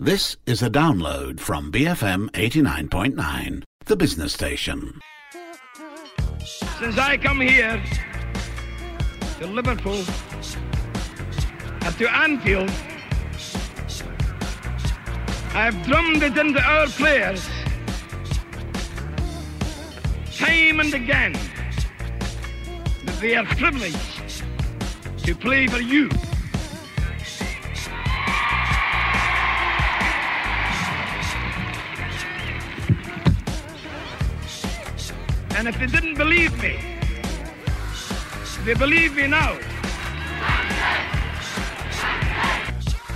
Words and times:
This 0.00 0.36
is 0.44 0.60
a 0.60 0.68
download 0.68 1.38
from 1.38 1.70
BFM 1.70 2.28
89.9, 2.32 3.62
the 3.84 3.96
business 3.96 4.32
station. 4.32 4.98
Since 6.80 6.98
I 6.98 7.16
come 7.16 7.40
here 7.40 7.80
to 9.38 9.46
Liverpool 9.46 10.02
and 11.82 11.96
to 11.98 12.12
Anfield, 12.12 12.70
I 15.54 15.70
have 15.70 15.86
drummed 15.86 16.24
it 16.24 16.36
into 16.38 16.60
our 16.60 16.88
players 16.88 17.48
time 20.36 20.80
and 20.80 20.92
again 20.92 21.34
that 23.04 23.20
they 23.20 23.36
are 23.36 23.44
privileged 23.44 24.42
to 25.18 25.36
play 25.36 25.68
for 25.68 25.78
you. 25.78 26.10
And 35.56 35.68
if 35.68 35.78
they 35.78 35.86
didn't 35.86 36.16
believe 36.16 36.60
me, 36.60 36.78
they 38.64 38.74
believe 38.74 39.14
me 39.14 39.26
now. 39.26 39.58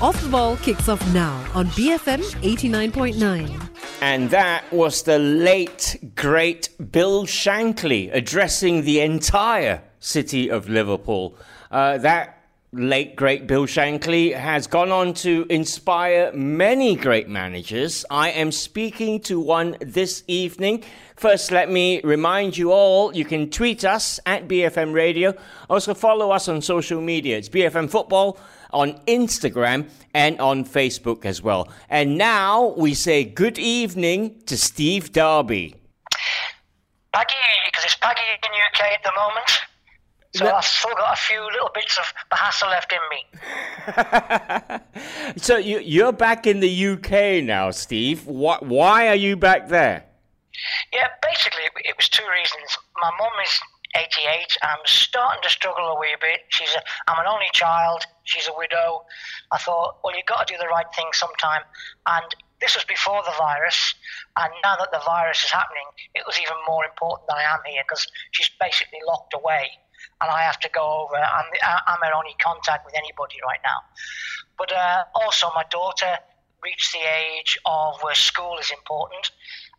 Off 0.00 0.20
the 0.22 0.28
Ball 0.30 0.56
kicks 0.58 0.88
off 0.88 1.02
now 1.12 1.44
on 1.54 1.66
BFM 1.68 2.20
89.9. 2.42 3.70
And 4.00 4.30
that 4.30 4.70
was 4.70 5.02
the 5.02 5.18
late, 5.18 6.12
great 6.14 6.68
Bill 6.92 7.26
Shankly 7.26 8.14
addressing 8.14 8.82
the 8.82 9.00
entire 9.00 9.82
city 9.98 10.48
of 10.48 10.68
Liverpool. 10.68 11.36
Uh, 11.72 11.98
that 11.98 12.37
late, 12.72 13.16
great 13.16 13.46
Bill 13.46 13.66
Shankly 13.66 14.36
has 14.36 14.66
gone 14.66 14.90
on 14.90 15.14
to 15.14 15.46
inspire 15.48 16.30
many 16.32 16.96
great 16.96 17.28
managers. 17.28 18.04
I 18.10 18.30
am 18.30 18.52
speaking 18.52 19.20
to 19.22 19.40
one 19.40 19.76
this 19.80 20.22
evening. 20.26 20.84
First, 21.16 21.50
let 21.50 21.70
me 21.70 22.00
remind 22.02 22.56
you 22.56 22.72
all 22.72 23.14
you 23.14 23.24
can 23.24 23.50
tweet 23.50 23.84
us 23.84 24.20
at 24.26 24.48
BFM 24.48 24.92
Radio. 24.92 25.34
Also, 25.70 25.94
follow 25.94 26.30
us 26.30 26.48
on 26.48 26.60
social 26.60 27.00
media. 27.00 27.38
It's 27.38 27.48
BFM 27.48 27.90
Football 27.90 28.38
on 28.70 28.92
Instagram 29.06 29.88
and 30.12 30.38
on 30.38 30.64
Facebook 30.64 31.24
as 31.24 31.42
well. 31.42 31.68
And 31.88 32.18
now 32.18 32.74
we 32.76 32.92
say 32.92 33.24
good 33.24 33.58
evening 33.58 34.42
to 34.46 34.58
Steve 34.58 35.12
Darby. 35.12 35.74
Paggy, 37.14 37.34
because 37.66 37.84
it's 37.86 37.96
Paggy 37.96 38.20
in 38.30 38.50
UK 38.50 38.92
at 38.92 39.02
the 39.02 39.12
moment. 39.16 39.67
So 40.38 40.44
No. 40.44 40.54
I've 40.54 40.64
still 40.64 40.94
got 40.94 41.12
a 41.12 41.16
few 41.16 41.42
little 41.52 41.70
bits 41.74 41.98
of 41.98 42.04
Bahasa 42.30 42.70
left 42.70 42.92
in 42.92 43.00
me. 43.10 43.20
So 45.36 45.56
you, 45.56 45.78
you're 45.80 46.12
back 46.12 46.46
in 46.46 46.60
the 46.60 46.86
UK 46.92 47.42
now, 47.44 47.70
Steve. 47.70 48.26
Why, 48.26 48.58
why 48.60 49.08
are 49.08 49.14
you 49.14 49.36
back 49.36 49.68
there? 49.68 50.04
Yeah, 50.92 51.08
basically, 51.22 51.62
it- 51.84 51.96
was 51.96 52.08
two 52.08 52.24
reasons. 52.30 52.78
My 53.02 53.10
mum 53.18 53.32
is 53.42 53.60
88. 53.96 54.56
I'm 54.62 54.78
starting 54.86 55.42
to 55.42 55.48
struggle 55.50 55.86
a 55.86 55.98
wee 55.98 56.14
bit. 56.20 56.40
She's 56.50 56.70
a, 56.74 57.10
I'm 57.10 57.18
an 57.20 57.26
only 57.26 57.48
child. 57.52 58.04
She's 58.24 58.46
a 58.48 58.56
widow. 58.56 59.02
I 59.52 59.58
thought, 59.58 59.98
well, 60.04 60.14
you've 60.16 60.26
got 60.26 60.46
to 60.46 60.54
do 60.54 60.58
the 60.58 60.68
right 60.68 60.86
thing 60.94 61.06
sometime. 61.12 61.62
And 62.06 62.26
this 62.60 62.74
was 62.76 62.84
before 62.84 63.22
the 63.24 63.34
virus. 63.38 63.94
And 64.36 64.52
now 64.62 64.76
that 64.76 64.90
the 64.92 65.00
virus 65.04 65.42
is 65.44 65.50
happening, 65.50 65.86
it 66.14 66.22
was 66.26 66.38
even 66.38 66.54
more 66.68 66.84
important 66.84 67.26
that 67.28 67.38
I 67.38 67.42
am 67.54 67.60
here 67.66 67.82
because 67.86 68.06
she's 68.32 68.50
basically 68.60 69.00
locked 69.06 69.34
away. 69.34 69.70
And 70.20 70.30
I 70.30 70.42
have 70.42 70.58
to 70.60 70.68
go 70.68 71.06
over. 71.06 71.16
I'm, 71.16 71.46
I'm 71.86 72.00
her 72.02 72.14
only 72.14 72.34
contact 72.42 72.84
with 72.84 72.94
anybody 72.96 73.36
right 73.46 73.60
now. 73.64 73.80
But 74.56 74.72
uh, 74.72 75.04
also, 75.14 75.50
my 75.54 75.64
daughter 75.70 76.18
reached 76.62 76.92
the 76.92 77.06
age 77.06 77.58
of 77.64 78.00
where 78.02 78.14
school 78.14 78.58
is 78.58 78.70
important, 78.70 79.30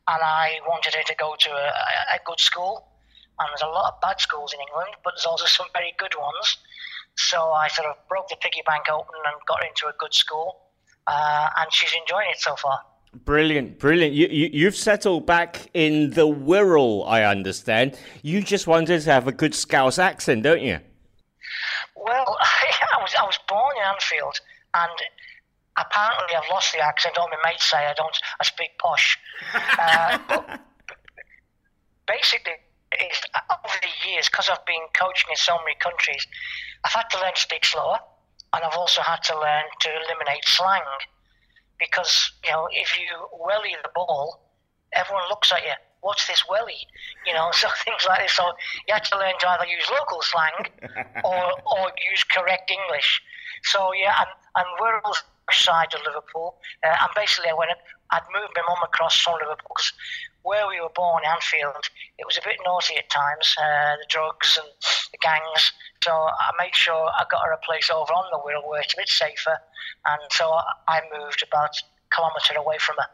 and 0.07 0.21
I 0.23 0.59
wanted 0.67 0.95
her 0.95 1.03
to 1.03 1.15
go 1.15 1.35
to 1.39 1.49
a, 1.49 1.71
a 2.15 2.19
good 2.25 2.39
school. 2.39 2.87
And 3.39 3.47
there's 3.51 3.61
a 3.61 3.71
lot 3.71 3.93
of 3.93 4.01
bad 4.01 4.19
schools 4.19 4.53
in 4.53 4.59
England, 4.59 4.95
but 5.03 5.13
there's 5.15 5.25
also 5.25 5.45
some 5.45 5.67
very 5.73 5.93
good 5.97 6.13
ones. 6.19 6.57
So 7.15 7.51
I 7.51 7.67
sort 7.67 7.87
of 7.87 7.95
broke 8.07 8.27
the 8.29 8.37
piggy 8.39 8.63
bank 8.65 8.85
open 8.91 9.15
and 9.25 9.35
got 9.47 9.61
her 9.61 9.67
into 9.67 9.87
a 9.87 9.93
good 9.97 10.13
school, 10.13 10.57
uh, 11.07 11.49
and 11.57 11.71
she's 11.71 11.93
enjoying 11.93 12.29
it 12.31 12.39
so 12.39 12.55
far. 12.55 12.79
Brilliant, 13.13 13.79
brilliant. 13.79 14.13
You, 14.13 14.27
you, 14.27 14.49
you've 14.53 14.75
settled 14.75 15.25
back 15.25 15.69
in 15.73 16.11
the 16.11 16.27
Wirral, 16.27 17.07
I 17.07 17.23
understand. 17.23 17.97
You 18.21 18.41
just 18.41 18.67
wanted 18.67 19.01
to 19.01 19.11
have 19.11 19.27
a 19.27 19.31
good 19.31 19.55
Scouse 19.55 19.97
accent, 19.97 20.43
don't 20.43 20.61
you? 20.61 20.79
Well, 21.95 22.37
I 22.93 23.01
was 23.01 23.13
I 23.19 23.23
was 23.23 23.39
born 23.47 23.75
in 23.77 23.83
Anfield, 23.83 24.39
and 24.75 24.91
apparently 25.77 26.35
I've 26.35 26.49
lost 26.51 26.71
the 26.71 26.79
accent. 26.79 27.17
All 27.17 27.27
my 27.29 27.49
mates 27.49 27.69
say 27.69 27.77
I 27.77 27.93
don't. 27.93 28.15
I 28.39 28.43
speak 28.43 28.77
posh. 28.77 29.17
Uh, 29.55 30.19
basically, 32.07 32.53
it's, 32.91 33.21
over 33.51 33.75
the 33.81 34.09
years, 34.09 34.29
because 34.29 34.49
I've 34.49 34.65
been 34.65 34.85
coaching 34.93 35.31
in 35.31 35.37
so 35.37 35.57
many 35.65 35.75
countries, 35.79 36.25
I've 36.83 36.93
had 36.93 37.09
to 37.11 37.19
learn 37.19 37.33
to 37.33 37.41
speak 37.41 37.65
slower, 37.65 37.99
and 38.53 38.63
I've 38.63 38.77
also 38.77 39.01
had 39.01 39.23
to 39.23 39.39
learn 39.39 39.65
to 39.81 39.89
eliminate 39.89 40.45
slang. 40.45 40.81
Because 41.79 42.31
you 42.45 42.51
know, 42.51 42.67
if 42.71 42.97
you 42.97 43.07
welly 43.39 43.75
the 43.83 43.89
ball, 43.95 44.41
everyone 44.93 45.23
looks 45.29 45.51
at 45.51 45.63
you. 45.63 45.73
What's 46.01 46.27
this 46.27 46.43
welly? 46.49 46.87
You 47.25 47.33
know, 47.33 47.49
so 47.53 47.67
things 47.85 48.05
like 48.07 48.21
this. 48.21 48.33
So 48.35 48.43
you 48.87 48.93
had 48.93 49.03
to 49.05 49.17
learn 49.17 49.33
to 49.39 49.49
either 49.49 49.65
use 49.65 49.89
local 49.91 50.21
slang 50.21 50.67
or 51.23 51.51
or 51.65 51.91
use 52.11 52.23
correct 52.23 52.71
English. 52.71 53.21
So 53.63 53.93
yeah, 53.93 54.13
and 54.19 54.29
and 54.55 54.67
we're 54.79 54.99
all 55.01 55.15
side 55.51 55.93
of 55.93 56.01
Liverpool, 56.05 56.55
uh, 56.83 56.95
and 57.01 57.09
basically 57.15 57.49
I 57.49 57.53
went. 57.53 57.71
I'd 58.11 58.25
moved 58.33 58.53
my 58.55 58.63
mum 58.67 58.79
across 58.83 59.19
from 59.21 59.33
Liverpool 59.33 59.69
because 59.69 59.93
where 60.49 60.67
we 60.67 60.81
were 60.81 60.89
born, 60.95 61.21
Anfield, 61.31 61.85
it 62.17 62.25
was 62.25 62.35
a 62.37 62.41
bit 62.41 62.57
naughty 62.65 62.97
at 62.97 63.07
times, 63.11 63.55
uh, 63.61 63.95
the 64.01 64.05
drugs 64.09 64.57
and 64.59 64.67
the 65.11 65.17
gangs. 65.21 65.71
So 66.03 66.11
I 66.11 66.49
made 66.57 66.73
sure 66.73 66.95
I 66.95 67.23
got 67.29 67.45
her 67.45 67.51
a 67.51 67.59
place 67.59 67.91
over 67.91 68.11
on 68.11 68.25
the 68.31 68.39
Wirral 68.39 68.67
where 68.67 68.81
it's 68.81 68.95
a 68.95 68.97
bit 68.97 69.09
safer, 69.09 69.55
and 70.07 70.21
so 70.31 70.57
I 70.87 71.01
moved 71.15 71.43
about 71.47 71.69
a 71.69 72.15
kilometre 72.15 72.57
away 72.57 72.77
from 72.79 72.95
her. 72.97 73.05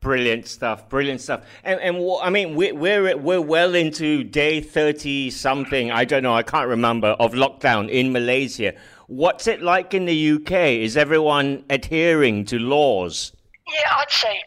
Brilliant 0.00 0.48
stuff, 0.48 0.88
brilliant 0.88 1.20
stuff. 1.20 1.46
And, 1.62 1.78
and 1.78 1.96
I 2.20 2.30
mean, 2.30 2.56
we're, 2.56 2.74
we're, 2.74 3.16
we're 3.16 3.40
well 3.40 3.76
into 3.76 4.24
day 4.24 4.60
30 4.60 5.30
something, 5.30 5.92
I 5.92 6.04
don't 6.04 6.24
know, 6.24 6.34
I 6.34 6.42
can't 6.42 6.68
remember, 6.68 7.10
of 7.20 7.34
lockdown 7.34 7.88
in 7.90 8.10
Malaysia. 8.10 8.74
What's 9.06 9.46
it 9.46 9.62
like 9.62 9.94
in 9.94 10.06
the 10.06 10.32
UK? 10.32 10.50
Is 10.82 10.96
everyone 10.96 11.64
adhering 11.70 12.44
to 12.46 12.58
laws? 12.58 13.30
Yeah, 13.72 13.98
I'd 13.98 14.10
say 14.10 14.42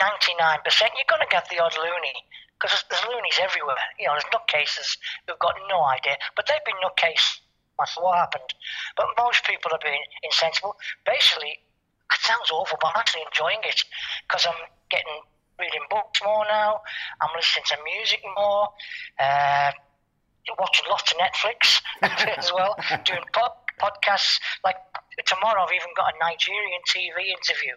99%. 0.00 0.64
You're 0.96 1.08
going 1.08 1.22
to 1.22 1.30
get 1.30 1.48
the 1.48 1.60
odd 1.60 1.76
loony 1.76 2.16
because 2.56 2.72
there's, 2.72 2.84
there's 2.90 3.06
loonies 3.12 3.38
everywhere. 3.40 3.80
You 3.98 4.08
know, 4.08 4.14
there's 4.16 4.30
nutcases 4.32 4.96
who've 5.26 5.38
got 5.38 5.54
no 5.68 5.82
idea, 5.84 6.16
but 6.34 6.46
they've 6.48 6.64
been 6.64 6.80
nutcase. 6.80 7.40
That's 7.78 7.96
what 8.00 8.16
happened. 8.16 8.48
But 8.96 9.12
most 9.18 9.44
people 9.44 9.70
have 9.70 9.84
been 9.84 10.00
insensible. 10.24 10.76
Basically, 11.04 11.60
it 11.60 12.20
sounds 12.20 12.50
awful, 12.50 12.78
but 12.80 12.88
I'm 12.88 13.00
actually 13.00 13.28
enjoying 13.28 13.60
it 13.64 13.84
because 14.24 14.46
I'm 14.46 14.56
getting 14.88 15.20
reading 15.58 15.84
books 15.90 16.20
more 16.24 16.44
now. 16.48 16.80
I'm 17.20 17.30
listening 17.36 17.64
to 17.68 17.76
music 17.84 18.20
more. 18.36 18.68
Uh, 19.20 19.72
watching 20.58 20.86
lots 20.88 21.12
of 21.12 21.18
Netflix 21.18 21.82
as 22.38 22.52
well, 22.52 22.76
doing 23.04 23.24
pod- 23.32 23.58
podcasts. 23.80 24.38
Like 24.64 24.76
tomorrow, 25.26 25.62
I've 25.64 25.74
even 25.74 25.90
got 25.96 26.14
a 26.14 26.18
Nigerian 26.22 26.80
TV 26.86 27.34
interview. 27.34 27.74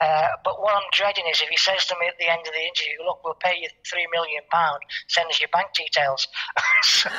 Uh, 0.00 0.28
but 0.44 0.60
what 0.60 0.74
I'm 0.74 0.88
dreading 0.92 1.24
is 1.30 1.40
if 1.40 1.48
he 1.48 1.56
says 1.56 1.86
to 1.86 1.94
me 2.00 2.06
at 2.08 2.14
the 2.18 2.28
end 2.28 2.40
of 2.40 2.52
the 2.52 2.60
interview, 2.60 3.04
"Look, 3.04 3.22
we'll 3.24 3.34
pay 3.34 3.54
you 3.60 3.68
three 3.88 4.06
million 4.12 4.42
pound. 4.52 4.80
Send 5.08 5.28
us 5.30 5.40
your 5.40 5.48
bank 5.52 5.68
details." 5.74 6.26
So- 6.84 7.10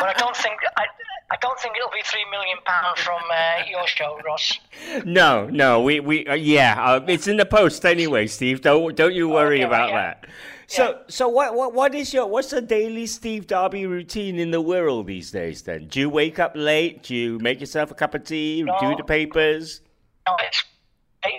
but 0.00 0.08
I 0.08 0.14
don't 0.16 0.36
think 0.36 0.56
I, 0.76 0.84
I 1.30 1.36
don't 1.40 1.58
think 1.60 1.76
it'll 1.76 1.90
be 1.90 2.02
three 2.04 2.24
million 2.30 2.58
pound 2.64 2.98
from 2.98 3.20
uh, 3.30 3.64
your 3.68 3.86
show, 3.86 4.18
Ross. 4.24 4.58
No, 5.04 5.46
no, 5.46 5.80
we, 5.82 6.00
we 6.00 6.26
uh, 6.26 6.34
yeah, 6.34 6.76
uh, 6.78 7.04
it's 7.08 7.26
in 7.26 7.36
the 7.36 7.46
post 7.46 7.84
anyway, 7.84 8.26
Steve. 8.26 8.60
Don't, 8.60 8.96
don't 8.96 9.14
you 9.14 9.28
worry 9.28 9.56
Okay, 9.56 9.64
about 9.64 9.90
yeah. 9.90 9.96
that. 9.96 10.26
So, 10.66 11.00
so 11.08 11.28
what, 11.28 11.54
what, 11.54 11.74
what 11.74 11.94
is 11.94 12.12
your, 12.14 12.26
what's 12.26 12.50
the 12.50 12.60
daily 12.62 13.06
Steve 13.06 13.46
Darby 13.46 13.86
routine 13.86 14.38
in 14.38 14.50
the 14.50 14.60
world 14.60 15.06
these 15.06 15.30
days 15.30 15.62
then? 15.62 15.88
Do 15.88 16.00
you 16.00 16.08
wake 16.08 16.38
up 16.38 16.52
late? 16.54 17.02
Do 17.02 17.14
you 17.14 17.38
make 17.38 17.60
yourself 17.60 17.90
a 17.90 17.94
cup 17.94 18.14
of 18.14 18.24
tea? 18.24 18.62
Do 18.62 18.96
the 18.96 19.04
papers? 19.04 19.80
No, 20.26 20.34
it's 20.40 20.64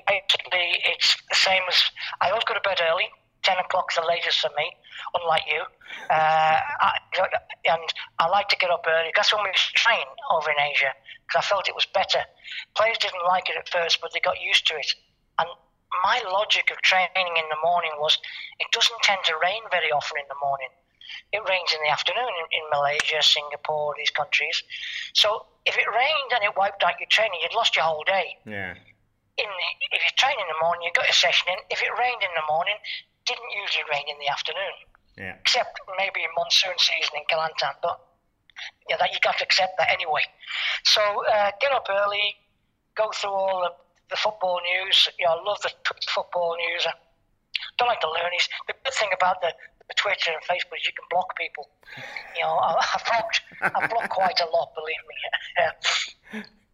basically 0.07 0.81
it's 0.85 1.15
the 1.29 1.35
same 1.35 1.61
as 1.67 1.83
I 2.21 2.29
always 2.29 2.43
go 2.45 2.53
to 2.53 2.61
bed 2.61 2.81
early. 2.81 3.09
Ten 3.43 3.57
o'clock's 3.57 3.95
the 3.95 4.01
latest 4.01 4.41
for 4.41 4.49
me, 4.57 4.71
unlike 5.13 5.43
you. 5.45 5.61
Uh, 6.09 6.57
I, 6.81 6.91
and 7.69 7.87
I 8.17 8.27
like 8.27 8.49
to 8.49 8.57
get 8.57 8.71
up 8.71 8.85
early. 8.87 9.11
That's 9.15 9.31
when 9.33 9.43
we 9.43 9.51
train 9.53 10.05
over 10.31 10.49
in 10.49 10.59
Asia 10.59 10.89
because 11.27 11.45
I 11.45 11.47
felt 11.47 11.69
it 11.69 11.75
was 11.75 11.85
better. 11.93 12.25
Players 12.75 12.97
didn't 12.97 13.23
like 13.27 13.49
it 13.49 13.55
at 13.57 13.69
first, 13.69 14.01
but 14.01 14.13
they 14.13 14.19
got 14.19 14.41
used 14.41 14.65
to 14.67 14.73
it. 14.75 14.89
And 15.37 15.49
my 16.03 16.21
logic 16.31 16.71
of 16.71 16.81
training 16.81 17.37
in 17.37 17.47
the 17.49 17.61
morning 17.63 17.91
was 17.99 18.17
it 18.59 18.67
doesn't 18.71 19.01
tend 19.03 19.21
to 19.25 19.33
rain 19.41 19.61
very 19.71 19.91
often 19.91 20.17
in 20.17 20.27
the 20.27 20.39
morning. 20.41 20.69
It 21.31 21.41
rains 21.47 21.69
in 21.73 21.79
the 21.85 21.91
afternoon 21.91 22.33
in, 22.41 22.47
in 22.49 22.63
Malaysia, 22.73 23.21
Singapore, 23.21 23.93
these 23.97 24.09
countries. 24.09 24.63
So 25.13 25.45
if 25.65 25.77
it 25.77 25.85
rained 25.89 26.31
and 26.33 26.43
it 26.43 26.57
wiped 26.57 26.83
out 26.83 26.99
your 26.99 27.09
training, 27.09 27.39
you'd 27.41 27.55
lost 27.55 27.75
your 27.75 27.85
whole 27.85 28.03
day. 28.05 28.37
Yeah. 28.45 28.73
In 29.37 29.49
the, 29.49 29.69
if 29.95 30.01
you 30.03 30.11
train 30.17 30.37
in 30.39 30.47
the 30.47 30.59
morning, 30.63 30.87
you 30.87 30.91
got 30.95 31.05
your 31.07 31.15
session 31.17 31.51
in. 31.51 31.59
If 31.69 31.81
it 31.83 31.91
rained 31.99 32.23
in 32.23 32.31
the 32.35 32.45
morning, 32.47 32.75
didn't 33.25 33.51
usually 33.51 33.83
rain 33.91 34.05
in 34.07 34.17
the 34.19 34.29
afternoon, 34.31 34.75
Yeah. 35.17 35.35
except 35.41 35.79
maybe 35.97 36.23
in 36.23 36.31
monsoon 36.37 36.77
season 36.77 37.19
in 37.19 37.25
Kelantan. 37.27 37.75
But 37.81 37.99
yeah, 38.89 38.97
that 38.97 39.11
you 39.11 39.19
got 39.19 39.37
to 39.39 39.43
accept 39.43 39.77
that 39.77 39.91
anyway. 39.91 40.23
So 40.85 41.01
uh, 41.27 41.51
get 41.59 41.71
up 41.71 41.87
early, 41.89 42.35
go 42.95 43.11
through 43.11 43.33
all 43.35 43.59
the, 43.67 43.71
the 44.09 44.15
football 44.15 44.61
news. 44.63 45.09
You 45.19 45.25
know, 45.25 45.35
I 45.35 45.43
love 45.43 45.59
the 45.61 45.71
football 46.07 46.55
news. 46.55 46.85
I 46.87 46.93
don't 47.77 47.87
like 47.89 47.99
the 48.01 48.07
learnies. 48.07 48.47
The 48.67 48.73
good 48.83 48.93
thing 48.93 49.09
about 49.13 49.41
the, 49.41 49.51
the 49.87 49.95
Twitter 49.95 50.31
and 50.31 50.41
Facebook 50.47 50.79
is 50.79 50.87
you 50.87 50.93
can 50.95 51.07
block 51.11 51.35
people. 51.35 51.67
You 52.37 52.43
know, 52.43 52.55
I, 52.55 52.79
I've 52.79 53.03
blocked, 53.05 53.41
I've 53.61 53.89
blocked 53.89 54.09
quite 54.09 54.39
a 54.39 54.45
lot, 54.47 54.71
believe 54.75 55.03
me. 55.09 56.43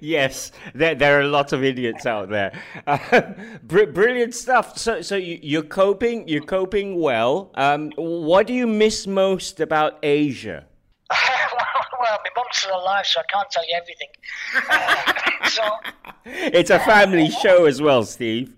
Yes, 0.00 0.52
there, 0.74 0.94
there 0.94 1.18
are 1.18 1.22
a 1.22 1.28
lot 1.28 1.52
of 1.52 1.64
idiots 1.64 2.04
out 2.06 2.28
there. 2.28 2.52
Uh, 2.86 3.22
br- 3.62 3.86
brilliant 3.86 4.34
stuff. 4.34 4.78
So, 4.78 5.00
so 5.00 5.16
you, 5.16 5.38
you're 5.42 5.62
coping. 5.62 6.28
You're 6.28 6.44
coping 6.44 7.00
well. 7.00 7.50
Um, 7.54 7.92
what 7.96 8.46
do 8.46 8.52
you 8.52 8.66
miss 8.66 9.06
most 9.06 9.60
about 9.60 9.98
Asia? 10.02 10.66
well, 11.10 12.18
my 12.24 12.30
mum's 12.36 12.48
still 12.56 12.76
alive, 12.76 13.06
so 13.06 13.20
I 13.20 13.24
can't 13.32 13.50
tell 13.50 13.66
you 13.66 13.74
everything. 13.76 14.08
Uh, 14.70 15.48
so, 15.48 15.62
It's 16.24 16.70
a 16.70 16.78
family 16.80 17.30
show 17.30 17.64
as 17.64 17.80
well, 17.80 18.04
Steve. 18.04 18.54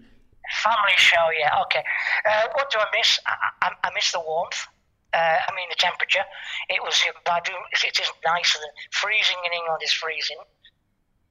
family 0.62 0.96
show, 0.96 1.26
yeah, 1.38 1.60
okay. 1.62 1.82
Uh, 2.28 2.48
what 2.54 2.70
do 2.70 2.78
I 2.78 2.86
miss? 2.96 3.18
I, 3.26 3.34
I, 3.62 3.68
I 3.84 3.90
miss 3.94 4.12
the 4.12 4.20
warmth. 4.20 4.66
Uh, 5.14 5.18
I 5.48 5.54
mean, 5.54 5.68
the 5.68 5.76
temperature. 5.78 6.24
It 6.68 6.80
was, 6.82 7.00
I 7.30 7.40
do, 7.44 7.52
it 7.72 8.00
is 8.00 8.12
nicer 8.24 8.58
than 8.58 8.70
freezing 8.90 9.36
in 9.46 9.52
England 9.52 9.80
is 9.84 9.92
freezing. 9.92 10.38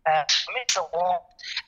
Uh, 0.08 0.26
I 0.26 0.50
miss 0.58 0.74
the 0.74 0.86
war. 0.94 1.22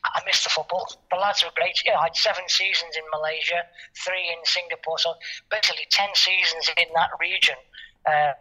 I 0.03 0.21
miss 0.25 0.43
the 0.43 0.49
football. 0.49 0.89
The 1.11 1.17
lads 1.17 1.43
were 1.43 1.51
great. 1.55 1.77
Yeah, 1.85 1.99
I 1.99 2.09
had 2.09 2.15
seven 2.15 2.43
seasons 2.47 2.95
in 2.97 3.03
Malaysia, 3.13 3.61
three 4.03 4.25
in 4.33 4.41
Singapore, 4.43 4.97
so 4.97 5.13
basically 5.51 5.85
ten 5.91 6.09
seasons 6.15 6.69
in 6.77 6.89
that 6.95 7.09
region. 7.19 7.55
Uh, 8.09 8.33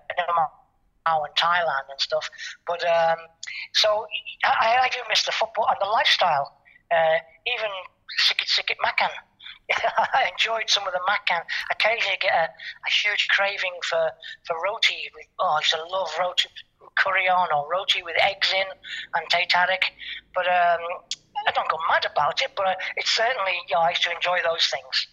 now 1.07 1.25
in 1.25 1.33
Thailand 1.35 1.87
and 1.91 2.01
stuff. 2.01 2.29
But 2.67 2.85
um, 2.87 3.19
so 3.75 4.07
I, 4.45 4.79
I 4.83 4.89
do 4.91 4.99
miss 5.09 5.25
the 5.25 5.33
football 5.33 5.67
and 5.69 5.77
the 5.81 5.91
lifestyle. 5.91 6.63
Uh, 6.91 7.19
even 7.47 7.71
Sikit 8.21 8.49
Sikit 8.49 8.77
Makan. 8.83 9.11
I 9.73 10.29
enjoyed 10.31 10.69
some 10.69 10.87
of 10.87 10.93
the 10.93 11.01
makan. 11.07 11.41
Occasionally 11.71 12.19
I 12.19 12.21
get 12.21 12.35
a, 12.35 12.47
a 12.51 12.91
huge 12.91 13.29
craving 13.29 13.73
for, 13.89 14.11
for 14.45 14.57
roti. 14.63 15.09
Oh, 15.39 15.57
I 15.57 15.59
used 15.61 15.73
to 15.73 15.85
love 15.87 16.11
roti, 16.19 16.49
curry 17.03 17.29
on 17.29 17.49
or 17.55 17.69
roti 17.71 18.03
with 18.03 18.17
eggs 18.23 18.53
in 18.53 18.65
and 19.15 19.25
teh 19.31 19.47
tarik. 19.49 19.83
But 20.35 20.47
um, 20.47 20.81
I 21.47 21.53
don't 21.55 21.69
go 21.69 21.79
mad 21.89 22.07
about 22.11 22.41
it, 22.43 22.53
but 22.57 22.77
it's 22.97 23.11
certainly, 23.11 23.53
you 23.69 23.75
know, 23.75 23.81
I 23.81 23.91
used 23.91 24.03
to 24.05 24.13
enjoy 24.15 24.39
those 24.45 24.67
things. 24.67 25.07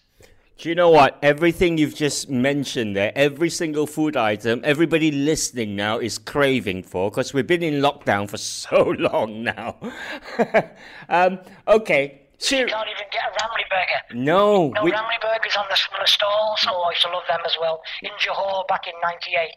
Do 0.57 0.67
you 0.67 0.75
know 0.75 0.89
what? 0.89 1.17
Everything 1.23 1.77
you've 1.77 1.95
just 1.95 2.29
mentioned 2.29 2.93
there, 2.93 3.13
every 3.15 3.49
single 3.49 3.87
food 3.87 4.17
item, 4.17 4.59
everybody 4.65 5.09
listening 5.09 5.77
now 5.77 5.99
is 5.99 6.17
craving 6.17 6.83
for 6.83 7.09
because 7.09 7.33
we've 7.33 7.47
been 7.47 7.63
in 7.63 7.75
lockdown 7.75 8.29
for 8.29 8.37
so 8.57 8.93
long 8.99 9.43
now. 9.43 9.77
um, 11.09 11.39
okay. 11.65 12.23
So, 12.39 12.57
You 12.57 12.67
can't 12.67 12.87
even 12.87 13.07
get 13.11 13.21
a 13.23 13.31
Ramly 13.39 13.65
burger. 13.69 14.21
no, 14.21 14.69
No 14.69 14.83
we, 14.83 14.91
Ramly 14.91 15.19
burgers 15.21 15.55
on 15.57 15.65
the, 15.69 15.75
on 15.93 15.99
the 16.01 16.07
stalls. 16.07 16.65
Oh, 16.67 16.83
I 16.83 16.91
used 16.91 17.01
to 17.03 17.09
love 17.09 17.23
them 17.27 17.41
as 17.45 17.55
well. 17.59 17.81
In 18.01 18.11
Johor 18.19 18.65
back 18.67 18.87
in 18.87 18.93
'98, 19.01 19.49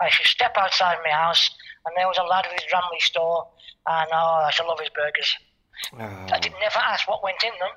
I 0.00 0.06
used 0.06 0.22
to 0.22 0.28
step 0.28 0.54
outside 0.56 0.96
my 1.04 1.10
house, 1.10 1.50
and 1.86 1.94
there 1.96 2.06
was 2.06 2.18
a 2.18 2.24
lad 2.24 2.46
with 2.50 2.60
his 2.62 2.72
Ramly 2.72 3.00
store, 3.00 3.46
and 3.86 4.08
oh, 4.12 4.40
I 4.42 4.46
used 4.46 4.58
to 4.58 4.66
love 4.66 4.80
his 4.80 4.90
burgers. 4.90 5.36
I 5.98 6.38
did 6.40 6.52
never 6.60 6.78
ask 6.78 7.06
what 7.06 7.22
went 7.22 7.42
in 7.44 7.52
them, 7.60 7.68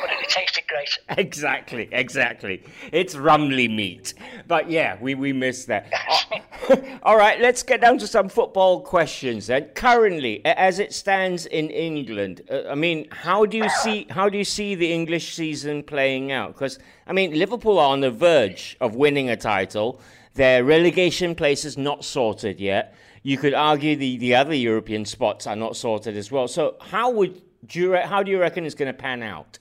but 0.00 0.10
it 0.10 0.28
tasted 0.28 0.64
great. 0.66 0.98
Exactly, 1.18 1.88
exactly. 1.92 2.62
It's 2.92 3.14
Ramly 3.14 3.68
meat. 3.68 4.14
But 4.46 4.70
yeah, 4.70 4.96
we, 5.00 5.14
we 5.14 5.32
missed 5.32 5.66
that. 5.66 5.92
All 7.02 7.16
right, 7.16 7.40
let's 7.40 7.62
get 7.62 7.80
down 7.80 7.98
to 7.98 8.06
some 8.06 8.28
football 8.28 8.80
questions 8.80 9.48
then. 9.48 9.64
Currently, 9.74 10.44
as 10.44 10.78
it 10.78 10.92
stands 10.92 11.46
in 11.46 11.70
England, 11.70 12.42
uh, 12.50 12.62
I 12.70 12.74
mean, 12.74 13.08
how 13.10 13.44
do 13.44 13.56
you 13.56 13.68
see 13.68 14.06
how 14.10 14.28
do 14.28 14.38
you 14.38 14.44
see 14.44 14.74
the 14.74 14.92
English 14.92 15.34
season 15.34 15.82
playing 15.82 16.32
out? 16.32 16.54
Because 16.54 16.78
I 17.06 17.12
mean, 17.12 17.38
Liverpool 17.38 17.78
are 17.78 17.92
on 17.92 18.00
the 18.00 18.10
verge 18.10 18.76
of 18.80 18.94
winning 18.94 19.28
a 19.30 19.36
title. 19.36 20.00
Their 20.34 20.64
relegation 20.64 21.34
place 21.34 21.64
is 21.64 21.76
not 21.76 22.04
sorted 22.04 22.60
yet. 22.60 22.94
You 23.22 23.36
could 23.36 23.54
argue 23.54 23.96
the, 23.96 24.16
the 24.16 24.34
other 24.34 24.54
European 24.54 25.04
spots 25.04 25.46
are 25.46 25.56
not 25.56 25.76
sorted 25.76 26.16
as 26.16 26.30
well. 26.30 26.48
So 26.48 26.76
how 26.80 27.10
would 27.10 27.42
do 27.66 27.78
you 27.78 27.92
re- 27.92 28.06
how 28.06 28.22
do 28.22 28.30
you 28.30 28.40
reckon 28.40 28.64
it's 28.64 28.74
going 28.74 28.92
to 28.92 28.98
pan 28.98 29.22
out? 29.22 29.58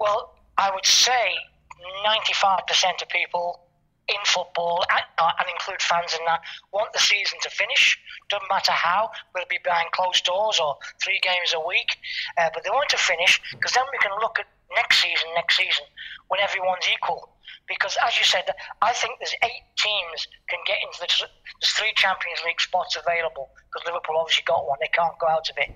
Well, 0.00 0.34
I 0.58 0.70
would 0.74 0.86
say 0.86 1.34
95% 2.04 3.02
of 3.02 3.08
people 3.08 3.60
in 4.08 4.20
football, 4.24 4.84
and, 4.90 5.02
uh, 5.16 5.32
and 5.38 5.48
include 5.48 5.80
fans 5.80 6.12
in 6.12 6.24
that, 6.26 6.40
want 6.72 6.92
the 6.92 6.98
season 6.98 7.38
to 7.42 7.48
finish. 7.48 7.98
Doesn't 8.28 8.48
matter 8.50 8.72
how, 8.72 9.10
whether 9.32 9.44
it 9.44 9.48
be 9.48 9.58
behind 9.64 9.90
closed 9.92 10.24
doors 10.24 10.60
or 10.60 10.76
three 11.02 11.20
games 11.22 11.54
a 11.54 11.66
week. 11.66 11.96
Uh, 12.36 12.50
but 12.52 12.64
they 12.64 12.70
want 12.70 12.88
to 12.90 12.98
finish 12.98 13.40
because 13.52 13.72
then 13.72 13.84
we 13.92 13.98
can 13.98 14.12
look 14.20 14.38
at 14.38 14.46
next 14.76 15.00
season, 15.00 15.28
next 15.34 15.56
season, 15.56 15.84
when 16.28 16.40
everyone's 16.40 16.84
equal. 16.92 17.33
Because 17.66 17.96
as 18.04 18.18
you 18.18 18.24
said, 18.24 18.44
I 18.82 18.92
think 18.92 19.16
there's 19.18 19.34
eight 19.42 19.64
teams 19.80 20.28
can 20.48 20.60
get 20.66 20.78
into 20.84 21.00
the 21.00 21.08
there's 21.60 21.72
three 21.72 21.92
Champions 21.96 22.40
League 22.44 22.60
spots 22.60 22.96
available 22.96 23.48
because 23.68 23.86
Liverpool 23.86 24.20
obviously 24.20 24.44
got 24.44 24.66
one. 24.66 24.76
They 24.80 24.92
can't 24.92 25.16
go 25.16 25.28
out 25.28 25.48
of 25.48 25.56
it. 25.56 25.70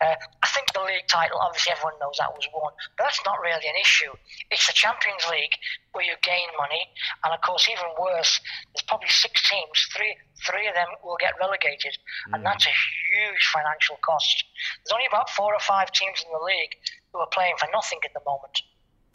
Uh, 0.00 0.16
I 0.42 0.48
think 0.52 0.72
the 0.72 0.84
league 0.84 1.08
title, 1.08 1.38
obviously 1.40 1.72
everyone 1.72 1.96
knows 2.00 2.16
that 2.18 2.32
was 2.32 2.44
won, 2.52 2.72
but 2.96 3.08
that's 3.08 3.20
not 3.24 3.40
really 3.40 3.64
an 3.64 3.78
issue. 3.80 4.12
It's 4.50 4.66
the 4.66 4.76
Champions 4.76 5.24
League 5.30 5.56
where 5.92 6.04
you 6.04 6.14
gain 6.22 6.48
money, 6.58 6.82
and 7.24 7.32
of 7.32 7.40
course, 7.40 7.68
even 7.68 7.88
worse, 7.96 8.40
there's 8.74 8.84
probably 8.84 9.08
six 9.08 9.32
teams. 9.48 9.78
Three 9.96 10.16
three 10.44 10.68
of 10.68 10.74
them 10.74 10.88
will 11.04 11.18
get 11.20 11.36
relegated, 11.40 11.96
and 12.32 12.44
that's 12.44 12.66
a 12.66 12.74
huge 12.74 13.44
financial 13.52 13.96
cost. 14.04 14.44
There's 14.84 14.92
only 14.92 15.08
about 15.08 15.30
four 15.30 15.54
or 15.54 15.60
five 15.60 15.92
teams 15.92 16.20
in 16.24 16.30
the 16.32 16.42
league 16.44 16.74
who 17.12 17.20
are 17.20 17.30
playing 17.32 17.54
for 17.58 17.68
nothing 17.72 18.00
at 18.04 18.12
the 18.14 18.24
moment. 18.24 18.56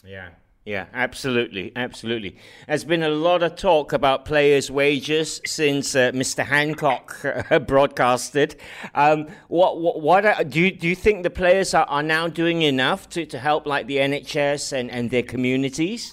Yeah. 0.04 0.30
Yeah, 0.66 0.88
absolutely, 0.96 1.72
absolutely. 1.76 2.38
There's 2.68 2.84
been 2.84 3.04
a 3.04 3.10
lot 3.10 3.44
of 3.44 3.56
talk 3.56 3.94
about 3.94 4.26
players' 4.26 4.72
wages 4.72 5.40
since 5.46 5.96
uh, 5.96 6.12
Mr. 6.12 6.44
Hancock 6.44 7.24
uh, 7.52 7.60
broadcasted. 7.60 8.56
Um, 8.96 9.28
what, 9.48 9.80
what, 9.80 10.02
what 10.02 10.26
are, 10.26 10.44
do 10.44 10.60
you 10.60 10.72
do 10.72 10.88
you 10.88 10.96
think 10.96 11.22
the 11.22 11.30
players 11.30 11.76
are, 11.76 11.86
are 11.86 12.02
now 12.02 12.28
doing 12.28 12.64
enough 12.64 13.08
to, 13.10 13.28
to 13.28 13.38
help 13.38 13.68
like 13.68 13.86
the 13.86 13.98
NHS 13.98 14.74
and, 14.74 14.90
and 14.90 15.12
their 15.12 15.22
communities? 15.22 16.12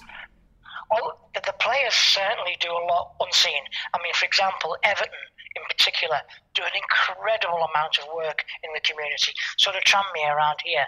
Well, 0.91 1.17
the, 1.33 1.53
players 1.59 1.93
certainly 1.95 2.55
do 2.59 2.69
a 2.69 2.83
lot 2.85 3.15
unseen. 3.21 3.63
I 3.95 3.97
mean, 4.03 4.13
for 4.13 4.25
example, 4.25 4.77
Everton 4.83 5.17
in 5.55 5.63
particular 5.65 6.21
do 6.53 6.61
an 6.61 6.77
incredible 6.77 7.65
amount 7.73 7.97
of 7.97 8.05
work 8.13 8.45
in 8.63 8.69
the 8.75 8.81
community. 8.81 9.33
So 9.57 9.71
do 9.71 9.79
Tranmere 9.79 10.35
around 10.35 10.59
here. 10.63 10.85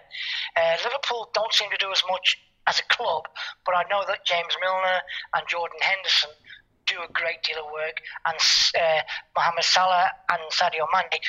Uh, 0.56 0.78
Liverpool 0.84 1.32
don't 1.34 1.51
seem 1.51 1.70
to 1.72 1.78
do 1.78 1.92
as 1.92 2.04
much 2.10 2.38
as 2.67 2.79
a 2.79 2.93
club, 2.93 3.24
but 3.65 3.75
I 3.75 3.84
know 3.89 4.03
that 4.07 4.25
James 4.25 4.55
Milner 4.62 5.00
and 5.36 5.48
Jordan 5.48 5.79
Henderson 5.81 6.31
do 6.88 6.95
a 7.01 7.12
great 7.12 7.41
deal 7.43 7.57
of 7.65 7.72
work, 7.72 8.01
and 8.25 8.38
uh, 8.77 9.01
Mohamed 9.36 9.63
Salah 9.63 10.10
and 10.31 10.41
Sadio 10.51 10.86
Mane 10.93 11.19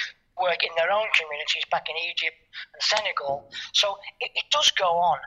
work 0.41 0.63
in 0.63 0.71
their 0.77 0.93
own 0.93 1.07
communities 1.17 1.65
back 1.71 1.89
in 1.89 1.97
Egypt 1.97 2.37
and 2.75 2.83
Senegal. 2.83 3.49
So 3.73 3.97
it, 4.21 4.31
it 4.35 4.45
does 4.51 4.71
go 4.73 4.85
on. 4.85 5.19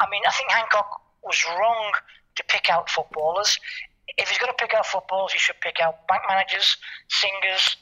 I 0.00 0.06
mean, 0.10 0.22
I 0.26 0.32
think 0.32 0.50
Hancock 0.50 1.02
was 1.22 1.44
wrong 1.58 1.92
to 2.36 2.44
pick 2.48 2.68
out 2.70 2.90
footballers. 2.90 3.58
If 4.18 4.28
he's 4.28 4.38
going 4.38 4.50
to 4.50 4.58
pick 4.58 4.74
out 4.74 4.86
footballers, 4.86 5.32
he 5.32 5.38
should 5.38 5.60
pick 5.60 5.80
out 5.80 6.06
bank 6.08 6.22
managers, 6.28 6.76
singers, 7.08 7.76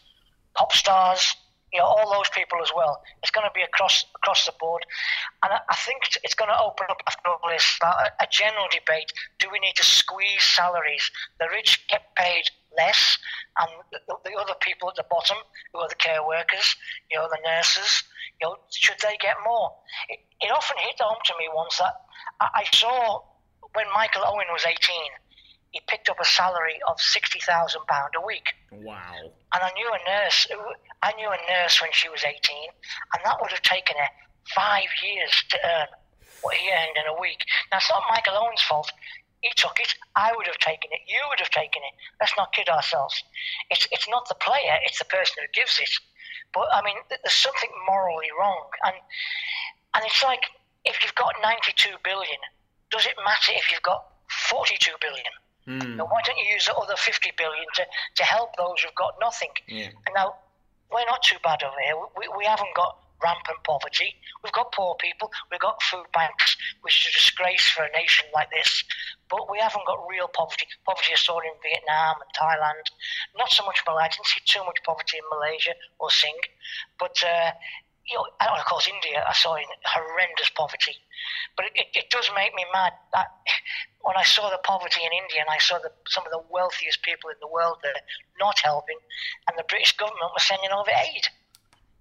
pop 0.54 0.72
stars, 0.72 1.36
you 1.74 1.80
know, 1.80 1.86
all 1.86 2.08
those 2.08 2.30
people 2.30 2.62
as 2.62 2.70
well. 2.74 3.02
It's 3.20 3.32
going 3.32 3.46
to 3.46 3.52
be 3.52 3.62
across 3.62 4.06
across 4.14 4.46
the 4.46 4.54
board, 4.60 4.86
and 5.42 5.52
I, 5.52 5.58
I 5.68 5.74
think 5.74 6.02
it's 6.22 6.34
going 6.34 6.48
to 6.48 6.62
open 6.62 6.86
up 6.88 7.02
after 7.08 7.28
all 7.28 7.50
this 7.50 7.66
a, 7.82 8.26
general 8.30 8.66
debate: 8.70 9.12
Do 9.40 9.48
we 9.50 9.58
need 9.58 9.74
to 9.74 9.84
squeeze 9.84 10.44
salaries? 10.44 11.10
The 11.40 11.48
rich 11.50 11.84
get 11.88 12.14
paid 12.14 12.44
less, 12.78 13.18
and 13.58 13.68
the, 13.90 14.14
the 14.24 14.38
other 14.38 14.54
people 14.60 14.88
at 14.88 14.94
the 14.94 15.04
bottom, 15.10 15.36
who 15.72 15.80
are 15.80 15.88
the 15.88 15.96
care 15.96 16.24
workers, 16.24 16.76
you 17.10 17.18
know, 17.18 17.26
the 17.28 17.42
nurses, 17.44 18.04
you 18.40 18.46
know, 18.46 18.56
should 18.70 19.00
they 19.02 19.16
get 19.20 19.34
more? 19.44 19.74
It, 20.08 20.20
it 20.40 20.52
often 20.54 20.78
hit 20.78 21.00
home 21.00 21.18
to 21.24 21.34
me 21.40 21.50
once 21.52 21.78
that 21.78 21.94
I, 22.40 22.62
I 22.62 22.64
saw 22.72 23.22
when 23.74 23.86
Michael 23.92 24.22
Owen 24.24 24.46
was 24.52 24.64
18 24.64 24.78
he 25.74 25.80
picked 25.88 26.08
up 26.08 26.20
a 26.20 26.24
salary 26.24 26.78
of 26.86 27.00
sixty 27.00 27.40
thousand 27.40 27.82
pound 27.88 28.14
a 28.16 28.24
week. 28.24 28.46
Wow. 28.70 29.34
And 29.52 29.60
I 29.62 29.70
knew 29.74 29.90
a 29.90 29.98
nurse. 30.08 30.46
I 31.02 31.12
knew 31.18 31.28
a 31.28 31.40
nurse 31.50 31.82
when 31.82 31.90
she 31.92 32.08
was 32.08 32.22
eighteen, 32.22 32.70
and 33.12 33.20
that 33.24 33.38
would 33.42 33.50
have 33.50 33.62
taken 33.62 33.96
her 33.98 34.08
five 34.54 34.86
years 35.02 35.34
to 35.50 35.58
earn 35.66 35.88
what 36.42 36.54
he 36.54 36.70
earned 36.70 36.96
in 36.96 37.10
a 37.10 37.20
week. 37.20 37.42
Now 37.72 37.78
it's 37.78 37.90
not 37.90 38.04
Michael 38.08 38.38
Owen's 38.38 38.62
fault. 38.62 38.92
He 39.40 39.50
took 39.56 39.80
it. 39.80 39.92
I 40.14 40.32
would 40.36 40.46
have 40.46 40.58
taken 40.58 40.90
it. 40.92 41.00
You 41.10 41.18
would 41.28 41.40
have 41.40 41.50
taken 41.50 41.82
it. 41.82 41.94
Let's 42.20 42.32
not 42.38 42.52
kid 42.54 42.68
ourselves. 42.68 43.20
It's 43.68 43.88
it's 43.90 44.08
not 44.08 44.28
the 44.28 44.36
player. 44.36 44.78
It's 44.86 45.00
the 45.00 45.10
person 45.10 45.42
who 45.42 45.60
gives 45.60 45.80
it. 45.82 45.90
But 46.54 46.68
I 46.72 46.82
mean, 46.82 46.96
there's 47.10 47.34
something 47.34 47.70
morally 47.90 48.30
wrong, 48.38 48.70
and 48.86 48.94
And 49.94 50.04
it's 50.06 50.22
like 50.22 50.46
if 50.84 51.02
you've 51.02 51.14
got 51.14 51.34
92 51.42 51.96
billion, 52.04 52.40
does 52.90 53.06
it 53.06 53.14
matter 53.24 53.52
if 53.56 53.72
you've 53.72 53.82
got 53.82 54.04
42 54.50 54.92
billion? 55.00 55.32
Mm. 55.68 55.96
Now, 55.96 56.04
why 56.04 56.20
don't 56.24 56.38
you 56.38 56.52
use 56.52 56.66
the 56.66 56.74
other 56.74 56.96
50 56.96 57.32
billion 57.36 57.64
to, 57.76 57.84
to 58.16 58.24
help 58.24 58.56
those 58.56 58.80
who've 58.82 58.94
got 58.94 59.14
nothing? 59.20 59.50
Yeah. 59.66 59.88
And 60.06 60.14
now, 60.14 60.34
we're 60.92 61.06
not 61.06 61.22
too 61.22 61.36
bad 61.42 61.62
over 61.62 61.80
here. 61.82 61.96
We, 62.18 62.28
we 62.36 62.44
haven't 62.44 62.74
got 62.76 62.98
rampant 63.22 63.64
poverty. 63.64 64.14
We've 64.42 64.52
got 64.52 64.72
poor 64.72 64.94
people. 65.00 65.32
We've 65.50 65.60
got 65.60 65.82
food 65.82 66.04
banks, 66.12 66.56
which 66.82 67.00
is 67.00 67.14
a 67.14 67.18
disgrace 67.18 67.70
for 67.70 67.84
a 67.84 67.90
nation 67.92 68.26
like 68.34 68.50
this. 68.50 68.84
But 69.30 69.50
we 69.50 69.58
haven't 69.58 69.86
got 69.86 70.04
real 70.08 70.28
poverty. 70.28 70.66
Poverty 70.84 71.12
is 71.12 71.20
still 71.20 71.40
in 71.40 71.56
Vietnam 71.64 72.20
and 72.20 72.30
Thailand. 72.36 72.84
Not 73.36 73.50
so 73.50 73.64
much 73.64 73.80
Malaysia. 73.86 74.04
I 74.04 74.08
didn't 74.12 74.26
see 74.26 74.44
too 74.44 74.64
much 74.64 74.78
poverty 74.84 75.16
in 75.16 75.24
Malaysia 75.32 75.72
or 75.98 76.10
Sing. 76.10 76.36
But 77.00 77.16
uh, 77.24 77.52
you 78.04 78.16
know, 78.16 78.26
and 78.40 78.52
of 78.52 78.64
course, 78.66 78.86
India, 78.86 79.24
I 79.26 79.32
saw 79.32 79.56
in 79.56 79.64
horrendous 79.84 80.50
poverty. 80.54 80.96
But 81.56 81.66
it, 81.74 81.88
it, 81.94 82.10
does 82.10 82.28
make 82.36 82.52
me 82.54 82.64
mad 82.72 82.92
that 83.14 83.32
when 84.04 84.16
I 84.16 84.22
saw 84.22 84.50
the 84.50 84.60
poverty 84.62 85.00
in 85.00 85.12
India 85.12 85.40
and 85.40 85.48
I 85.48 85.58
saw 85.58 85.80
the, 85.80 85.90
some 86.08 86.24
of 86.24 86.30
the 86.30 86.44
wealthiest 86.52 87.02
people 87.02 87.30
in 87.30 87.36
the 87.40 87.48
world 87.48 87.80
there 87.82 87.96
not 88.38 88.60
helping, 88.60 89.00
and 89.48 89.56
the 89.56 89.64
British 89.68 89.96
government 89.96 90.30
was 90.36 90.44
sending 90.44 90.70
over 90.70 90.92
aid. 90.92 91.24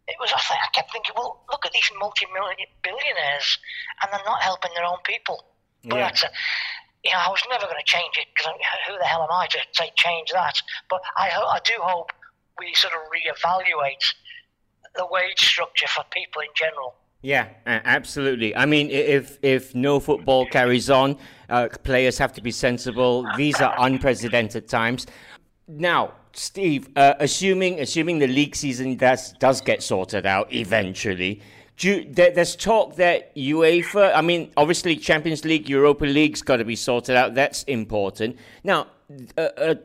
It 0.08 0.20
was, 0.20 0.36
I 0.36 0.68
kept 0.76 0.92
thinking, 0.92 1.16
well, 1.16 1.48
look 1.50 1.66
at 1.66 1.72
these 1.72 1.90
multi-million 1.98 2.68
billionaires, 2.84 3.58
and 4.04 4.12
they're 4.12 4.28
not 4.28 4.44
helping 4.44 4.72
their 4.76 4.84
own 4.84 5.00
people. 5.06 5.48
But 5.88 5.96
yeah. 5.96 6.08
that's 6.12 6.24
a, 6.24 6.30
you 7.04 7.12
know, 7.12 7.24
I 7.24 7.30
was 7.32 7.44
never 7.50 7.66
going 7.66 7.80
to 7.80 7.88
change 7.88 8.20
it 8.20 8.28
because 8.36 8.52
who 8.88 8.98
the 9.00 9.08
hell 9.08 9.24
am 9.24 9.32
I 9.32 9.48
to 9.48 9.60
say 9.72 9.92
change 9.96 10.32
that? 10.32 10.60
But 10.90 11.02
I, 11.16 11.32
I 11.32 11.60
do 11.64 11.80
hope 11.80 12.12
we 12.60 12.74
sort 12.76 12.94
of 12.94 13.00
reevaluate 13.12 14.04
the 14.96 15.08
wage 15.08 15.40
structure 15.40 15.88
for 15.88 16.04
people 16.12 16.42
in 16.42 16.52
general. 16.56 16.96
Yeah, 17.24 17.48
absolutely. 17.66 18.54
I 18.54 18.66
mean, 18.66 18.90
if 18.92 19.40
if 19.42 19.74
no 19.74 20.02
football 20.02 20.46
carries 20.46 20.90
on, 20.90 21.18
uh, 21.50 21.70
players 21.84 22.18
have 22.18 22.34
to 22.34 22.42
be 22.42 22.52
sensible. 22.52 23.26
These 23.38 23.62
are 23.62 23.74
unprecedented 23.80 24.68
times. 24.68 25.08
Now, 25.66 26.16
Steve, 26.34 26.90
uh, 26.98 27.14
assuming 27.22 27.80
assuming 27.80 28.20
the 28.20 28.28
league 28.28 28.58
season 28.58 28.98
does 28.98 29.32
does 29.40 29.62
get 29.62 29.82
sorted 29.82 30.26
out 30.26 30.52
eventually, 30.54 31.42
you, 31.80 32.06
there, 32.12 32.32
there's 32.32 32.58
talk 32.58 32.98
that 32.98 33.34
UEFA. 33.38 34.14
I 34.14 34.20
mean, 34.20 34.52
obviously, 34.58 34.98
Champions 34.98 35.46
League, 35.46 35.70
Europa 35.70 36.04
League's 36.04 36.42
got 36.42 36.58
to 36.58 36.66
be 36.66 36.76
sorted 36.76 37.16
out. 37.16 37.36
That's 37.36 37.64
important. 37.64 38.38
Now, 38.66 38.88
uh, 39.38 39.42
uh 39.56 39.76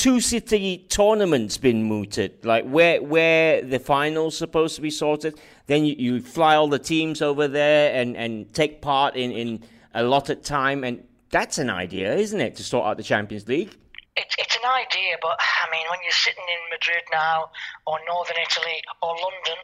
two 0.00 0.18
city 0.18 0.86
tournaments 0.88 1.58
been 1.58 1.82
mooted, 1.82 2.42
like 2.42 2.64
where 2.64 3.02
where 3.02 3.60
the 3.60 3.78
finals 3.78 4.34
supposed 4.34 4.74
to 4.76 4.80
be 4.80 4.90
sorted. 4.90 5.38
Then 5.66 5.84
you, 5.84 5.94
you 5.98 6.22
fly 6.22 6.56
all 6.56 6.68
the 6.68 6.78
teams 6.78 7.20
over 7.20 7.46
there 7.46 7.94
and, 7.94 8.16
and 8.16 8.50
take 8.54 8.80
part 8.80 9.14
in, 9.14 9.30
in 9.30 9.62
allotted 9.92 10.42
time, 10.42 10.84
and 10.84 11.04
that's 11.28 11.58
an 11.58 11.68
idea, 11.68 12.14
isn't 12.14 12.40
it, 12.40 12.56
to 12.56 12.64
sort 12.64 12.86
out 12.86 12.96
the 12.96 13.02
Champions 13.02 13.46
League? 13.46 13.76
It's, 14.16 14.34
it's 14.38 14.56
an 14.56 14.70
idea, 14.70 15.16
but 15.20 15.38
I 15.38 15.70
mean, 15.70 15.84
when 15.90 16.00
you're 16.02 16.12
sitting 16.12 16.48
in 16.48 16.60
Madrid 16.72 17.04
now, 17.12 17.50
or 17.86 17.98
Northern 18.08 18.38
Italy, 18.40 18.80
or 19.02 19.10
London, 19.10 19.60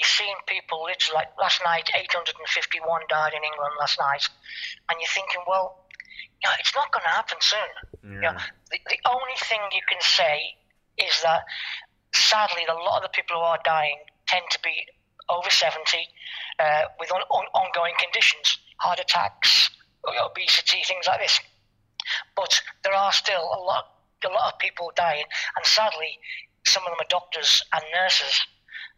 you're 0.00 0.08
seeing 0.08 0.34
people 0.46 0.82
literally 0.84 1.14
like 1.14 1.28
last 1.38 1.60
night, 1.62 1.90
851 1.94 3.02
died 3.10 3.32
in 3.36 3.44
England 3.44 3.74
last 3.78 4.00
night, 4.00 4.24
and 4.88 4.98
you're 4.98 5.12
thinking, 5.12 5.42
well, 5.46 5.84
you 6.42 6.48
know, 6.48 6.54
it's 6.58 6.74
not 6.74 6.92
going 6.92 7.02
to 7.02 7.10
happen 7.10 7.38
soon. 7.40 7.72
Yeah. 8.02 8.14
You 8.14 8.20
know, 8.20 8.36
the, 8.70 8.78
the 8.88 9.00
only 9.10 9.36
thing 9.48 9.60
you 9.72 9.82
can 9.88 10.00
say 10.00 10.54
is 10.98 11.22
that 11.22 11.42
sadly, 12.14 12.64
a 12.68 12.74
lot 12.74 13.02
of 13.02 13.02
the 13.02 13.14
people 13.14 13.36
who 13.36 13.42
are 13.42 13.58
dying 13.64 13.98
tend 14.26 14.44
to 14.50 14.58
be 14.62 14.86
over 15.28 15.50
70 15.50 15.80
uh, 16.58 16.82
with 16.98 17.12
on, 17.12 17.20
on, 17.30 17.44
ongoing 17.54 17.94
conditions, 17.98 18.58
heart 18.78 19.00
attacks, 19.00 19.70
obesity, 20.06 20.78
things 20.86 21.06
like 21.06 21.20
this. 21.20 21.40
But 22.36 22.60
there 22.84 22.94
are 22.94 23.12
still 23.12 23.42
a 23.42 23.60
lot, 23.60 23.92
a 24.24 24.28
lot 24.28 24.54
of 24.54 24.58
people 24.58 24.90
dying, 24.96 25.24
and 25.56 25.66
sadly, 25.66 26.18
some 26.66 26.82
of 26.84 26.92
them 26.92 27.00
are 27.00 27.10
doctors 27.10 27.62
and 27.72 27.82
nurses, 27.92 28.40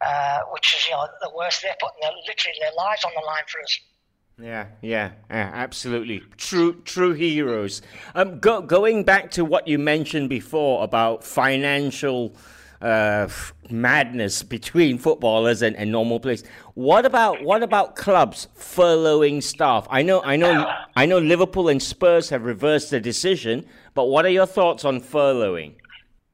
uh, 0.00 0.40
which 0.52 0.75
is 0.75 0.87
you 0.87 0.92
know 0.92 1.09
the 1.20 1.30
worst. 1.35 1.62
They're 1.62 1.76
putting 1.80 2.00
their, 2.00 2.12
literally 2.26 2.59
their 2.61 2.73
lives 2.76 3.04
on 3.04 3.12
the 3.14 3.26
line 3.26 3.42
for 3.49 3.61
us. 3.61 3.80
Yeah, 4.42 4.66
yeah, 4.80 5.11
yeah, 5.28 5.50
absolutely. 5.52 6.23
True, 6.37 6.80
true 6.82 7.12
heroes. 7.12 7.82
Um, 8.14 8.38
go, 8.38 8.62
going 8.62 9.04
back 9.04 9.30
to 9.32 9.44
what 9.44 9.68
you 9.68 9.78
mentioned 9.78 10.30
before 10.30 10.82
about 10.82 11.25
financial 11.25 12.35
uh, 12.80 13.28
madness 13.68 14.42
between 14.42 14.97
footballers 14.97 15.61
and, 15.61 15.76
and 15.76 15.92
normal 15.92 16.18
players. 16.18 16.42
What 16.75 17.04
about 17.04 17.42
what 17.42 17.62
about 17.62 17.97
clubs 17.97 18.49
furloughing 18.56 19.42
staff? 19.42 19.87
I 19.90 20.02
know, 20.02 20.23
I 20.23 20.37
know, 20.37 20.66
I 20.97 21.04
know. 21.04 21.18
Liverpool 21.18 21.68
and 21.68 21.82
Spurs 21.82 22.30
have 22.30 22.44
reversed 22.44 22.90
the 22.90 23.00
decision, 23.00 23.66
but 23.94 24.06
what 24.06 24.25
are 24.25 24.30
your 24.30 24.47
thoughts 24.47 24.85
on 24.87 25.00
furloughing? 25.00 25.75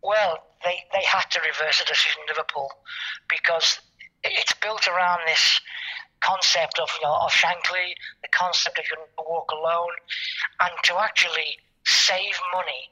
Well, 0.02 0.38
they 0.62 0.76
they 0.92 1.04
had 1.04 1.24
to 1.32 1.40
reverse 1.40 1.80
the 1.80 1.86
decision, 1.86 2.22
Liverpool, 2.28 2.70
because 3.28 3.80
it's 4.22 4.54
built 4.54 4.86
around 4.86 5.20
this 5.26 5.60
concept 6.26 6.78
of 6.78 6.90
you 6.98 7.06
know 7.06 7.14
of 7.14 7.30
Shankly, 7.30 7.94
the 8.22 8.28
concept 8.34 8.78
of 8.78 8.84
you 8.90 8.96
walk 9.18 9.50
alone, 9.52 9.94
and 10.60 10.72
to 10.84 10.98
actually 10.98 11.58
save 11.86 12.34
money 12.52 12.90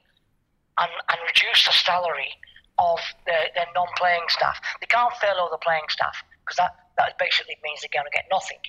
and, 0.79 0.91
and 1.11 1.19
reduce 1.27 1.65
the 1.65 1.75
salary 1.75 2.31
of 2.79 2.99
their, 3.25 3.47
their 3.55 3.67
non-playing 3.75 4.27
staff. 4.29 4.59
They 4.79 4.87
can't 4.87 5.13
furlough 5.19 5.49
the 5.51 5.59
playing 5.59 5.87
staff 5.89 6.15
because 6.43 6.57
that, 6.57 6.75
that 6.97 7.17
basically 7.17 7.55
means 7.63 7.81
they're 7.81 7.95
going 7.95 8.07
to 8.07 8.15
get 8.15 8.27
nothing. 8.31 8.59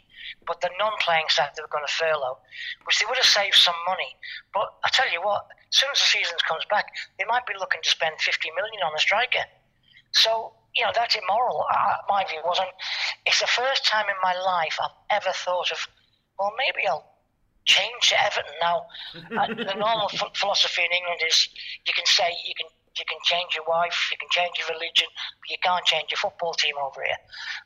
But 0.46 0.60
the 0.60 0.70
non-playing 0.78 1.26
staff 1.28 1.54
they're 1.54 1.70
going 1.70 1.86
to 1.86 1.92
furlough, 1.92 2.38
which 2.86 2.98
they 2.98 3.06
would 3.06 3.18
have 3.18 3.26
saved 3.26 3.58
some 3.58 3.78
money. 3.86 4.14
But 4.54 4.70
I 4.82 4.88
tell 4.90 5.10
you 5.10 5.22
what, 5.22 5.46
as 5.50 5.76
soon 5.78 5.90
as 5.94 5.98
the 5.98 6.10
season 6.10 6.38
comes 6.46 6.62
back, 6.70 6.86
they 7.18 7.26
might 7.26 7.46
be 7.46 7.54
looking 7.58 7.82
to 7.82 7.90
spend 7.90 8.18
50 8.18 8.50
million 8.54 8.82
on 8.82 8.94
a 8.94 9.02
striker. 9.02 9.46
So 10.12 10.54
you 10.76 10.84
know, 10.84 10.92
that's 10.94 11.16
immoral. 11.16 11.64
Uh, 11.72 11.94
my 12.08 12.24
view 12.28 12.40
wasn't. 12.44 12.68
It's 13.24 13.40
the 13.40 13.46
first 13.46 13.86
time 13.86 14.04
in 14.08 14.16
my 14.22 14.34
life 14.38 14.78
I've 14.82 15.22
ever 15.22 15.32
thought 15.32 15.72
of, 15.72 15.78
well, 16.38 16.52
maybe 16.58 16.86
I'll 16.86 17.16
change 17.64 18.12
to 18.12 18.16
Everton 18.22 18.54
now. 18.60 18.86
uh, 19.16 19.48
the 19.48 19.74
normal 19.78 20.08
philosophy 20.34 20.82
in 20.84 20.92
England 20.92 21.20
is 21.26 21.48
you 21.86 21.92
can 21.96 22.06
say 22.06 22.28
you 22.46 22.54
can 22.54 22.68
you 22.98 23.04
can 23.08 23.18
change 23.24 23.54
your 23.54 23.64
wife, 23.68 24.08
you 24.10 24.16
can 24.16 24.28
change 24.30 24.56
your 24.58 24.68
religion, 24.68 25.08
but 25.12 25.48
you 25.50 25.56
can't 25.62 25.84
change 25.84 26.10
your 26.10 26.16
football 26.16 26.54
team 26.54 26.74
over 26.80 27.04
here. 27.04 27.20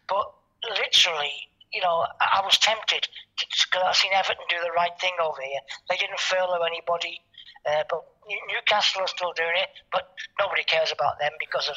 But 0.09 0.26
literally, 0.67 1.31
you 1.73 1.81
know, 1.83 2.07
I, 2.21 2.43
I 2.43 2.45
was 2.45 2.59
tempted 2.59 3.07
because 3.38 3.83
I've 3.87 3.95
seen 3.95 4.11
Everton 4.12 4.43
do 4.49 4.59
the 4.62 4.75
right 4.75 4.95
thing 5.00 5.14
over 5.23 5.40
here. 5.40 5.62
They 5.88 5.97
didn't 5.97 6.19
furlough 6.19 6.62
anybody, 6.67 7.23
uh, 7.67 7.85
but 7.88 8.02
Newcastle 8.50 9.02
are 9.02 9.11
still 9.11 9.33
doing 9.35 9.55
it, 9.55 9.71
but 9.93 10.11
nobody 10.38 10.64
cares 10.64 10.90
about 10.90 11.19
them 11.19 11.33
because 11.38 11.69
of 11.69 11.76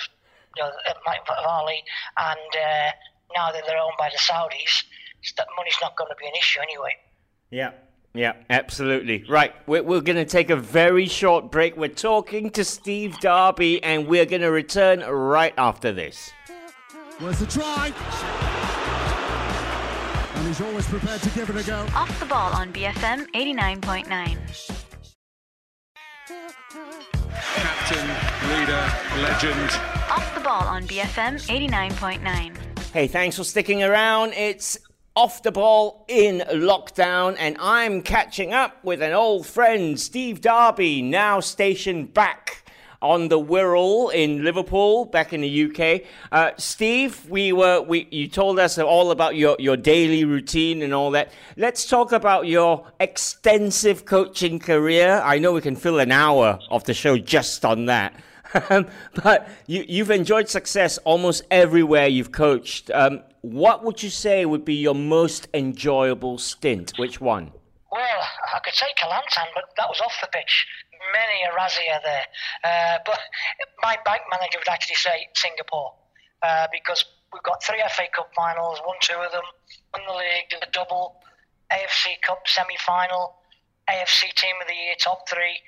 you 0.56 0.64
know, 0.64 0.72
Mike 1.06 1.20
Ashley, 1.30 1.84
and 2.18 2.40
uh, 2.56 2.92
now 3.36 3.52
that 3.52 3.64
they're 3.66 3.78
owned 3.78 3.96
by 3.98 4.10
the 4.10 4.18
Saudis, 4.18 4.84
that 5.38 5.48
money's 5.58 5.78
not 5.82 5.96
going 5.96 6.10
to 6.10 6.16
be 6.20 6.28
an 6.28 6.34
issue 6.38 6.60
anyway. 6.62 6.96
Yeah. 7.50 7.72
Yeah, 8.16 8.34
absolutely. 8.50 9.26
Right. 9.28 9.56
We're, 9.66 9.82
we're 9.82 10.02
going 10.02 10.18
to 10.18 10.26
take 10.26 10.52
a 10.52 10.56
very 10.56 11.08
short 11.08 11.52
break. 11.52 11.76
We're 11.76 11.88
talking 11.88 12.52
to 12.52 12.64
Steve 12.64 13.18
Darby, 13.20 13.84
and 13.84 14.08
we're 14.08 14.26
going 14.26 14.44
to 14.44 14.52
return 14.52 15.00
right 15.00 15.54
after 15.58 15.92
this. 15.92 16.32
Where's 17.18 17.40
the 17.40 17.48
try? 17.48 17.92
And 20.36 20.48
he's 20.48 20.62
always 20.62 20.86
prepared 20.86 21.22
to 21.24 21.30
give 21.30 21.50
it 21.50 21.56
a 21.56 21.64
go. 21.64 21.88
Off 21.96 22.20
the 22.20 22.28
ball 22.28 22.54
on 22.54 22.72
BFM 22.72 23.26
89.9. 23.32 24.38
Captain, 27.56 28.08
leader, 28.50 28.92
legend. 29.24 29.93
Off 30.14 30.36
the 30.36 30.42
ball 30.42 30.62
on 30.68 30.84
BFM 30.84 31.42
89.9. 31.48 32.56
Hey, 32.94 33.08
thanks 33.08 33.36
for 33.36 33.44
sticking 33.44 33.82
around. 33.82 34.34
It's 34.34 34.78
off 35.16 35.42
the 35.42 35.52
ball 35.52 36.06
in 36.08 36.44
lockdown, 36.52 37.36
and 37.40 37.58
I'm 37.60 38.04
catching 38.04 38.54
up 38.54 38.78
with 38.84 39.02
an 39.02 39.14
old 39.14 39.48
friend, 39.48 40.00
Steve 40.00 40.40
Darby, 40.40 41.02
now 41.02 41.40
stationed 41.40 42.14
back 42.14 42.64
on 43.02 43.30
the 43.30 43.40
Wirral 43.40 44.14
in 44.14 44.44
Liverpool, 44.44 45.06
back 45.06 45.34
in 45.34 45.42
the 45.42 45.64
UK. 45.64 46.04
Uh, 46.32 46.52
Steve, 46.58 47.28
we 47.28 47.52
were 47.52 47.82
we 47.82 48.08
you 48.12 48.28
told 48.28 48.60
us 48.60 48.78
all 48.78 49.10
about 49.10 49.36
your, 49.36 49.56
your 49.58 49.78
daily 49.78 50.26
routine 50.26 50.84
and 50.84 50.94
all 50.94 51.10
that. 51.10 51.32
Let's 51.58 51.88
talk 51.88 52.12
about 52.12 52.46
your 52.46 52.86
extensive 53.00 54.06
coaching 54.06 54.60
career. 54.60 55.24
I 55.26 55.40
know 55.40 55.54
we 55.54 55.62
can 55.62 55.76
fill 55.76 55.98
an 55.98 56.12
hour 56.12 56.60
of 56.70 56.84
the 56.84 56.94
show 56.94 57.18
just 57.18 57.66
on 57.66 57.88
that. 57.88 58.14
but 59.24 59.50
you, 59.68 59.86
you've 59.88 60.12
enjoyed 60.12 60.50
success 60.50 60.98
almost 61.00 61.44
everywhere 61.52 62.08
you've 62.08 62.32
coached. 62.32 62.92
Um, 62.94 63.22
what 63.42 63.84
would 63.84 64.02
you 64.02 64.10
say 64.10 64.46
would 64.46 64.66
be 64.66 64.76
your 64.76 64.96
most 64.96 65.48
enjoyable 65.54 66.38
stint? 66.38 66.94
Which 66.98 67.20
one? 67.20 67.52
Well, 67.92 68.24
I 68.54 68.60
could 68.60 68.74
say 68.74 68.88
Kelantan, 69.02 69.48
but 69.54 69.66
that 69.78 69.88
was 69.88 70.02
off 70.02 70.14
the 70.22 70.28
pitch 70.28 70.66
many 71.12 71.44
a 71.44 71.52
razzia 71.52 72.02
there. 72.04 72.28
Uh, 72.64 72.98
but 73.06 73.20
my 73.82 73.98
bank 74.06 74.22
manager 74.32 74.60
would 74.60 74.70
actually 74.70 74.96
say 74.96 75.28
Singapore 75.36 75.94
uh, 76.42 76.68
because 76.72 77.06
we've 77.32 77.44
got 77.44 77.64
three 77.64 77.82
FA 77.90 78.08
Cup 78.14 78.30
finals, 78.36 78.80
won 78.86 78.96
two 79.02 79.18
of 79.18 79.32
them, 79.32 79.44
won 79.94 80.04
the 80.08 80.14
league, 80.14 80.48
did 80.50 80.64
a 80.64 80.72
double, 80.72 81.22
AFC 81.72 82.22
Cup 82.22 82.42
semi 82.46 82.78
final, 82.80 83.36
AFC 83.90 84.34
Team 84.34 84.56
of 84.62 84.68
the 84.68 84.74
Year, 84.74 84.96
top 85.00 85.28
three. 85.30 85.60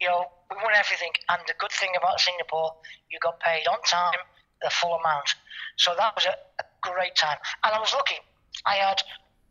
You 0.00 0.08
know, 0.08 0.24
we 0.50 0.56
won 0.56 0.74
everything. 0.74 1.12
And 1.28 1.42
the 1.46 1.54
good 1.58 1.72
thing 1.72 1.90
about 1.96 2.20
Singapore, 2.20 2.74
you 3.10 3.18
got 3.20 3.40
paid 3.40 3.66
on 3.66 3.80
time, 3.82 4.20
the 4.62 4.70
full 4.70 4.94
amount. 4.94 5.34
So 5.76 5.94
that 5.96 6.14
was 6.14 6.26
a, 6.26 6.34
a 6.60 6.64
great 6.82 7.14
time. 7.14 7.36
And 7.64 7.74
I 7.74 7.78
was 7.78 7.92
lucky. 7.92 8.18
I 8.66 8.76
had 8.76 9.02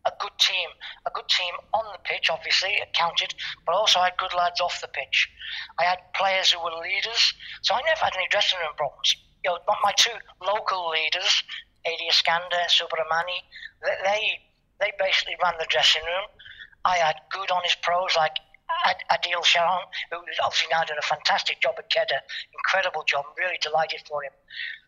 a 0.07 0.11
good 0.19 0.35
team, 0.39 0.69
a 1.05 1.11
good 1.11 1.27
team 1.27 1.53
on 1.73 1.83
the 1.91 1.99
pitch, 2.03 2.29
obviously, 2.29 2.71
it 2.79 2.93
counted, 2.93 3.33
but 3.65 3.75
also 3.75 3.99
I 3.99 4.05
had 4.05 4.17
good 4.17 4.33
lads 4.33 4.61
off 4.61 4.79
the 4.79 4.87
pitch. 4.87 5.29
I 5.79 5.83
had 5.83 5.99
players 6.15 6.51
who 6.51 6.63
were 6.63 6.71
leaders, 6.81 7.33
so 7.61 7.75
I 7.75 7.81
never 7.83 7.99
had 7.99 8.15
any 8.15 8.27
dressing 8.31 8.59
room 8.59 8.73
problems. 8.77 9.15
You 9.43 9.51
know, 9.51 9.59
my 9.83 9.91
two 9.97 10.15
local 10.41 10.89
leaders, 10.89 11.43
Aide 11.85 12.07
Iskandar, 12.09 12.67
Subramani, 12.71 13.39
they, 13.83 14.39
they 14.79 14.91
basically 14.97 15.35
ran 15.43 15.53
the 15.59 15.67
dressing 15.69 16.03
room. 16.03 16.27
I 16.87 16.97
had 17.03 17.19
good, 17.29 17.51
honest 17.51 17.81
pros 17.81 18.15
like 18.15 18.39
Aidil 19.11 19.43
Sharin, 19.43 19.83
who's 20.09 20.39
obviously 20.41 20.69
now 20.71 20.83
doing 20.87 20.99
a 20.99 21.05
fantastic 21.05 21.59
job 21.59 21.75
at 21.77 21.89
Kedah. 21.91 22.23
Incredible 22.53 23.03
job. 23.03 23.25
Really 23.37 23.59
delighted 23.61 24.01
for 24.07 24.23
him. 24.23 24.31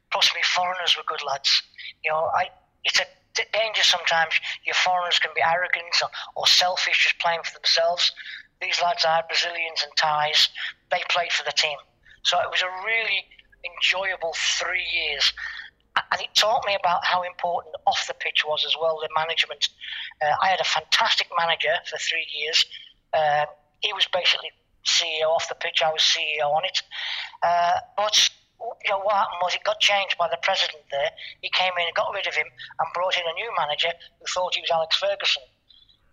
Plus, 0.10 0.34
me 0.34 0.42
foreigners 0.56 0.96
were 0.96 1.04
good 1.06 1.22
lads. 1.28 1.62
You 2.04 2.12
know, 2.12 2.32
I 2.34 2.50
it's 2.86 3.02
a 3.02 3.06
danger 3.52 3.84
sometimes. 3.84 4.34
Your 4.66 4.76
foreigners 4.76 5.20
can 5.20 5.32
be 5.36 5.42
arrogant 5.44 5.96
or, 6.02 6.10
or 6.36 6.48
selfish, 6.48 7.04
just 7.04 7.20
playing 7.20 7.44
for 7.44 7.54
themselves. 7.54 8.12
These 8.62 8.82
lads 8.82 9.04
are 9.04 9.24
Brazilians 9.28 9.84
and 9.84 9.92
Thais. 9.96 10.50
They 10.92 11.02
played 11.10 11.32
for 11.32 11.44
the 11.44 11.52
team, 11.52 11.78
so 12.24 12.40
it 12.40 12.50
was 12.50 12.62
a 12.62 12.72
really 12.84 13.28
enjoyable 13.68 14.34
three 14.58 14.88
years 14.88 15.34
and 16.12 16.22
it 16.22 16.30
taught 16.36 16.64
me 16.66 16.76
about 16.76 17.06
how 17.06 17.24
important 17.24 17.76
off 17.88 18.06
the 18.08 18.14
pitch 18.14 18.44
was 18.46 18.66
as 18.66 18.76
well, 18.80 19.00
the 19.02 19.10
management. 19.16 19.70
Uh, 20.22 20.34
I 20.42 20.50
had 20.50 20.60
a 20.60 20.64
fantastic 20.64 21.28
manager 21.38 21.74
for 21.90 21.98
three 21.98 22.28
years. 22.34 22.66
Uh, 23.14 23.46
he 23.82 23.94
was 23.94 24.08
basically 24.14 24.52
CEO 24.86 25.30
off 25.30 25.50
the 25.50 25.56
pitch, 25.56 25.82
I 25.84 25.92
was 25.92 26.02
CEO 26.02 26.46
on 26.46 26.66
it. 26.66 26.82
Uh, 27.44 27.78
but 27.98 28.30
you 28.60 28.92
know, 28.92 29.00
what 29.00 29.16
happened 29.16 29.40
was 29.42 29.56
it 29.56 29.64
got 29.64 29.80
changed 29.80 30.18
by 30.18 30.28
the 30.28 30.40
president 30.44 30.84
there. 30.92 31.12
He 31.42 31.50
came 31.50 31.72
in 31.80 31.88
and 31.88 31.96
got 31.96 32.14
rid 32.14 32.28
of 32.28 32.36
him 32.36 32.48
and 32.48 32.88
brought 32.94 33.16
in 33.16 33.24
a 33.24 33.34
new 33.34 33.52
manager 33.58 33.92
who 34.20 34.26
thought 34.28 34.56
he 34.56 34.62
was 34.62 34.72
Alex 34.72 34.98
Ferguson. 34.98 35.44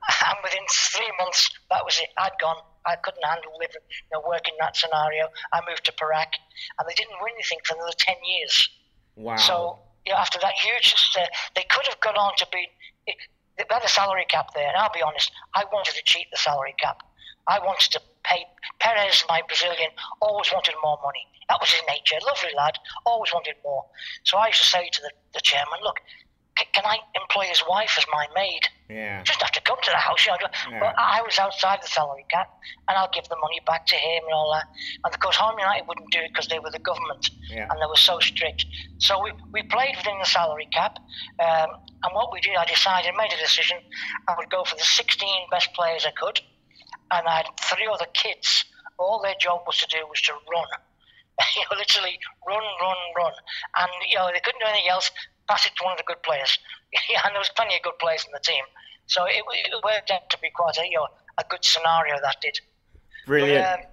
And 0.26 0.38
within 0.44 0.62
three 0.70 1.10
months, 1.18 1.50
that 1.70 1.84
was 1.84 1.98
it. 1.98 2.10
I'd 2.16 2.38
gone. 2.38 2.62
I 2.86 2.94
couldn't 2.94 3.24
handle 3.26 3.50
living, 3.58 3.82
you 3.90 4.12
know, 4.12 4.22
working 4.22 4.54
that 4.60 4.76
scenario. 4.76 5.26
I 5.52 5.60
moved 5.68 5.82
to 5.86 5.92
Perak, 5.92 6.30
and 6.78 6.88
they 6.88 6.94
didn't 6.94 7.18
win 7.20 7.34
anything 7.34 7.58
for 7.64 7.74
another 7.74 7.96
ten 7.98 8.14
years. 8.22 8.70
Wow. 9.16 9.36
So 9.36 9.78
you 10.06 10.12
know, 10.12 10.18
after 10.18 10.38
that 10.40 10.54
huge, 10.54 10.94
uh, 11.18 11.26
they 11.54 11.64
could 11.68 11.86
have 11.86 12.00
gone 12.00 12.16
on 12.16 12.32
to 12.38 12.46
be. 12.52 12.68
They 13.56 13.64
had 13.70 13.82
a 13.82 13.88
salary 13.88 14.26
cap 14.28 14.52
there, 14.54 14.68
and 14.68 14.76
I'll 14.76 14.92
be 14.92 15.02
honest, 15.02 15.32
I 15.54 15.64
wanted 15.72 15.94
to 15.94 16.02
cheat 16.04 16.26
the 16.30 16.36
salary 16.36 16.74
cap. 16.78 17.02
I 17.48 17.58
wanted 17.58 17.90
to 17.92 18.00
pay. 18.22 18.44
Peres, 18.80 19.24
my 19.28 19.40
Brazilian, 19.48 19.90
always 20.20 20.52
wanted 20.52 20.74
more 20.82 20.98
money. 21.02 21.26
That 21.48 21.58
was 21.60 21.70
his 21.70 21.82
nature. 21.88 22.16
Lovely 22.26 22.50
lad, 22.56 22.78
always 23.06 23.32
wanted 23.32 23.54
more. 23.64 23.84
So 24.24 24.36
I 24.36 24.48
used 24.48 24.60
to 24.60 24.66
say 24.66 24.88
to 24.92 25.02
the, 25.02 25.10
the 25.32 25.40
chairman, 25.40 25.78
look, 25.82 26.00
can 26.56 26.84
I 26.84 26.98
employ 27.20 27.44
his 27.44 27.62
wife 27.68 27.94
as 27.98 28.04
my 28.12 28.26
maid? 28.34 28.60
Yeah. 28.88 29.22
Just 29.24 29.42
have 29.42 29.52
to 29.52 29.60
come 29.60 29.76
to 29.82 29.90
the 29.90 29.96
house, 29.96 30.24
you 30.24 30.32
know. 30.32 30.38
Yeah. 30.70 30.80
But 30.80 30.94
I 30.96 31.20
was 31.22 31.38
outside 31.38 31.80
the 31.82 31.88
salary 31.88 32.24
cap, 32.30 32.48
and 32.88 32.96
I'll 32.96 33.10
give 33.12 33.28
the 33.28 33.36
money 33.36 33.60
back 33.66 33.86
to 33.86 33.96
him 33.96 34.22
and 34.24 34.32
all 34.32 34.52
that. 34.54 34.66
And 35.04 35.12
of 35.12 35.20
course, 35.20 35.36
Home 35.36 35.58
United 35.58 35.86
wouldn't 35.88 36.10
do 36.12 36.20
it 36.20 36.30
because 36.32 36.48
they 36.48 36.58
were 36.58 36.70
the 36.70 36.78
government, 36.78 37.30
Yeah. 37.50 37.66
and 37.70 37.80
they 37.80 37.86
were 37.86 37.96
so 37.96 38.18
strict. 38.20 38.64
So 38.98 39.22
we, 39.22 39.32
we 39.52 39.62
played 39.64 39.96
within 39.96 40.18
the 40.18 40.24
salary 40.26 40.68
cap, 40.72 40.98
um, 41.40 41.70
and 42.04 42.14
what 42.14 42.32
we 42.32 42.40
did, 42.40 42.56
I 42.56 42.64
decided, 42.64 43.12
made 43.16 43.32
a 43.32 43.38
decision, 43.38 43.78
I 44.28 44.34
would 44.38 44.48
go 44.50 44.64
for 44.64 44.76
the 44.76 44.84
16 44.84 45.28
best 45.50 45.72
players 45.74 46.06
I 46.06 46.12
could, 46.12 46.40
and 47.10 47.26
I 47.26 47.36
had 47.38 47.46
three 47.60 47.88
other 47.92 48.06
kids. 48.14 48.64
All 48.98 49.20
their 49.20 49.34
job 49.40 49.62
was 49.66 49.76
to 49.78 49.86
do 49.88 50.06
was 50.08 50.20
to 50.22 50.32
run. 50.32 50.64
you 51.56 51.62
know, 51.70 51.76
literally 51.76 52.18
run, 52.48 52.62
run, 52.80 52.96
run. 53.16 53.32
And, 53.76 53.90
you 54.08 54.16
know, 54.16 54.30
they 54.32 54.40
couldn't 54.40 54.60
do 54.60 54.66
anything 54.66 54.88
else, 54.88 55.10
pass 55.48 55.66
it 55.66 55.72
to 55.76 55.84
one 55.84 55.92
of 55.92 55.98
the 55.98 56.04
good 56.06 56.22
players. 56.22 56.58
and 57.24 57.32
there 57.32 57.40
was 57.40 57.50
plenty 57.56 57.76
of 57.76 57.82
good 57.82 57.98
players 57.98 58.24
in 58.26 58.32
the 58.32 58.40
team. 58.40 58.64
So 59.06 59.24
it, 59.24 59.42
it 59.52 59.84
worked 59.84 60.10
out 60.10 60.28
to 60.30 60.38
be 60.38 60.50
quite 60.50 60.76
a, 60.78 60.84
you 60.84 60.96
know, 60.96 61.06
a 61.38 61.44
good 61.48 61.64
scenario, 61.64 62.16
that 62.22 62.36
did. 62.40 62.58
Brilliant. 63.26 63.64
But, 63.64 63.80
um, 63.80 63.86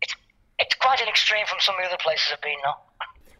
it's, 0.00 0.14
it's 0.58 0.74
quite 0.76 1.00
an 1.00 1.08
extreme 1.08 1.46
from 1.46 1.58
some 1.60 1.74
of 1.76 1.82
the 1.82 1.88
other 1.88 2.00
places 2.00 2.32
I've 2.32 2.40
been, 2.40 2.56
though. 2.64 2.80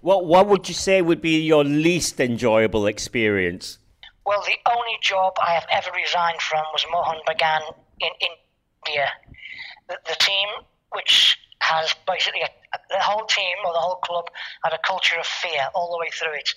What 0.01 0.27
What 0.27 0.49
would 0.49 0.69
you 0.69 0.75
say 0.75 1.01
would 1.01 1.23
be 1.23 1.41
your 1.41 1.65
least 1.65 2.19
enjoyable 2.21 2.87
experience? 2.87 3.79
Well, 4.27 4.43
the 4.43 4.59
only 4.71 4.99
job 5.01 5.35
I 5.41 5.53
have 5.53 5.67
ever 5.71 5.91
resigned 5.95 6.43
from 6.43 6.63
was 6.73 6.85
Mohan 6.91 7.19
Bagan 7.27 7.63
in 8.01 8.11
India. 8.21 9.09
The, 9.89 9.99
the 10.07 10.17
team, 10.19 10.49
which 10.93 11.39
has 11.63 11.95
basically 12.07 12.43
a, 12.43 12.51
the 12.91 13.01
whole 13.01 13.25
team 13.27 13.57
or 13.65 13.73
the 13.73 13.79
whole 13.81 14.03
club 14.03 14.27
had 14.65 14.73
a 14.73 14.79
culture 14.85 15.19
of 15.19 15.27
fear 15.27 15.63
all 15.75 15.93
the 15.93 15.99
way 15.99 16.11
through 16.11 16.35
it, 16.35 16.51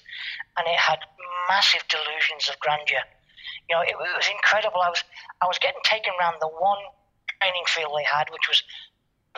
and 0.57 0.67
it 0.67 0.79
had 0.79 0.99
massive 1.49 1.83
delusions 1.87 2.49
of 2.49 2.59
grandeur. 2.59 3.03
You 3.69 3.75
know, 3.75 3.81
it, 3.81 3.95
was- 3.97 4.09
it 4.09 4.17
was 4.17 4.29
incredible. 4.29 4.81
I 4.81 4.89
was 4.89 5.03
I 5.41 5.45
was 5.45 5.59
getting 5.59 5.81
taken 5.85 6.13
around 6.19 6.37
the 6.41 6.49
one 6.49 6.81
training 7.41 7.65
field 7.67 7.93
they 7.97 8.03
had, 8.03 8.29
which 8.31 8.47
was 8.49 8.63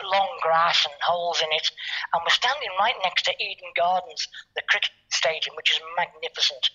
long 0.02 0.38
grass 0.42 0.86
and 0.86 0.94
holes 1.02 1.42
in 1.42 1.48
it, 1.52 1.70
and 2.14 2.22
we're 2.24 2.30
standing 2.30 2.70
right 2.78 2.94
next 3.02 3.24
to 3.26 3.34
Eden 3.42 3.72
Gardens, 3.76 4.28
the 4.54 4.62
cricket 4.70 4.90
stadium, 5.10 5.56
which 5.56 5.72
is 5.72 5.80
magnificent. 5.96 6.70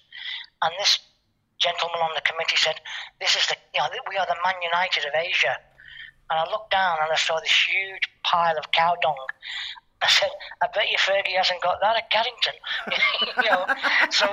And 0.62 0.74
this 0.78 1.00
gentleman 1.60 2.02
on 2.02 2.12
the 2.16 2.22
committee 2.28 2.58
said, 2.58 2.80
"This 3.20 3.36
is 3.36 3.48
the 3.48 3.56
you 3.74 3.80
know 3.82 3.90
we 4.10 4.18
are 4.18 4.28
the 4.28 4.38
Man 4.44 4.62
United 4.62 5.06
of 5.06 5.16
Asia." 5.16 5.58
And 6.30 6.40
I 6.40 6.50
looked 6.50 6.72
down 6.72 6.98
and 7.02 7.12
I 7.12 7.16
saw 7.16 7.40
this 7.40 7.52
huge 7.52 8.10
pile 8.24 8.58
of 8.58 8.72
cow 8.72 8.96
dung. 9.02 9.18
I 10.02 10.08
said, 10.08 10.30
"I 10.62 10.68
bet 10.74 10.90
you 10.92 10.98
Fergie 10.98 11.38
hasn't 11.38 11.62
got 11.62 11.80
that 11.82 11.96
at 11.98 12.10
Carrington." 12.10 12.54
you 13.38 13.50
know, 13.50 13.66
so. 14.10 14.28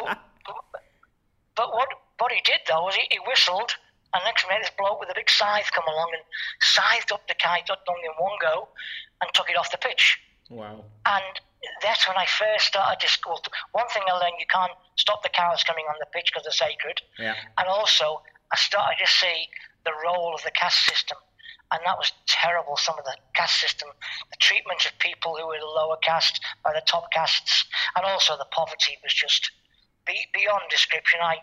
But 1.56 1.72
what 1.74 1.88
what 2.18 2.32
he 2.32 2.40
did 2.44 2.60
though 2.66 2.84
was 2.84 2.94
he, 2.94 3.06
he 3.10 3.18
whistled, 3.26 3.76
and 4.14 4.22
next 4.24 4.46
minute 4.48 4.62
this 4.62 4.72
bloke 4.78 4.98
with 4.98 5.10
a 5.10 5.14
big 5.14 5.30
scythe 5.30 5.70
come 5.72 5.84
along 5.86 6.10
and 6.14 6.22
scythed 6.62 7.12
up 7.12 7.26
the 7.28 7.34
cow 7.34 7.56
dung 7.66 8.00
in 8.04 8.12
one 8.18 8.38
go, 8.40 8.68
and 9.20 9.30
took 9.34 9.50
it 9.50 9.56
off 9.56 9.70
the 9.70 9.78
pitch. 9.78 10.18
Wow. 10.48 10.84
And 11.06 11.40
that's 11.82 12.08
when 12.08 12.16
I 12.16 12.26
first 12.26 12.66
started 12.66 13.00
to 13.00 13.08
school. 13.08 13.40
One 13.72 13.86
thing 13.88 14.02
I 14.08 14.12
learned, 14.12 14.34
you 14.38 14.46
can't 14.50 14.72
stop 14.96 15.22
the 15.22 15.28
cows 15.28 15.62
coming 15.62 15.84
on 15.88 15.94
the 16.00 16.06
pitch 16.12 16.30
because 16.32 16.44
they're 16.44 16.68
sacred. 16.68 17.00
Yeah. 17.18 17.34
And 17.58 17.68
also, 17.68 18.22
I 18.52 18.56
started 18.56 18.96
to 19.04 19.10
see 19.10 19.48
the 19.84 19.92
role 20.04 20.34
of 20.34 20.42
the 20.42 20.50
caste 20.50 20.84
system. 20.86 21.18
And 21.72 21.80
that 21.86 21.98
was 21.98 22.12
terrible, 22.26 22.76
some 22.76 22.98
of 22.98 23.04
the 23.04 23.16
caste 23.34 23.60
system, 23.60 23.88
the 24.30 24.36
treatment 24.40 24.84
of 24.86 24.98
people 24.98 25.36
who 25.36 25.46
were 25.46 25.60
the 25.60 25.66
lower 25.66 25.96
caste 26.02 26.40
by 26.64 26.72
the 26.72 26.82
top 26.86 27.12
castes, 27.12 27.64
and 27.96 28.04
also 28.04 28.36
the 28.36 28.50
poverty 28.50 28.98
was 29.02 29.14
just 29.14 29.50
be, 30.06 30.26
beyond 30.34 30.62
description. 30.68 31.20
I, 31.22 31.38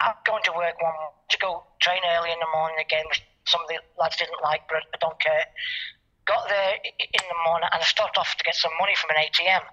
I'm 0.00 0.14
going 0.26 0.42
to 0.44 0.52
work 0.52 0.80
one 0.82 0.94
to 1.30 1.38
go 1.38 1.64
train 1.80 2.00
early 2.16 2.32
in 2.32 2.38
the 2.38 2.52
morning 2.52 2.76
again, 2.80 3.04
which 3.08 3.22
some 3.46 3.62
of 3.62 3.68
the 3.68 3.80
lads 3.98 4.16
didn't 4.16 4.42
like, 4.42 4.62
but 4.68 4.84
I 4.92 4.98
don't 5.00 5.18
care. 5.20 5.46
Got 6.26 6.48
there 6.48 6.76
in 6.84 7.24
the 7.24 7.40
morning 7.44 7.68
and 7.72 7.80
I 7.80 7.84
stopped 7.84 8.18
off 8.18 8.36
to 8.36 8.44
get 8.44 8.54
some 8.54 8.72
money 8.78 8.94
from 8.94 9.10
an 9.16 9.24
ATM. 9.24 9.64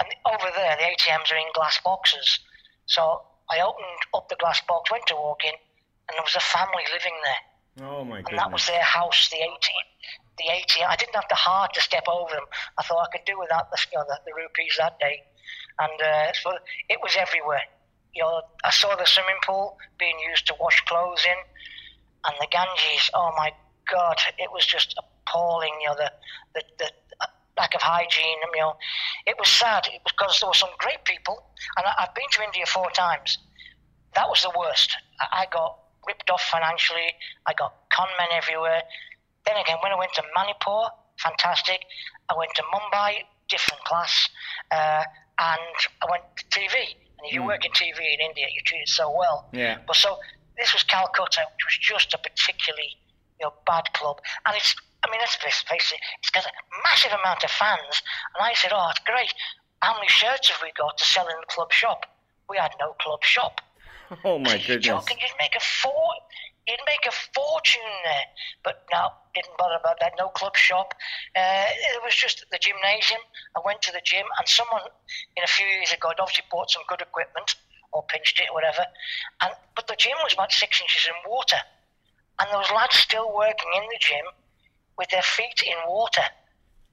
And 0.00 0.08
over 0.26 0.50
there, 0.54 0.76
the 0.76 0.88
ATMs 0.96 1.30
are 1.30 1.36
in 1.36 1.52
glass 1.54 1.78
boxes. 1.84 2.40
So 2.86 3.22
I 3.50 3.60
opened 3.60 4.02
up 4.14 4.28
the 4.28 4.36
glass 4.36 4.60
box, 4.66 4.90
went 4.90 5.06
to 5.08 5.14
walk 5.14 5.44
in, 5.44 5.54
and 6.08 6.16
there 6.16 6.24
was 6.24 6.36
a 6.36 6.40
family 6.40 6.84
living 6.92 7.14
there. 7.22 7.42
Oh 7.82 8.04
my 8.04 8.22
god! 8.22 8.30
And 8.30 8.38
that 8.38 8.52
was 8.52 8.66
their 8.66 8.82
house, 8.82 9.28
the 9.30 9.36
ATM. 9.36 9.86
The 10.38 10.44
ATM. 10.50 10.88
I 10.88 10.96
didn't 10.96 11.14
have 11.14 11.28
the 11.28 11.34
heart 11.34 11.74
to 11.74 11.80
step 11.80 12.04
over 12.08 12.32
them. 12.32 12.44
I 12.78 12.82
thought 12.82 13.08
I 13.08 13.16
could 13.16 13.24
do 13.26 13.38
without 13.38 13.70
the, 13.70 13.78
you 13.92 13.98
know, 13.98 14.04
the, 14.08 14.18
the 14.26 14.32
rupees 14.34 14.76
that 14.78 14.98
day. 14.98 15.22
And 15.78 16.02
uh, 16.02 16.32
so 16.32 16.52
it 16.88 16.98
was 17.02 17.16
everywhere. 17.18 17.62
You 18.14 18.22
know, 18.22 18.42
I 18.64 18.70
saw 18.70 18.96
the 18.96 19.04
swimming 19.04 19.38
pool 19.44 19.78
being 19.98 20.16
used 20.30 20.46
to 20.48 20.54
wash 20.60 20.80
clothes 20.86 21.24
in, 21.24 21.38
and 22.24 22.34
the 22.40 22.48
Ganges. 22.50 23.10
Oh 23.14 23.32
my 23.36 23.52
God, 23.90 24.20
it 24.38 24.50
was 24.52 24.66
just 24.66 24.98
appalling. 24.98 25.72
You 25.82 25.88
know, 25.88 25.96
the 25.96 26.12
the, 26.54 26.62
the 26.78 26.90
lack 27.56 27.74
of 27.74 27.82
hygiene. 27.82 28.38
You 28.54 28.60
know, 28.60 28.76
it 29.26 29.36
was 29.38 29.48
sad. 29.48 29.86
It 29.86 30.00
was 30.04 30.12
because 30.12 30.40
there 30.40 30.48
were 30.48 30.54
some 30.54 30.70
great 30.78 31.04
people, 31.04 31.44
and 31.76 31.86
I, 31.86 32.04
I've 32.04 32.14
been 32.14 32.30
to 32.32 32.42
India 32.42 32.64
four 32.66 32.90
times. 32.90 33.38
That 34.14 34.28
was 34.28 34.42
the 34.42 34.52
worst. 34.58 34.96
I, 35.20 35.42
I 35.42 35.46
got 35.52 35.78
ripped 36.08 36.30
off 36.30 36.42
financially. 36.50 37.12
I 37.46 37.52
got 37.52 37.76
con 37.92 38.08
men 38.18 38.32
everywhere. 38.32 38.82
Then 39.44 39.56
again, 39.56 39.76
when 39.82 39.92
I 39.92 39.98
went 40.00 40.12
to 40.14 40.24
Manipur, 40.34 40.88
fantastic. 41.20 41.84
I 42.28 42.34
went 42.36 42.50
to 42.56 42.62
Mumbai, 42.72 43.28
different 43.48 43.84
class, 43.84 44.28
uh, 44.72 45.04
and 45.38 45.76
I 46.02 46.06
went 46.10 46.24
to 46.36 46.44
TV. 46.48 46.96
And 47.18 47.26
if 47.28 47.32
you 47.32 47.42
work 47.42 47.64
in 47.64 47.72
TV 47.72 47.98
in 47.98 48.20
India, 48.24 48.46
you're 48.50 48.64
treated 48.64 48.88
so 48.88 49.12
well. 49.12 49.48
Yeah. 49.52 49.78
But 49.86 49.96
so 49.96 50.18
this 50.56 50.72
was 50.72 50.82
Calcutta, 50.84 51.42
which 51.54 51.64
was 51.68 51.78
just 51.80 52.14
a 52.14 52.18
particularly 52.18 52.96
you 53.38 53.46
know 53.46 53.52
bad 53.66 53.84
club, 53.92 54.18
and 54.46 54.56
it's. 54.56 54.74
I 55.04 55.10
mean, 55.12 55.20
let's 55.20 55.36
face 55.36 55.92
it, 55.94 56.00
it's 56.18 56.30
got 56.30 56.44
a 56.44 56.50
massive 56.82 57.12
amount 57.12 57.44
of 57.44 57.50
fans. 57.50 58.02
And 58.34 58.42
I 58.42 58.52
said, 58.54 58.72
"Oh, 58.74 58.88
it's 58.90 58.98
great. 59.06 59.32
How 59.80 59.94
many 59.94 60.08
shirts 60.08 60.50
have 60.50 60.58
we 60.60 60.72
got 60.76 60.98
to 60.98 61.04
sell 61.04 61.28
in 61.28 61.36
the 61.38 61.46
club 61.46 61.72
shop?" 61.72 62.04
we 62.48 62.56
had 62.56 62.72
no 62.80 62.94
club 63.00 63.22
shop. 63.22 63.60
Oh 64.24 64.38
my 64.38 64.56
goodness. 64.58 64.84
joking? 64.84 65.18
You'd 65.20 65.36
make 65.38 65.54
a 65.54 65.60
for, 65.60 66.12
you'd 66.66 66.80
make 66.86 67.04
a 67.06 67.12
fortune 67.34 67.82
there. 68.04 68.24
But 68.64 68.86
no, 68.92 69.10
didn't 69.34 69.56
bother 69.58 69.76
about 69.80 70.00
that. 70.00 70.12
No 70.18 70.28
club 70.28 70.56
shop. 70.56 70.94
Uh, 71.36 71.66
it 71.68 72.02
was 72.02 72.14
just 72.14 72.44
the 72.50 72.58
gymnasium. 72.58 73.20
I 73.56 73.60
went 73.64 73.82
to 73.82 73.92
the 73.92 74.00
gym, 74.04 74.24
and 74.38 74.48
someone 74.48 74.82
in 75.36 75.44
a 75.44 75.46
few 75.46 75.66
years 75.66 75.92
ago 75.92 76.08
had 76.08 76.20
obviously 76.20 76.44
bought 76.50 76.70
some 76.70 76.82
good 76.88 77.00
equipment 77.00 77.56
or 77.92 78.04
pinched 78.08 78.40
it 78.40 78.48
or 78.50 78.54
whatever. 78.54 78.84
And 79.42 79.52
but 79.76 79.86
the 79.86 79.96
gym 79.96 80.16
was 80.22 80.32
about 80.32 80.52
six 80.52 80.80
inches 80.80 81.06
in 81.06 81.30
water, 81.30 81.60
and 82.40 82.48
there 82.50 82.58
was 82.58 82.70
lads 82.74 82.96
still 82.96 83.34
working 83.34 83.70
in 83.76 83.84
the 83.88 83.98
gym 84.00 84.26
with 84.98 85.08
their 85.10 85.22
feet 85.22 85.62
in 85.64 85.76
water 85.86 86.24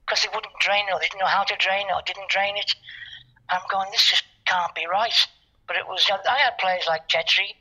because 0.05 0.21
they 0.21 0.29
wouldn't 0.33 0.53
drain 0.59 0.85
it 0.87 0.93
or 0.93 0.99
they 0.99 1.07
didn't 1.07 1.19
know 1.19 1.25
how 1.25 1.43
to 1.43 1.55
drain 1.57 1.87
it 1.89 1.93
or 1.93 2.01
didn't 2.05 2.29
drain 2.29 2.55
it. 2.55 2.71
I'm 3.49 3.61
going, 3.69 3.89
this 3.91 4.05
just 4.05 4.23
can't 4.45 4.73
be 4.75 4.85
right. 4.85 5.27
But 5.67 5.77
it 5.77 5.87
was, 5.87 6.09
I 6.09 6.37
had 6.37 6.57
players 6.59 6.85
like 6.87 7.07
Chhetri, 7.09 7.55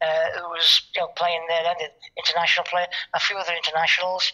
uh, 0.00 0.38
who 0.38 0.48
was 0.48 0.82
you 0.94 1.02
know, 1.02 1.08
playing 1.16 1.44
there 1.48 1.62
then, 1.62 1.76
the 1.78 1.90
international 2.16 2.64
player, 2.64 2.86
a 3.14 3.20
few 3.20 3.36
other 3.36 3.52
internationals. 3.52 4.32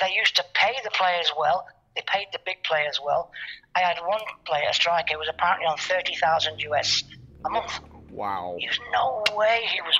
They 0.00 0.12
used 0.14 0.36
to 0.36 0.44
pay 0.54 0.74
the 0.82 0.90
players 0.90 1.32
well. 1.38 1.66
They 1.96 2.02
paid 2.06 2.26
the 2.32 2.40
big 2.44 2.62
players 2.64 3.00
well. 3.04 3.30
I 3.74 3.80
had 3.80 3.98
one 4.06 4.20
player, 4.44 4.66
a 4.70 4.74
striker, 4.74 5.14
who 5.14 5.18
was 5.18 5.28
apparently 5.28 5.66
on 5.66 5.78
30,000 5.78 6.60
US 6.60 7.04
a 7.44 7.50
month. 7.50 7.80
Wow. 8.10 8.56
There's 8.60 8.78
no 8.92 9.24
way 9.34 9.62
he 9.72 9.80
was, 9.82 9.98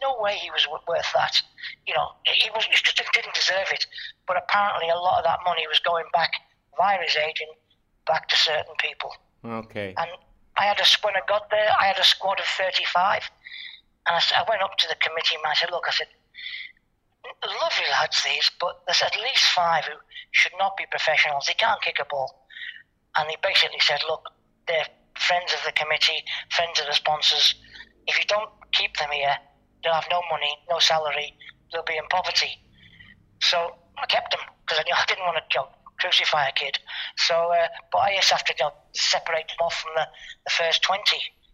no 0.00 0.16
way 0.20 0.36
he 0.40 0.50
was 0.50 0.66
worth 0.86 1.06
that. 1.14 1.42
You 1.86 1.94
know, 1.94 2.08
he 2.24 2.48
was 2.54 2.64
he 2.64 2.72
just 2.72 3.12
didn't 3.12 3.34
deserve 3.34 3.66
it. 3.72 3.86
But 4.28 4.36
apparently, 4.36 4.88
a 4.88 4.96
lot 4.96 5.18
of 5.18 5.24
that 5.24 5.40
money 5.44 5.66
was 5.66 5.80
going 5.80 6.04
back 6.12 6.30
via 6.78 6.98
his 7.02 7.16
agent 7.16 7.50
back 8.06 8.28
to 8.28 8.36
certain 8.36 8.74
people. 8.78 9.12
Okay. 9.44 9.94
And 9.96 10.10
I 10.56 10.64
had 10.64 10.80
a 10.80 10.84
when 11.02 11.16
I 11.16 11.20
got 11.26 11.50
there, 11.50 11.70
I 11.80 11.86
had 11.86 11.98
a 11.98 12.04
squad 12.04 12.38
of 12.40 12.46
35, 12.46 13.30
and 14.06 14.16
I 14.16 14.44
went 14.48 14.62
up 14.62 14.76
to 14.78 14.88
the 14.88 14.96
committee 14.96 15.36
and 15.36 15.46
I 15.46 15.54
said, 15.54 15.70
"Look, 15.70 15.84
I 15.88 15.92
said, 15.92 16.08
lovely 17.44 17.88
lads 17.90 18.22
these, 18.22 18.50
but 18.60 18.84
there's 18.86 19.02
at 19.02 19.16
least 19.16 19.44
five 19.52 19.84
who 19.86 19.96
should 20.32 20.52
not 20.58 20.76
be 20.76 20.84
professionals. 20.90 21.46
They 21.46 21.54
can't 21.54 21.80
kick 21.82 21.98
a 22.00 22.04
ball." 22.04 22.46
And 23.16 23.30
he 23.30 23.36
basically 23.42 23.80
said, 23.80 24.02
"Look, 24.06 24.28
they're 24.66 24.88
friends 25.16 25.52
of 25.54 25.62
the 25.64 25.72
committee, 25.72 26.24
friends 26.50 26.80
of 26.80 26.86
the 26.86 26.94
sponsors. 26.94 27.54
If 28.06 28.18
you 28.18 28.24
don't 28.24 28.50
keep 28.72 28.96
them 28.96 29.10
here, 29.10 29.36
they'll 29.82 29.94
have 29.94 30.10
no 30.10 30.22
money, 30.30 30.58
no 30.68 30.78
salary. 30.78 31.36
They'll 31.72 31.82
be 31.84 31.96
in 31.96 32.06
poverty." 32.08 32.60
So 33.40 33.76
I 33.98 34.06
kept 34.06 34.30
them 34.32 34.40
because 34.64 34.78
I, 34.78 34.84
I 35.00 35.04
didn't 35.06 35.24
want 35.24 35.38
to 35.50 35.58
know, 35.58 35.68
crucify 36.02 36.48
a 36.48 36.52
kid. 36.52 36.78
So, 37.16 37.52
uh, 37.52 37.68
but 37.90 37.98
I 37.98 38.16
just 38.16 38.30
have 38.30 38.44
to 38.44 38.54
you 38.58 38.64
know, 38.64 38.72
separate 38.92 39.48
them 39.48 39.58
off 39.60 39.74
from 39.74 39.92
the, 39.94 40.06
the 40.44 40.50
first 40.50 40.82
20 40.82 41.00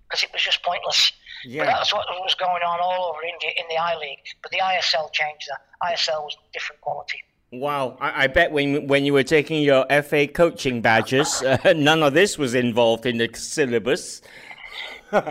because 0.09 0.23
it 0.25 0.33
was 0.33 0.43
just 0.43 0.63
pointless. 0.63 1.13
Yeah. 1.45 1.65
But 1.65 1.73
that's 1.73 1.93
what 1.93 2.07
was 2.23 2.35
going 2.35 2.63
on 2.63 2.81
all 2.81 3.13
over 3.13 3.23
India 3.23 3.51
in 3.57 3.65
the 3.69 3.77
I 3.77 3.97
League. 3.97 4.19
But 4.43 4.51
the 4.53 4.59
ISL 4.59 5.13
changed 5.13 5.49
that. 5.51 5.93
ISL 5.93 6.25
was 6.25 6.37
different 6.53 6.81
quality. 6.81 7.21
Wow. 7.53 7.97
I, 8.01 8.25
I 8.25 8.27
bet 8.27 8.53
when 8.53 8.87
when 8.89 9.05
you 9.05 9.13
were 9.13 9.23
taking 9.23 9.63
your 9.63 9.87
FA 10.03 10.27
coaching 10.27 10.83
badges, 10.83 11.43
uh, 11.47 11.73
none 11.77 12.03
of 12.03 12.15
this 12.15 12.37
was 12.37 12.55
involved 12.55 13.07
in 13.07 13.19
the 13.19 13.29
syllabus. 13.35 14.23
No, 15.11 15.23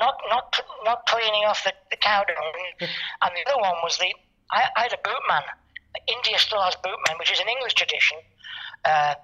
not 0.00 0.16
not 0.28 0.60
not 0.84 1.06
cleaning 1.06 1.44
off 1.46 1.64
the, 1.64 1.72
the 1.90 1.96
cow 1.96 2.22
dung. 2.28 2.88
and 3.22 3.32
the 3.34 3.50
other 3.50 3.58
one 3.58 3.72
was 3.82 3.96
the 3.96 4.12
I, 4.52 4.64
I 4.76 4.82
had 4.82 4.92
a 4.92 4.98
bootman. 4.98 5.42
India 6.06 6.38
still 6.38 6.60
has 6.62 6.76
bootmen, 6.76 7.18
which 7.18 7.32
is 7.32 7.40
an 7.40 7.48
English 7.48 7.74
tradition. 7.74 8.18
Uh, 8.84 9.14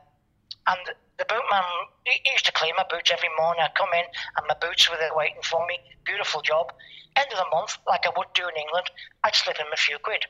and 0.66 0.82
the 1.18 1.24
bootman 1.24 1.64
he 2.04 2.20
he 2.24 2.32
used 2.32 2.46
to 2.46 2.52
clean 2.52 2.74
my 2.76 2.84
boots 2.90 3.10
every 3.10 3.30
morning. 3.38 3.62
I'd 3.62 3.74
come 3.74 3.92
in 3.94 4.04
and 4.04 4.44
my 4.48 4.56
boots 4.60 4.88
were 4.90 4.96
there 4.96 5.14
waiting 5.14 5.42
for 5.42 5.66
me. 5.66 5.78
Beautiful 6.04 6.42
job. 6.42 6.72
End 7.16 7.28
of 7.32 7.38
the 7.38 7.48
month, 7.50 7.78
like 7.86 8.04
I 8.04 8.12
would 8.16 8.28
do 8.34 8.44
in 8.44 8.56
England, 8.56 8.90
I'd 9.24 9.34
slip 9.34 9.56
him 9.56 9.72
a 9.72 9.76
few 9.76 9.96
quid. 9.98 10.26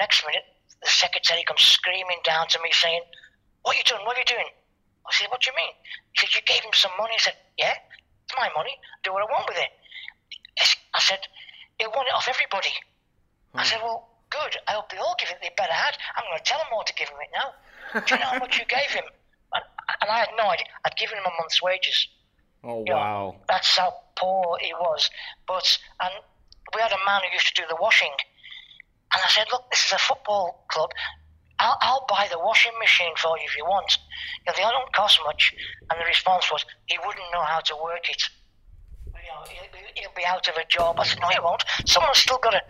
Next 0.00 0.24
minute, 0.24 0.44
the 0.82 0.88
secretary 0.88 1.44
comes 1.44 1.60
screaming 1.62 2.18
down 2.24 2.48
to 2.48 2.58
me 2.62 2.70
saying, 2.72 3.02
What 3.62 3.76
are 3.76 3.78
you 3.78 3.84
doing? 3.84 4.00
What 4.06 4.16
are 4.16 4.20
you 4.20 4.30
doing? 4.32 4.48
I 5.06 5.12
said, 5.12 5.28
What 5.30 5.42
do 5.42 5.50
you 5.50 5.56
mean? 5.56 5.74
He 6.12 6.24
said, 6.24 6.34
You 6.34 6.42
gave 6.42 6.64
him 6.64 6.72
some 6.72 6.92
money. 6.98 7.14
I 7.14 7.22
said, 7.22 7.36
Yeah, 7.58 7.76
it's 8.24 8.34
my 8.36 8.48
money. 8.56 8.74
Do 9.04 9.12
what 9.12 9.22
I 9.22 9.30
want 9.30 9.46
with 9.48 9.58
it. 9.58 9.70
I 10.94 11.00
said, 11.00 11.20
He'll 11.78 11.90
want 11.90 12.08
it 12.08 12.14
off 12.14 12.28
everybody. 12.28 12.72
I 13.54 13.64
said, 13.64 13.80
Well, 13.82 14.08
good. 14.32 14.56
I 14.66 14.72
hope 14.72 14.88
they 14.90 14.96
all 14.98 15.14
give 15.20 15.28
it. 15.30 15.36
They 15.42 15.50
better 15.56 15.72
had. 15.72 15.94
I'm 16.16 16.24
going 16.24 16.38
to 16.38 16.44
tell 16.44 16.58
them 16.58 16.68
all 16.72 16.84
to 16.84 16.94
give 16.94 17.08
him 17.08 17.20
it 17.20 17.30
now. 17.36 17.52
Do 18.00 18.14
you 18.14 18.20
know 18.20 18.26
how 18.26 18.38
much 18.38 18.58
you 18.58 18.64
gave 18.64 18.90
him? 18.90 19.04
And, 19.54 19.64
and 20.00 20.08
I 20.10 20.18
had 20.24 20.32
no 20.36 20.48
idea. 20.48 20.66
I'd 20.84 20.96
given 20.96 21.18
him 21.18 21.24
a 21.26 21.34
month's 21.38 21.60
wages. 21.62 22.08
Oh 22.64 22.84
You 22.86 22.92
know, 22.94 22.96
wow. 22.96 23.36
that's 23.48 23.76
how 23.76 23.92
poor 24.16 24.56
he 24.60 24.72
was. 24.74 25.10
But 25.46 25.66
and 26.00 26.14
we 26.74 26.80
had 26.80 26.92
a 26.92 27.04
man 27.04 27.20
who 27.26 27.34
used 27.34 27.54
to 27.54 27.62
do 27.62 27.68
the 27.68 27.76
washing, 27.80 28.14
and 29.12 29.20
I 29.22 29.28
said, 29.28 29.46
"Look, 29.52 29.68
this 29.70 29.84
is 29.84 29.92
a 29.92 29.98
football 29.98 30.64
club. 30.68 30.90
I'll, 31.58 31.76
I'll 31.80 32.06
buy 32.08 32.28
the 32.30 32.38
washing 32.38 32.72
machine 32.80 33.12
for 33.20 33.36
you 33.38 33.44
if 33.46 33.56
you 33.56 33.64
want. 33.64 33.98
You 34.46 34.52
know, 34.52 34.56
they 34.56 34.62
don't 34.62 34.92
cost 34.94 35.18
much." 35.26 35.52
And 35.90 36.00
the 36.00 36.04
response 36.06 36.50
was, 36.50 36.64
"He 36.86 36.96
wouldn't 37.04 37.26
know 37.32 37.42
how 37.42 37.60
to 37.60 37.74
work 37.82 38.08
it. 38.08 38.22
You 39.06 39.12
know, 39.12 39.42
he'll, 39.50 39.72
be- 39.72 40.00
he'll 40.00 40.16
be 40.16 40.24
out 40.24 40.48
of 40.48 40.56
a 40.56 40.64
job." 40.66 40.98
I 41.00 41.04
said, 41.04 41.20
"No, 41.20 41.28
he 41.28 41.40
won't. 41.40 41.64
Someone's 41.86 42.18
still 42.18 42.38
got 42.38 42.52
to 42.52 42.62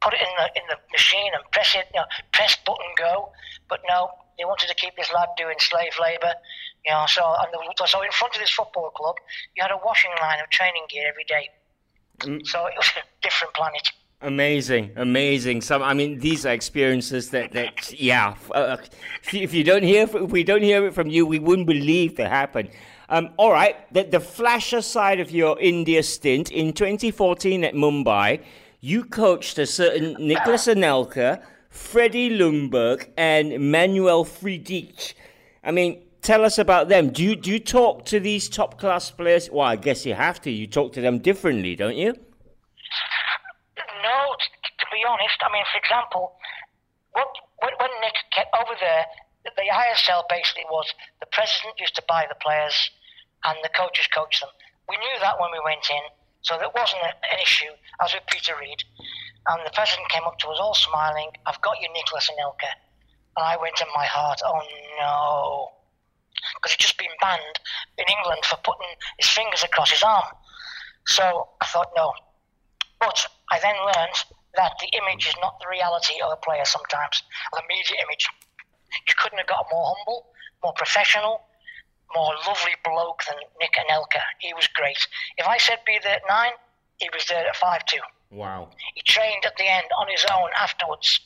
put 0.00 0.14
it 0.14 0.20
in 0.20 0.28
the 0.38 0.46
in 0.60 0.62
the 0.68 0.76
machine 0.92 1.30
and 1.34 1.42
press 1.52 1.74
it. 1.74 1.86
You 1.94 2.00
know, 2.00 2.06
press 2.32 2.56
button 2.66 2.86
go." 2.96 3.30
But 3.68 3.80
no, 3.88 4.10
they 4.38 4.44
wanted 4.44 4.68
to 4.68 4.74
keep 4.74 4.96
this 4.96 5.12
lad 5.12 5.28
doing 5.36 5.56
slave 5.58 5.92
labour. 6.00 6.34
You 6.84 6.92
know, 6.92 7.04
so 7.06 7.22
and 7.40 7.48
the, 7.52 7.86
so 7.86 8.02
in 8.02 8.10
front 8.12 8.34
of 8.34 8.40
this 8.40 8.50
football 8.50 8.90
club, 8.90 9.16
you 9.56 9.62
had 9.62 9.70
a 9.70 9.78
washing 9.84 10.10
line 10.20 10.38
of 10.42 10.48
training 10.50 10.84
gear 10.88 11.04
every 11.08 11.24
day. 11.24 11.48
So 12.44 12.66
it 12.66 12.74
was 12.76 12.90
a 12.96 13.02
different 13.22 13.54
planet. 13.54 13.88
Amazing, 14.22 14.90
amazing. 14.96 15.62
Some, 15.62 15.82
I 15.82 15.94
mean, 15.94 16.18
these 16.18 16.44
are 16.44 16.52
experiences 16.52 17.30
that, 17.30 17.52
that 17.52 17.98
yeah. 17.98 18.34
Uh, 18.50 18.76
if 19.22 19.32
you- 19.32 19.40
if 19.42 19.54
you 19.54 19.64
don't 19.64 19.82
hear, 19.82 20.02
if 20.02 20.30
we 20.30 20.44
don't 20.44 20.62
hear 20.62 20.86
it 20.86 20.92
from 20.92 21.08
you, 21.08 21.24
we 21.24 21.38
wouldn't 21.38 21.66
believe 21.66 22.16
they 22.16 22.24
happened. 22.28 22.68
Um, 23.08 23.30
all 23.38 23.50
right, 23.50 23.76
the, 23.94 24.02
the 24.04 24.20
flasher 24.20 24.82
side 24.82 25.20
of 25.20 25.30
your 25.30 25.58
India 25.58 26.02
stint 26.02 26.50
in 26.52 26.74
2014 26.74 27.64
at 27.64 27.72
Mumbai, 27.74 28.44
you 28.80 29.04
coached 29.04 29.58
a 29.58 29.66
certain 29.66 30.14
Nicolas 30.18 30.66
Anelka, 30.66 31.42
Freddie 31.68 32.30
Ljungberg, 32.30 33.10
and 33.16 33.70
Manuel 33.70 34.24
Friedrich. 34.24 35.14
I 35.62 35.70
mean, 35.70 36.02
tell 36.22 36.44
us 36.44 36.58
about 36.58 36.88
them. 36.88 37.10
Do 37.10 37.22
you 37.22 37.36
do 37.36 37.50
you 37.50 37.60
talk 37.60 38.04
to 38.06 38.18
these 38.18 38.48
top 38.48 38.78
class 38.78 39.10
players? 39.10 39.50
Well, 39.50 39.66
I 39.66 39.76
guess 39.76 40.06
you 40.06 40.14
have 40.14 40.40
to. 40.42 40.50
You 40.50 40.66
talk 40.66 40.92
to 40.94 41.00
them 41.00 41.18
differently, 41.18 41.76
don't 41.76 41.96
you? 41.96 42.12
No, 44.02 44.18
to 44.80 44.86
be 44.90 45.04
honest, 45.06 45.36
I 45.44 45.52
mean, 45.52 45.64
for 45.70 45.78
example, 45.78 46.32
what, 47.12 47.28
when, 47.60 47.72
when 47.78 47.90
Nick 48.00 48.16
came 48.32 48.48
over 48.56 48.74
there, 48.80 49.04
the 49.44 49.68
ISL 49.68 50.24
basically 50.28 50.64
was 50.70 50.86
the 51.20 51.26
president 51.32 51.74
used 51.78 51.94
to 51.96 52.02
buy 52.08 52.24
the 52.28 52.36
players 52.40 52.90
and 53.44 53.58
the 53.62 53.68
coaches 53.76 54.08
coach 54.14 54.40
them. 54.40 54.48
We 54.88 54.96
knew 54.96 55.16
that 55.20 55.38
when 55.38 55.50
we 55.52 55.60
went 55.64 55.84
in, 55.90 56.04
so 56.42 56.56
that 56.58 56.74
wasn't 56.74 57.02
an 57.02 57.38
issue. 57.42 57.72
as 58.02 58.14
with 58.14 58.24
Peter 58.28 58.54
Reid, 58.58 58.82
and 59.48 59.66
the 59.66 59.70
president 59.72 60.08
came 60.08 60.24
up 60.24 60.38
to 60.38 60.48
us 60.48 60.58
all 60.60 60.74
smiling. 60.74 61.30
I've 61.46 61.60
got 61.60 61.80
you, 61.80 61.88
Nicolas 61.92 62.30
Anelka. 62.30 62.70
And 63.36 63.46
I 63.46 63.56
went 63.56 63.80
in 63.80 63.86
my 63.94 64.04
heart, 64.04 64.40
oh 64.44 64.60
no. 64.98 65.70
Because 66.56 66.72
he'd 66.72 66.80
just 66.80 66.98
been 66.98 67.12
banned 67.20 67.60
in 67.98 68.04
England 68.08 68.44
for 68.44 68.56
putting 68.64 68.88
his 69.18 69.28
fingers 69.28 69.62
across 69.62 69.90
his 69.90 70.02
arm. 70.02 70.24
So 71.06 71.48
I 71.60 71.66
thought, 71.66 71.90
no, 71.96 72.12
but 73.00 73.26
I 73.50 73.58
then 73.60 73.76
learned 73.84 74.18
that 74.56 74.72
the 74.80 74.88
image 74.98 75.26
is 75.26 75.34
not 75.40 75.58
the 75.60 75.68
reality 75.70 76.20
of 76.22 76.32
a 76.32 76.36
player 76.36 76.64
sometimes, 76.64 77.22
the 77.52 77.62
media 77.68 77.96
image. 78.04 78.28
You 79.08 79.14
couldn't 79.16 79.38
have 79.38 79.46
got 79.46 79.66
more 79.70 79.94
humble, 79.96 80.26
more 80.62 80.72
professional, 80.74 81.40
more 82.14 82.34
lovely 82.46 82.74
bloke 82.84 83.22
than 83.26 83.36
Nick 83.60 83.74
Anelka. 83.78 84.22
He 84.40 84.52
was 84.54 84.66
great. 84.68 84.98
If 85.38 85.46
I 85.46 85.58
said 85.58 85.78
be 85.86 85.98
there 86.02 86.16
at 86.16 86.22
nine, 86.28 86.52
he 86.98 87.08
was 87.12 87.24
there 87.26 87.46
at 87.46 87.56
five 87.56 87.84
two. 87.86 88.00
Wow. 88.30 88.68
He 88.94 89.02
trained 89.02 89.44
at 89.44 89.56
the 89.56 89.66
end 89.66 89.86
on 89.98 90.06
his 90.08 90.24
own 90.32 90.50
afterwards. 90.56 91.20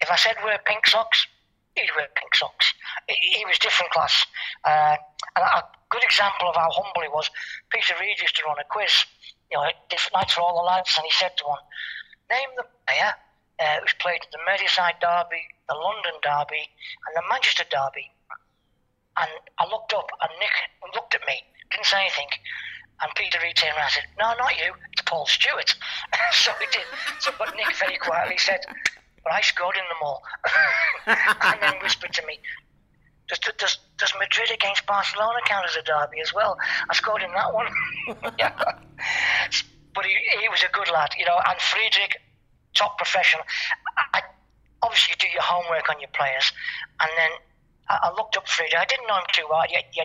If 0.00 0.10
I 0.10 0.16
said 0.16 0.36
wear 0.42 0.58
pink 0.64 0.86
socks, 0.86 1.26
he'd 1.74 1.90
wear 1.96 2.08
pink 2.16 2.34
socks. 2.34 2.72
He, 3.08 3.44
was 3.44 3.58
different 3.58 3.92
class. 3.92 4.26
Uh, 4.64 4.96
and 5.36 5.44
a 5.44 5.62
good 5.90 6.02
example 6.02 6.48
of 6.48 6.56
how 6.56 6.70
humble 6.72 7.02
he 7.02 7.08
was, 7.08 7.30
Peter 7.70 7.94
Reid 8.00 8.20
used 8.20 8.36
to 8.36 8.42
run 8.46 8.56
a 8.58 8.64
quiz, 8.64 9.04
you 9.50 9.58
know, 9.58 9.68
different 9.90 10.14
nights 10.14 10.34
for 10.34 10.40
all 10.40 10.56
the 10.56 10.64
lads, 10.64 10.94
and 10.96 11.04
he 11.04 11.12
said 11.12 11.36
to 11.36 11.44
one, 11.44 11.60
name 12.30 12.48
the 12.56 12.64
player 12.88 13.12
uh, 13.60 13.80
who's 13.80 13.94
played 14.00 14.20
at 14.24 14.32
the 14.32 14.40
Merseyside 14.48 15.00
Derby, 15.00 15.44
the 15.68 15.74
London 15.74 16.16
Derby, 16.22 16.68
and 17.06 17.12
the 17.14 17.22
Manchester 17.28 17.64
Derby. 17.70 18.10
And 19.18 19.30
I 19.58 19.64
looked 19.66 19.92
up, 19.92 20.10
and 20.22 20.30
Nick 20.38 20.52
looked 20.94 21.14
at 21.14 21.22
me, 21.26 21.40
didn't 21.70 21.86
say 21.86 22.00
anything. 22.00 22.28
And 23.02 23.12
Peter 23.14 23.38
Reid 23.42 23.56
turned 23.56 23.76
around 23.76 23.92
and 23.92 23.92
said, 23.92 24.08
No, 24.18 24.32
not 24.38 24.56
you, 24.56 24.72
it's 24.92 25.02
Paul 25.02 25.26
Stewart. 25.26 25.74
so 26.32 26.52
he 26.60 26.66
did. 26.72 26.86
So, 27.20 27.30
but 27.38 27.54
Nick 27.56 27.74
very 27.76 27.98
quietly 27.98 28.38
said, 28.38 28.60
But 29.22 29.32
I 29.32 29.40
scored 29.42 29.76
in 29.76 29.84
them 29.84 30.00
all. 30.00 30.22
and 31.06 31.60
then 31.60 31.74
whispered 31.82 32.12
to 32.14 32.26
me, 32.26 32.38
Does, 33.28 33.40
does, 33.58 33.78
does 33.98 34.12
Madrid 34.18 34.50
against 34.50 34.86
Barcelona 34.86 35.38
count 35.46 35.66
as 35.68 35.76
a 35.76 35.82
derby 35.82 36.20
as 36.20 36.32
well? 36.32 36.56
I 36.88 36.94
scored 36.94 37.22
in 37.22 37.32
that 37.32 37.52
one. 37.52 37.66
yeah. 38.38 38.56
But 39.94 40.04
he, 40.04 40.16
he 40.40 40.48
was 40.48 40.62
a 40.62 40.72
good 40.72 40.90
lad, 40.90 41.10
you 41.18 41.26
know, 41.26 41.38
and 41.46 41.60
Friedrich, 41.60 42.16
top 42.74 42.96
professional. 42.96 43.44
I, 43.96 44.18
I, 44.18 44.22
obviously, 44.82 45.16
you 45.16 45.28
do 45.28 45.32
your 45.32 45.42
homework 45.42 45.88
on 45.90 46.00
your 46.00 46.10
players, 46.12 46.52
and 47.00 47.10
then 47.16 47.30
I, 47.88 48.10
looked 48.16 48.36
up 48.36 48.48
Friedrich. 48.48 48.78
I 48.80 48.84
didn't 48.84 49.06
know 49.06 49.16
him 49.18 49.30
too 49.32 49.46
well. 49.48 49.62
You, 49.70 49.78
you, 49.94 50.04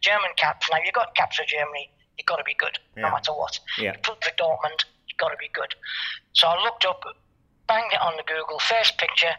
German 0.00 0.30
caps. 0.36 0.68
Now, 0.70 0.78
you've 0.84 0.94
got 0.94 1.14
caps 1.14 1.36
for 1.36 1.44
Germany, 1.44 1.90
you've 2.18 2.26
got 2.26 2.36
to 2.36 2.44
be 2.44 2.54
good, 2.54 2.78
Yeah. 2.96 3.02
no 3.02 3.10
matter 3.10 3.32
what. 3.32 3.58
Yeah. 3.78 3.92
You 3.92 3.98
put 4.02 4.22
for 4.24 4.30
Dortmund, 4.36 4.84
you've 5.08 5.18
got 5.18 5.30
to 5.30 5.36
be 5.38 5.50
good. 5.52 5.74
So 6.34 6.48
I 6.48 6.62
looked 6.62 6.84
up, 6.84 7.02
banged 7.68 7.92
it 7.92 8.00
on 8.00 8.16
the 8.16 8.22
Google, 8.22 8.58
first 8.58 8.98
picture 8.98 9.34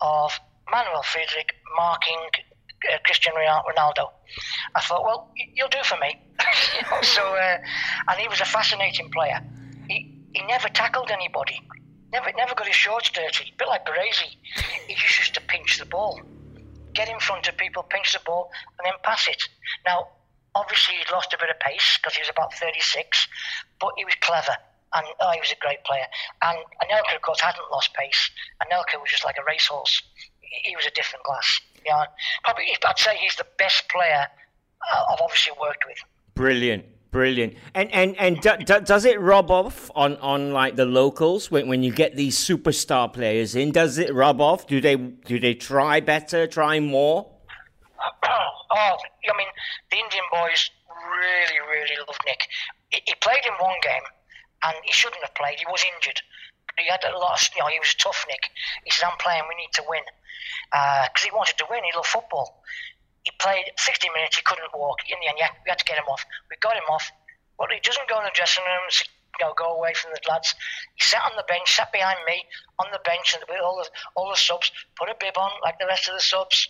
of 0.00 0.38
Manuel 0.70 1.02
Friedrich 1.02 1.54
marking 1.76 2.18
uh, 2.92 2.98
Cristiano 3.04 3.38
Ronaldo. 3.38 4.10
I 4.74 4.80
thought, 4.80 5.02
well, 5.04 5.30
you'll 5.54 5.68
do 5.68 5.82
for 5.84 5.98
me. 5.98 6.16
So, 7.02 7.22
uh, 7.34 7.58
and 8.08 8.18
he 8.20 8.26
was 8.28 8.40
a 8.40 8.44
fascinating 8.44 9.10
player. 9.10 9.40
He, 9.88 10.14
he 10.32 10.42
never 10.46 10.68
tackled 10.68 11.10
anybody. 11.10 11.60
Never, 12.12 12.30
never 12.36 12.54
got 12.54 12.66
his 12.66 12.74
shorts 12.76 13.10
dirty. 13.10 13.52
A 13.54 13.58
bit 13.58 13.68
like 13.68 13.86
Baresi. 13.86 14.36
He 14.88 14.94
just 14.94 15.18
used 15.18 15.34
to 15.34 15.40
pinch 15.42 15.78
the 15.78 15.86
ball, 15.86 16.20
get 16.94 17.08
in 17.08 17.18
front 17.20 17.48
of 17.48 17.56
people, 17.56 17.82
pinch 17.82 18.12
the 18.12 18.20
ball, 18.24 18.50
and 18.78 18.86
then 18.86 18.94
pass 19.02 19.28
it. 19.28 19.42
Now, 19.86 20.08
obviously, 20.54 20.96
he'd 20.96 21.12
lost 21.12 21.32
a 21.32 21.38
bit 21.38 21.50
of 21.50 21.58
pace 21.60 21.98
because 21.98 22.14
he 22.14 22.22
was 22.22 22.30
about 22.30 22.54
36, 22.54 23.28
but 23.80 23.92
he 23.96 24.04
was 24.04 24.14
clever. 24.20 24.56
And 24.92 25.06
oh, 25.20 25.30
he 25.30 25.40
was 25.40 25.52
a 25.52 25.60
great 25.60 25.84
player. 25.84 26.06
And 26.42 26.58
Anelka, 26.82 27.14
of 27.14 27.22
course, 27.22 27.40
hadn't 27.40 27.70
lost 27.70 27.94
pace. 27.94 28.30
Anelka 28.62 29.00
was 29.00 29.10
just 29.10 29.24
like 29.24 29.36
a 29.38 29.44
racehorse. 29.44 30.02
He 30.40 30.70
he 30.70 30.76
was 30.76 30.86
a 30.86 30.90
different 30.90 31.24
class. 31.24 31.60
Yeah, 31.86 32.04
probably 32.42 32.64
I'd 32.84 32.98
say 32.98 33.16
he's 33.16 33.36
the 33.36 33.46
best 33.56 33.88
player 33.88 34.26
uh, 34.92 35.04
I've 35.12 35.20
obviously 35.20 35.52
worked 35.60 35.84
with. 35.86 35.98
Brilliant, 36.34 36.84
brilliant. 37.10 37.54
And 37.74 37.90
and 37.92 38.16
and 38.18 38.40
do, 38.40 38.56
do, 38.64 38.80
does 38.80 39.04
it 39.04 39.20
rub 39.20 39.50
off 39.50 39.90
on 39.94 40.16
on 40.16 40.52
like 40.52 40.76
the 40.76 40.86
locals 40.86 41.50
when 41.50 41.68
when 41.68 41.82
you 41.82 41.92
get 41.92 42.16
these 42.16 42.36
superstar 42.36 43.12
players 43.12 43.54
in? 43.54 43.72
Does 43.72 43.98
it 43.98 44.14
rub 44.14 44.40
off? 44.40 44.66
Do 44.66 44.80
they 44.80 44.96
do 44.96 45.38
they 45.38 45.54
try 45.54 46.00
better, 46.00 46.46
try 46.46 46.80
more? 46.80 47.26
oh, 48.24 48.96
I 48.96 49.36
mean, 49.36 49.48
the 49.90 49.98
Indian 49.98 50.24
boys 50.32 50.70
really, 50.88 51.60
really 51.68 51.96
loved 52.06 52.22
Nick. 52.26 52.48
He, 52.90 53.00
he 53.04 53.14
played 53.20 53.44
in 53.46 53.52
one 53.60 53.76
game, 53.82 54.06
and 54.64 54.76
he 54.84 54.92
shouldn't 54.92 55.22
have 55.22 55.34
played. 55.34 55.58
He 55.58 55.66
was 55.70 55.84
injured. 55.96 56.20
He 56.78 56.88
had 56.88 57.04
a 57.04 57.18
lot. 57.18 57.40
Of, 57.40 57.48
you 57.54 57.62
know, 57.62 57.68
he 57.68 57.78
was 57.78 57.92
a 57.92 58.02
tough, 58.02 58.24
Nick. 58.28 58.50
He 58.84 58.90
said, 58.90 59.06
"I'm 59.10 59.18
playing. 59.18 59.42
We 59.48 59.56
need 59.56 59.72
to 59.74 59.84
win," 59.88 60.02
uh, 60.72 61.06
because 61.08 61.24
he 61.24 61.30
wanted 61.30 61.58
to 61.58 61.66
win. 61.68 61.84
He 61.84 61.92
loved 61.94 62.08
football. 62.08 62.62
He 63.22 63.30
played 63.38 63.70
60 63.76 64.08
minutes. 64.14 64.36
He 64.36 64.42
couldn't 64.42 64.72
walk. 64.74 64.98
In 65.08 65.18
the 65.20 65.28
end, 65.28 65.38
yeah, 65.38 65.52
we 65.64 65.68
had 65.68 65.78
to 65.78 65.84
get 65.84 65.98
him 65.98 66.08
off. 66.08 66.24
We 66.48 66.56
got 66.60 66.76
him 66.76 66.88
off. 66.88 67.10
But 67.58 67.72
he 67.72 67.80
doesn't 67.80 68.08
go 68.08 68.18
in 68.18 68.24
the 68.24 68.32
dressing 68.34 68.64
room. 68.64 68.88
You 69.38 69.46
know, 69.46 69.54
go 69.56 69.76
away 69.76 69.94
from 69.94 70.12
the 70.12 70.20
lads. 70.28 70.54
He 70.96 71.04
sat 71.04 71.22
on 71.24 71.36
the 71.36 71.44
bench, 71.48 71.76
sat 71.76 71.92
behind 71.92 72.18
me 72.26 72.44
on 72.78 72.88
the 72.92 73.00
bench, 73.04 73.32
and 73.32 73.44
with 73.48 73.60
all 73.60 73.76
the 73.76 73.88
all 74.16 74.28
the 74.28 74.36
subs, 74.36 74.72
put 74.96 75.08
a 75.08 75.16
bib 75.20 75.38
on 75.38 75.50
like 75.62 75.78
the 75.78 75.86
rest 75.86 76.08
of 76.08 76.14
the 76.14 76.20
subs, 76.20 76.68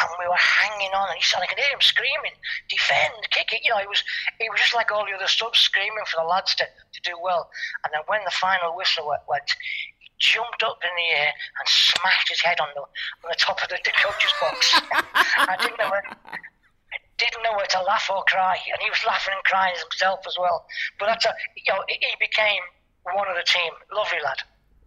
and 0.00 0.10
we 0.18 0.26
were 0.28 0.36
hanging 0.36 0.92
on. 0.92 1.08
And 1.08 1.16
he 1.16 1.24
said, 1.24 1.40
I 1.40 1.46
could 1.46 1.58
hear 1.58 1.72
him 1.72 1.80
screaming, 1.80 2.36
"Defend, 2.68 3.14
kick 3.30 3.52
it!" 3.52 3.64
You 3.64 3.70
know, 3.70 3.80
he 3.80 3.86
was 3.86 4.02
he 4.40 4.48
was 4.50 4.60
just 4.60 4.74
like 4.74 4.90
all 4.90 5.06
the 5.06 5.16
other 5.16 5.28
subs 5.28 5.60
screaming 5.60 6.04
for 6.10 6.20
the 6.20 6.28
lads 6.28 6.54
to, 6.56 6.64
to 6.64 7.00
do 7.04 7.16
well. 7.22 7.48
And 7.84 7.94
then 7.94 8.02
when 8.06 8.24
the 8.24 8.36
final 8.36 8.76
whistle 8.76 9.08
went, 9.08 9.22
went 9.28 9.48
jumped 10.24 10.62
up 10.64 10.80
in 10.80 10.88
the 10.96 11.08
air 11.20 11.28
and 11.28 11.68
smashed 11.68 12.28
his 12.30 12.40
head 12.40 12.58
on 12.60 12.68
the 12.74 12.80
on 12.80 13.28
the 13.28 13.36
top 13.36 13.62
of 13.62 13.68
the, 13.68 13.76
the 13.84 13.92
coach's 14.00 14.32
box. 14.40 14.80
I 15.36 15.56
didn't 15.60 15.78
know 15.78 15.90
where, 15.90 16.02
I 16.32 16.96
didn't 17.18 17.42
know 17.44 17.52
where 17.52 17.66
to 17.66 17.82
laugh 17.82 18.08
or 18.10 18.24
cry, 18.26 18.56
and 18.72 18.80
he 18.80 18.88
was 18.88 19.04
laughing 19.06 19.34
and 19.36 19.44
crying 19.44 19.74
himself 19.76 20.20
as 20.26 20.36
well. 20.40 20.64
But 20.98 21.06
that's 21.06 21.26
a, 21.26 21.34
you 21.56 21.72
know, 21.72 21.84
he 21.88 22.16
became 22.18 22.62
one 23.12 23.28
of 23.28 23.36
the 23.36 23.44
team. 23.44 23.72
Lovely 23.94 24.18
lad. 24.24 24.38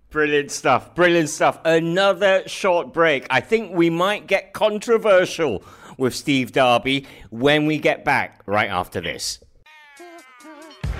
Brilliant 0.10 0.52
stuff, 0.52 0.96
brilliant 0.96 1.30
stuff. 1.30 1.60
Another 1.66 2.48
short 2.48 2.94
break. 2.94 3.28
I 3.30 3.42
think 3.42 3.76
we 3.76 3.90
might 3.90 4.26
get 4.26 4.54
controversial 4.54 5.64
with 5.98 6.16
Steve 6.16 6.52
Darby 6.52 7.06
when 7.30 7.66
we 7.66 7.78
get 7.78 8.06
back 8.06 8.42
right 8.46 8.70
after 8.70 9.02
this. 9.02 9.40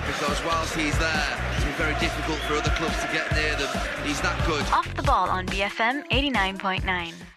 Because 0.08 0.42
whilst 0.44 0.74
he's 0.74 0.98
there, 0.98 1.38
it's 1.54 1.64
very 1.76 1.94
difficult 2.00 2.38
for 2.40 2.54
other 2.54 2.70
clubs 2.70 2.98
to 3.02 3.08
get 3.12 3.30
near 3.32 3.54
them. 3.56 3.68
He's 4.04 4.20
that 4.22 4.42
good. 4.46 4.64
Off 4.72 4.92
the 4.96 5.02
ball 5.02 5.28
on 5.28 5.46
BFM 5.46 6.08
89.9. 6.08 7.27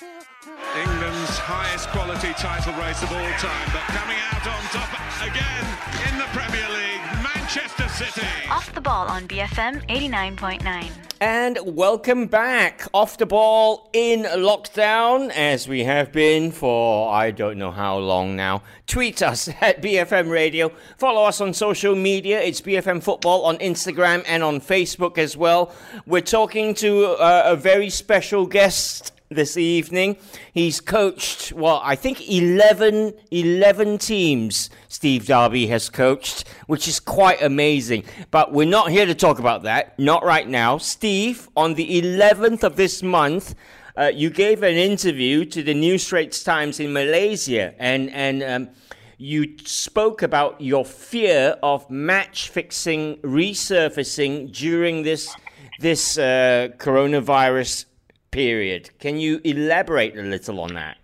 England's 0.00 1.36
highest 1.36 1.88
quality 1.88 2.32
title 2.32 2.72
race 2.80 3.02
of 3.02 3.12
all 3.12 3.30
time, 3.36 3.68
but 3.70 3.82
coming 3.92 4.16
out 4.32 4.46
on 4.48 4.62
top 4.72 4.88
again 5.20 5.66
in 6.08 6.16
the 6.16 6.24
Premier 6.32 6.68
League, 6.70 7.22
Manchester 7.22 7.86
City. 7.88 8.26
Off 8.48 8.74
the 8.74 8.80
ball 8.80 9.08
on 9.08 9.28
BFM 9.28 9.86
89.9. 9.88 10.90
And 11.20 11.58
welcome 11.76 12.28
back. 12.28 12.86
Off 12.94 13.18
the 13.18 13.26
ball 13.26 13.90
in 13.92 14.22
lockdown, 14.22 15.30
as 15.32 15.68
we 15.68 15.84
have 15.84 16.12
been 16.12 16.50
for 16.50 17.12
I 17.12 17.30
don't 17.30 17.58
know 17.58 17.70
how 17.70 17.98
long 17.98 18.36
now. 18.36 18.62
Tweet 18.86 19.20
us 19.20 19.48
at 19.60 19.82
BFM 19.82 20.30
Radio. 20.30 20.72
Follow 20.96 21.24
us 21.24 21.42
on 21.42 21.52
social 21.52 21.94
media. 21.94 22.40
It's 22.40 22.62
BFM 22.62 23.02
Football 23.02 23.44
on 23.44 23.58
Instagram 23.58 24.24
and 24.26 24.42
on 24.42 24.62
Facebook 24.62 25.18
as 25.18 25.36
well. 25.36 25.74
We're 26.06 26.22
talking 26.22 26.72
to 26.76 27.04
uh, 27.04 27.42
a 27.44 27.56
very 27.56 27.90
special 27.90 28.46
guest 28.46 29.12
this 29.32 29.56
evening. 29.56 30.16
He's 30.52 30.80
coached, 30.80 31.52
well, 31.52 31.80
I 31.84 31.94
think 31.94 32.28
11, 32.28 33.14
11 33.30 33.98
teams 33.98 34.70
Steve 34.88 35.26
Darby 35.26 35.68
has 35.68 35.88
coached, 35.88 36.48
which 36.66 36.88
is 36.88 36.98
quite 36.98 37.40
amazing. 37.40 38.02
But 38.32 38.52
we're 38.52 38.66
not 38.66 38.90
here 38.90 39.06
to 39.06 39.14
talk 39.14 39.38
about 39.38 39.62
that, 39.62 39.96
not 40.00 40.24
right 40.24 40.48
now. 40.48 40.78
Steve, 40.78 41.48
on 41.56 41.74
the 41.74 42.02
11th 42.02 42.64
of 42.64 42.74
this 42.74 43.04
month, 43.04 43.54
uh, 43.96 44.10
you 44.12 44.30
gave 44.30 44.64
an 44.64 44.74
interview 44.74 45.44
to 45.44 45.62
the 45.62 45.74
New 45.74 45.96
Straits 45.96 46.42
Times 46.42 46.80
in 46.80 46.92
Malaysia, 46.92 47.72
and, 47.78 48.10
and 48.10 48.42
um, 48.42 48.74
you 49.16 49.56
spoke 49.64 50.22
about 50.22 50.60
your 50.60 50.84
fear 50.84 51.56
of 51.62 51.88
match 51.88 52.48
fixing 52.48 53.18
resurfacing 53.18 54.50
during 54.50 55.04
this, 55.04 55.32
this 55.78 56.18
uh, 56.18 56.70
coronavirus 56.78 57.84
period. 58.30 58.90
Can 58.98 59.18
you 59.18 59.40
elaborate 59.44 60.16
a 60.16 60.22
little 60.22 60.60
on 60.60 60.74
that? 60.74 60.96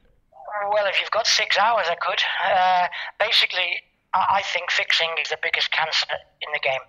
Well, 0.72 0.86
if 0.86 1.00
you've 1.00 1.10
got 1.10 1.26
six 1.26 1.58
hours, 1.58 1.86
I 1.88 1.94
could. 1.96 2.20
Uh, 2.44 2.86
basically, 3.18 3.80
I 4.14 4.42
think 4.52 4.70
fixing 4.70 5.08
is 5.20 5.28
the 5.28 5.38
biggest 5.42 5.70
cancer 5.72 6.16
in 6.42 6.52
the 6.52 6.60
game. 6.60 6.80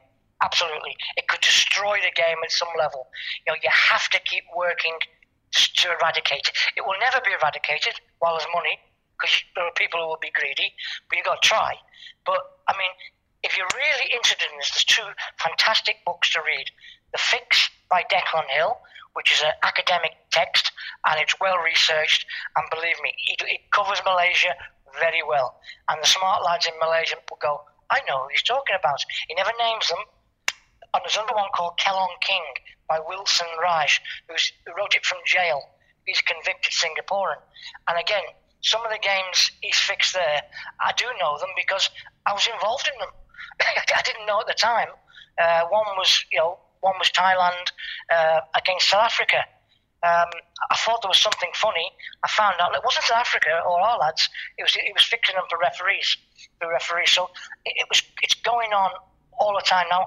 Absolutely, 0.42 0.96
it 1.16 1.28
could 1.28 1.42
destroy 1.42 1.98
the 1.98 2.12
game 2.16 2.38
at 2.44 2.52
some 2.52 2.70
level. 2.78 3.08
You 3.46 3.54
know, 3.54 3.58
you 3.62 3.70
have 3.72 4.08
to 4.10 4.20
keep 4.20 4.44
working 4.56 4.94
to 5.52 5.90
eradicate 6.00 6.48
it. 6.48 6.56
It 6.76 6.86
will 6.86 7.00
never 7.02 7.20
be 7.26 7.32
eradicated 7.32 7.96
while 8.20 8.38
there's 8.38 8.48
money, 8.54 8.78
because 9.18 9.34
there 9.56 9.66
are 9.66 9.72
people 9.76 10.00
who 10.00 10.08
will 10.08 10.22
be 10.22 10.32
greedy. 10.36 10.74
But 11.10 11.18
you've 11.18 11.26
got 11.26 11.42
to 11.42 11.48
try. 11.48 11.74
But 12.26 12.40
I 12.68 12.74
mean, 12.78 12.92
if 13.44 13.58
you're 13.58 13.72
really 13.74 14.14
interested 14.14 14.46
in 14.52 14.58
this, 14.60 14.70
there's 14.72 14.86
two 14.86 15.10
fantastic 15.42 16.06
books 16.06 16.30
to 16.34 16.42
read: 16.46 16.70
The 17.12 17.18
Fix 17.18 17.70
by 17.90 18.04
Declan 18.12 18.48
Hill, 18.50 18.78
which 19.18 19.34
is 19.34 19.42
an 19.42 19.58
academic 19.66 20.14
text 20.30 20.72
and 21.10 21.20
it's 21.20 21.34
well 21.42 21.58
researched. 21.58 22.22
And 22.56 22.70
believe 22.70 23.02
me, 23.02 23.18
it, 23.34 23.42
it 23.50 23.62
covers 23.74 23.98
Malaysia 24.06 24.54
very 25.02 25.26
well. 25.26 25.58
And 25.90 25.98
the 25.98 26.06
smart 26.06 26.46
lads 26.46 26.70
in 26.70 26.78
Malaysia 26.78 27.18
will 27.26 27.42
go, 27.42 27.66
I 27.90 27.98
know 28.08 28.22
who 28.22 28.30
he's 28.30 28.46
talking 28.46 28.78
about. 28.78 29.02
He 29.28 29.34
never 29.34 29.50
names 29.58 29.90
them. 29.90 30.06
And 30.94 31.02
there's 31.02 31.18
another 31.18 31.34
one 31.34 31.50
called 31.58 31.82
Kelong 31.82 32.14
King 32.22 32.46
by 32.88 33.00
Wilson 33.02 33.48
Raj, 33.58 34.00
who 34.30 34.38
wrote 34.78 34.94
it 34.94 35.04
from 35.04 35.18
jail. 35.26 35.66
He's 36.06 36.22
a 36.22 36.30
convicted 36.30 36.72
Singaporean. 36.72 37.42
And 37.90 37.98
again, 37.98 38.24
some 38.62 38.86
of 38.86 38.92
the 38.92 39.02
games 39.02 39.50
he's 39.62 39.78
fixed 39.82 40.14
there, 40.14 40.42
I 40.80 40.94
do 40.94 41.06
know 41.20 41.38
them 41.40 41.50
because 41.58 41.90
I 42.26 42.34
was 42.34 42.48
involved 42.54 42.88
in 42.92 43.00
them. 43.00 43.10
I 43.98 44.02
didn't 44.06 44.28
know 44.28 44.40
at 44.40 44.48
the 44.48 44.54
time. 44.54 44.90
Uh, 45.42 45.66
one 45.70 45.86
was, 45.98 46.24
you 46.32 46.40
know, 46.40 46.60
one 46.82 46.96
was 47.00 47.10
Thailand 47.12 47.72
uh, 48.14 48.42
against 48.56 48.90
South 48.90 49.04
Africa. 49.04 49.44
Um, 50.04 50.30
I 50.70 50.76
thought 50.78 51.02
there 51.02 51.10
was 51.10 51.20
something 51.20 51.50
funny. 51.56 51.92
I 52.24 52.28
found 52.30 52.56
out 52.62 52.76
it 52.76 52.82
wasn't 52.86 53.06
South 53.06 53.18
Africa 53.18 53.50
or 53.66 53.80
our 53.80 53.98
lads. 53.98 54.30
It 54.58 54.64
was 54.64 54.76
it 54.76 54.94
was 54.94 55.04
fixing 55.04 55.36
them 55.36 55.46
for 55.50 55.58
referees, 55.58 56.18
for 56.60 56.70
referees. 56.70 57.12
So 57.12 57.30
it, 57.66 57.74
it 57.78 57.88
was 57.90 58.02
it's 58.22 58.36
going 58.36 58.74
on 58.74 58.92
all 59.40 59.54
the 59.56 59.66
time 59.66 59.88
now. 59.90 60.06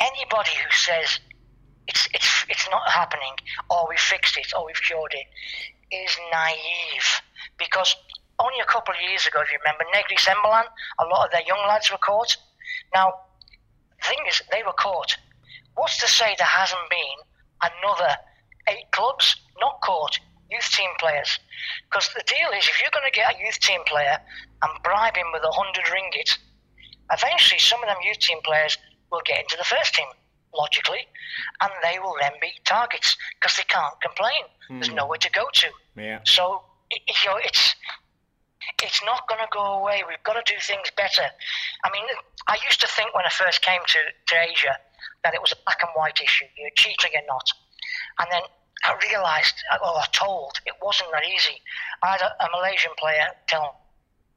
Anybody 0.00 0.50
who 0.50 0.70
says 0.70 1.20
it's 1.88 2.08
it's 2.14 2.44
it's 2.48 2.68
not 2.70 2.88
happening 2.90 3.36
or 3.70 3.86
we 3.88 3.96
fixed 3.96 4.36
it 4.38 4.52
or 4.56 4.66
we've 4.66 4.80
cured 4.80 5.14
it 5.14 5.26
is 5.94 6.16
naive 6.32 7.22
because 7.58 7.94
only 8.38 8.60
a 8.60 8.66
couple 8.66 8.94
of 8.94 9.00
years 9.00 9.26
ago, 9.26 9.40
if 9.40 9.52
you 9.52 9.58
remember, 9.64 9.84
Negri 9.94 10.16
Sembilan, 10.16 10.64
a 11.00 11.04
lot 11.06 11.26
of 11.26 11.32
their 11.32 11.46
young 11.46 11.60
lads 11.68 11.90
were 11.90 11.98
caught. 11.98 12.36
Now, 12.94 13.12
the 14.00 14.08
thing 14.08 14.18
is, 14.28 14.42
they 14.52 14.62
were 14.64 14.74
caught. 14.74 15.16
What's 15.76 15.98
to 16.00 16.08
say 16.08 16.34
there 16.38 16.46
hasn't 16.46 16.90
been 16.90 17.70
another 17.70 18.16
eight 18.68 18.90
clubs 18.92 19.36
not 19.60 19.80
caught? 19.80 20.18
youth 20.50 20.70
team 20.70 20.90
players. 20.98 21.38
Because 21.88 22.10
the 22.14 22.22
deal 22.26 22.50
is, 22.56 22.68
if 22.68 22.80
you're 22.80 22.92
going 22.92 23.06
to 23.06 23.14
get 23.14 23.34
a 23.34 23.44
youth 23.44 23.58
team 23.60 23.80
player 23.86 24.18
and 24.62 24.82
bribe 24.82 25.16
him 25.16 25.26
with 25.32 25.42
a 25.42 25.50
hundred 25.50 25.84
ringgit, 25.86 26.38
eventually 27.12 27.58
some 27.58 27.82
of 27.82 27.88
them 27.88 27.96
youth 28.02 28.18
team 28.18 28.38
players 28.44 28.78
will 29.10 29.22
get 29.24 29.40
into 29.40 29.56
the 29.56 29.64
first 29.64 29.94
team, 29.94 30.06
logically, 30.54 31.06
and 31.62 31.70
they 31.82 31.98
will 31.98 32.14
then 32.20 32.32
be 32.40 32.50
targets 32.64 33.16
because 33.40 33.56
they 33.56 33.66
can't 33.68 33.94
complain. 34.00 34.42
There's 34.68 34.88
hmm. 34.88 34.96
nowhere 34.96 35.18
to 35.18 35.30
go 35.30 35.46
to. 35.52 35.68
Yeah. 35.96 36.20
So 36.24 36.62
you 36.90 37.30
know, 37.30 37.38
it's 37.42 37.74
it's 38.82 39.02
not 39.04 39.28
going 39.28 39.40
to 39.40 39.48
go 39.52 39.78
away. 39.78 40.02
We've 40.08 40.22
got 40.24 40.34
to 40.34 40.52
do 40.52 40.58
things 40.60 40.90
better. 40.96 41.26
I 41.84 41.90
mean, 41.92 42.02
I 42.48 42.58
used 42.64 42.80
to 42.80 42.88
think 42.88 43.14
when 43.14 43.24
I 43.24 43.30
first 43.30 43.62
came 43.62 43.80
to, 43.86 43.98
to 44.26 44.34
Asia 44.40 44.76
that 45.24 45.34
it 45.34 45.40
was 45.40 45.52
a 45.52 45.60
black 45.64 45.78
and 45.82 45.90
white 45.94 46.20
issue. 46.20 46.46
You're 46.56 46.70
cheating 46.76 47.12
or 47.14 47.26
not. 47.26 47.46
And 48.20 48.28
then 48.30 48.42
I 48.84 48.94
realised, 49.10 49.54
or 49.82 49.98
uh, 49.98 50.04
told, 50.12 50.60
it 50.66 50.74
wasn't 50.82 51.10
that 51.12 51.26
easy. 51.26 51.60
I 52.02 52.16
had 52.16 52.22
a, 52.22 52.30
a 52.44 52.48
Malaysian 52.50 52.92
player 52.98 53.28
tell 53.46 53.80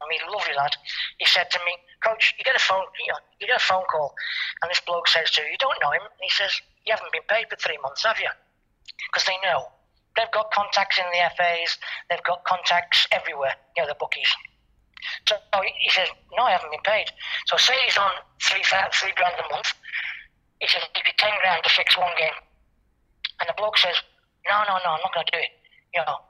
me, 0.08 0.18
lovely 0.32 0.54
lad. 0.56 0.74
He 1.18 1.26
said 1.26 1.50
to 1.50 1.58
me, 1.64 1.76
Coach, 2.02 2.34
you 2.38 2.44
get 2.44 2.56
a 2.56 2.58
phone, 2.58 2.84
you, 3.04 3.12
know, 3.12 3.18
you 3.38 3.46
get 3.46 3.56
a 3.56 3.64
phone 3.64 3.84
call, 3.90 4.14
and 4.62 4.70
this 4.70 4.80
bloke 4.80 5.08
says 5.08 5.30
to 5.32 5.42
you, 5.42 5.48
you 5.52 5.60
don't 5.60 5.76
know 5.82 5.92
him. 5.92 6.00
And 6.00 6.22
he 6.22 6.30
says, 6.30 6.50
you 6.86 6.94
haven't 6.96 7.12
been 7.12 7.26
paid 7.28 7.46
for 7.50 7.56
three 7.56 7.78
months, 7.82 8.04
have 8.04 8.18
you? 8.18 8.30
Because 9.12 9.26
they 9.26 9.36
know. 9.44 9.68
They've 10.16 10.30
got 10.32 10.50
contacts 10.50 10.98
in 10.98 11.04
the 11.12 11.22
FAs. 11.36 11.78
They've 12.08 12.22
got 12.24 12.44
contacts 12.44 13.06
everywhere. 13.12 13.54
You 13.76 13.82
know, 13.82 13.88
the 13.88 13.96
bookies. 14.00 14.28
So 15.28 15.36
he 15.62 15.90
says, 15.90 16.08
no, 16.36 16.44
I 16.44 16.52
haven't 16.52 16.70
been 16.70 16.84
paid. 16.84 17.06
So 17.46 17.56
say 17.56 17.74
he's 17.84 17.96
on 17.96 18.10
three, 18.42 18.62
three 18.92 19.12
grand 19.16 19.34
a 19.38 19.54
month. 19.54 19.72
He 20.60 20.68
says, 20.68 20.82
give 20.94 21.04
you 21.06 21.16
10 21.16 21.30
grand 21.40 21.64
to 21.64 21.70
fix 21.70 21.96
one 21.96 22.12
game. 22.18 22.36
And 23.40 23.48
the 23.48 23.56
bloke 23.56 23.78
says, 23.78 23.96
no, 24.44 24.60
no, 24.68 24.76
no, 24.84 24.96
I'm 24.96 25.04
not 25.04 25.12
going 25.12 25.26
to 25.26 25.32
do 25.32 25.40
it. 25.40 25.52
You 25.94 26.04
know. 26.06 26.20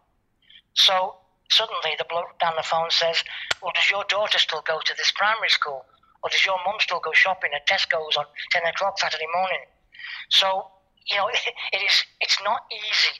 So 0.74 1.20
suddenly 1.50 1.98
the 1.98 2.06
bloke 2.08 2.38
down 2.38 2.54
the 2.56 2.62
phone 2.62 2.90
says, 2.90 3.22
well, 3.62 3.72
does 3.74 3.90
your 3.90 4.04
daughter 4.08 4.38
still 4.38 4.62
go 4.62 4.80
to 4.84 4.94
this 4.96 5.10
primary 5.10 5.50
school? 5.50 5.84
Or 6.22 6.30
does 6.30 6.44
your 6.44 6.58
mum 6.64 6.76
still 6.80 7.00
go 7.00 7.12
shopping 7.12 7.50
at 7.54 7.66
Tesco's 7.66 8.16
on 8.16 8.24
10 8.52 8.62
o'clock 8.66 8.98
Saturday 8.98 9.26
morning? 9.34 9.64
So, 10.28 10.70
you 11.06 11.16
know, 11.16 11.28
it 11.72 11.82
is, 11.82 12.04
it's 12.20 12.38
not 12.44 12.62
easy. 12.70 13.14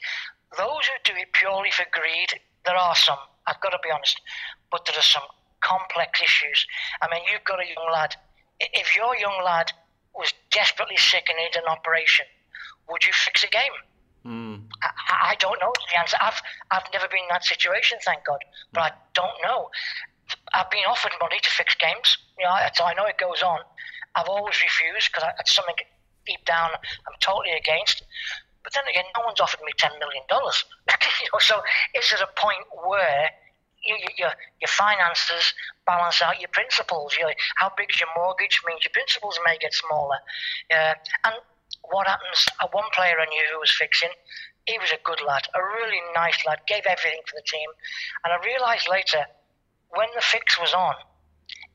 Those 0.57 0.87
who 0.87 1.12
do 1.12 1.18
it 1.18 1.33
purely 1.33 1.70
for 1.70 1.87
greed, 1.92 2.38
there 2.66 2.77
are 2.77 2.94
some, 2.94 3.18
I've 3.46 3.61
got 3.61 3.70
to 3.70 3.79
be 3.83 3.90
honest, 3.90 4.20
but 4.70 4.85
there 4.85 4.99
are 4.99 5.03
some 5.03 5.23
complex 5.61 6.20
issues. 6.23 6.66
I 7.03 7.09
mean, 7.11 7.23
you've 7.31 7.44
got 7.44 7.61
a 7.61 7.66
young 7.66 7.90
lad. 7.92 8.16
If 8.61 8.94
your 8.96 9.16
young 9.16 9.42
lad 9.44 9.73
was 10.14 10.33
desperately 10.51 10.96
sick 10.96 11.27
and 11.29 11.38
needed 11.38 11.62
an 11.62 11.68
operation, 11.68 12.27
would 12.88 13.05
you 13.05 13.12
fix 13.12 13.44
a 13.44 13.49
game? 13.49 13.77
Hmm. 14.23 14.57
I, 14.83 15.33
I 15.33 15.35
don't 15.38 15.59
know 15.61 15.73
the 15.73 15.99
answer. 15.99 16.16
I've 16.20 16.40
I've 16.70 16.85
never 16.92 17.09
been 17.09 17.25
in 17.25 17.31
that 17.31 17.44
situation, 17.44 17.99
thank 18.05 18.25
God, 18.25 18.44
but 18.73 18.81
I 18.81 18.90
don't 19.14 19.38
know. 19.42 19.70
I've 20.53 20.70
been 20.70 20.85
offered 20.87 21.12
money 21.20 21.38
to 21.40 21.51
fix 21.51 21.75
games. 21.77 22.18
You 22.38 22.44
know, 22.44 22.55
so 22.75 22.85
I 22.85 22.94
know 22.94 23.07
it 23.07 23.18
goes 23.18 23.42
on. 23.42 23.61
I've 24.14 24.29
always 24.29 24.61
refused 24.61 25.11
because 25.12 25.29
it's 25.38 25.55
something 25.55 25.75
deep 26.27 26.44
down 26.44 26.70
I'm 26.75 27.16
totally 27.20 27.57
against. 27.57 28.03
But 28.62 28.75
then 28.75 28.85
again, 28.90 29.05
no 29.16 29.25
one's 29.25 29.40
offered 29.40 29.61
me 29.64 29.73
ten 29.79 29.92
million 29.99 30.23
dollars. 30.29 30.64
you 31.23 31.29
know, 31.33 31.38
so 31.40 31.62
is 31.94 32.12
at 32.12 32.20
a 32.20 32.29
point 32.37 32.61
where 32.85 33.31
you, 33.84 33.96
you, 33.96 34.08
your 34.18 34.32
your 34.60 34.68
finances 34.68 35.54
balance 35.86 36.22
out 36.22 36.40
your 36.40 36.50
principles. 36.52 37.16
You 37.18 37.28
how 37.56 37.72
big's 37.76 38.00
your 38.00 38.08
mortgage 38.16 38.60
means 38.66 38.84
your 38.84 38.92
principles 38.92 39.38
may 39.44 39.56
get 39.58 39.74
smaller. 39.74 40.18
Uh, 40.72 40.94
and 41.24 41.34
what 41.90 42.06
happens? 42.06 42.46
Uh, 42.60 42.68
one 42.72 42.88
player 42.94 43.16
I 43.18 43.26
knew 43.26 43.44
who 43.52 43.60
was 43.60 43.70
fixing, 43.70 44.10
he 44.66 44.78
was 44.78 44.90
a 44.90 44.98
good 45.04 45.20
lad, 45.26 45.48
a 45.54 45.62
really 45.62 46.00
nice 46.14 46.44
lad, 46.46 46.60
gave 46.66 46.84
everything 46.86 47.20
for 47.26 47.36
the 47.36 47.46
team. 47.46 47.68
And 48.24 48.32
I 48.32 48.44
realised 48.44 48.88
later, 48.88 49.24
when 49.90 50.08
the 50.14 50.20
fix 50.20 50.58
was 50.60 50.72
on, 50.74 50.94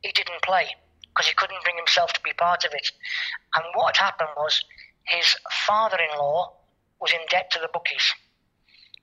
he 0.01 0.11
didn't 0.11 0.41
play 0.43 0.67
because 1.09 1.27
he 1.27 1.33
couldn't 1.35 1.63
bring 1.63 1.77
himself 1.77 2.13
to 2.13 2.21
be 2.21 2.33
part 2.33 2.65
of 2.65 2.73
it. 2.73 2.91
And 3.55 3.65
what 3.73 3.97
happened 3.97 4.29
was 4.37 4.63
his 5.07 5.35
father-in-law 5.67 6.53
was 6.99 7.11
in 7.11 7.19
debt 7.29 7.51
to 7.51 7.59
the 7.59 7.69
bookies. 7.71 8.13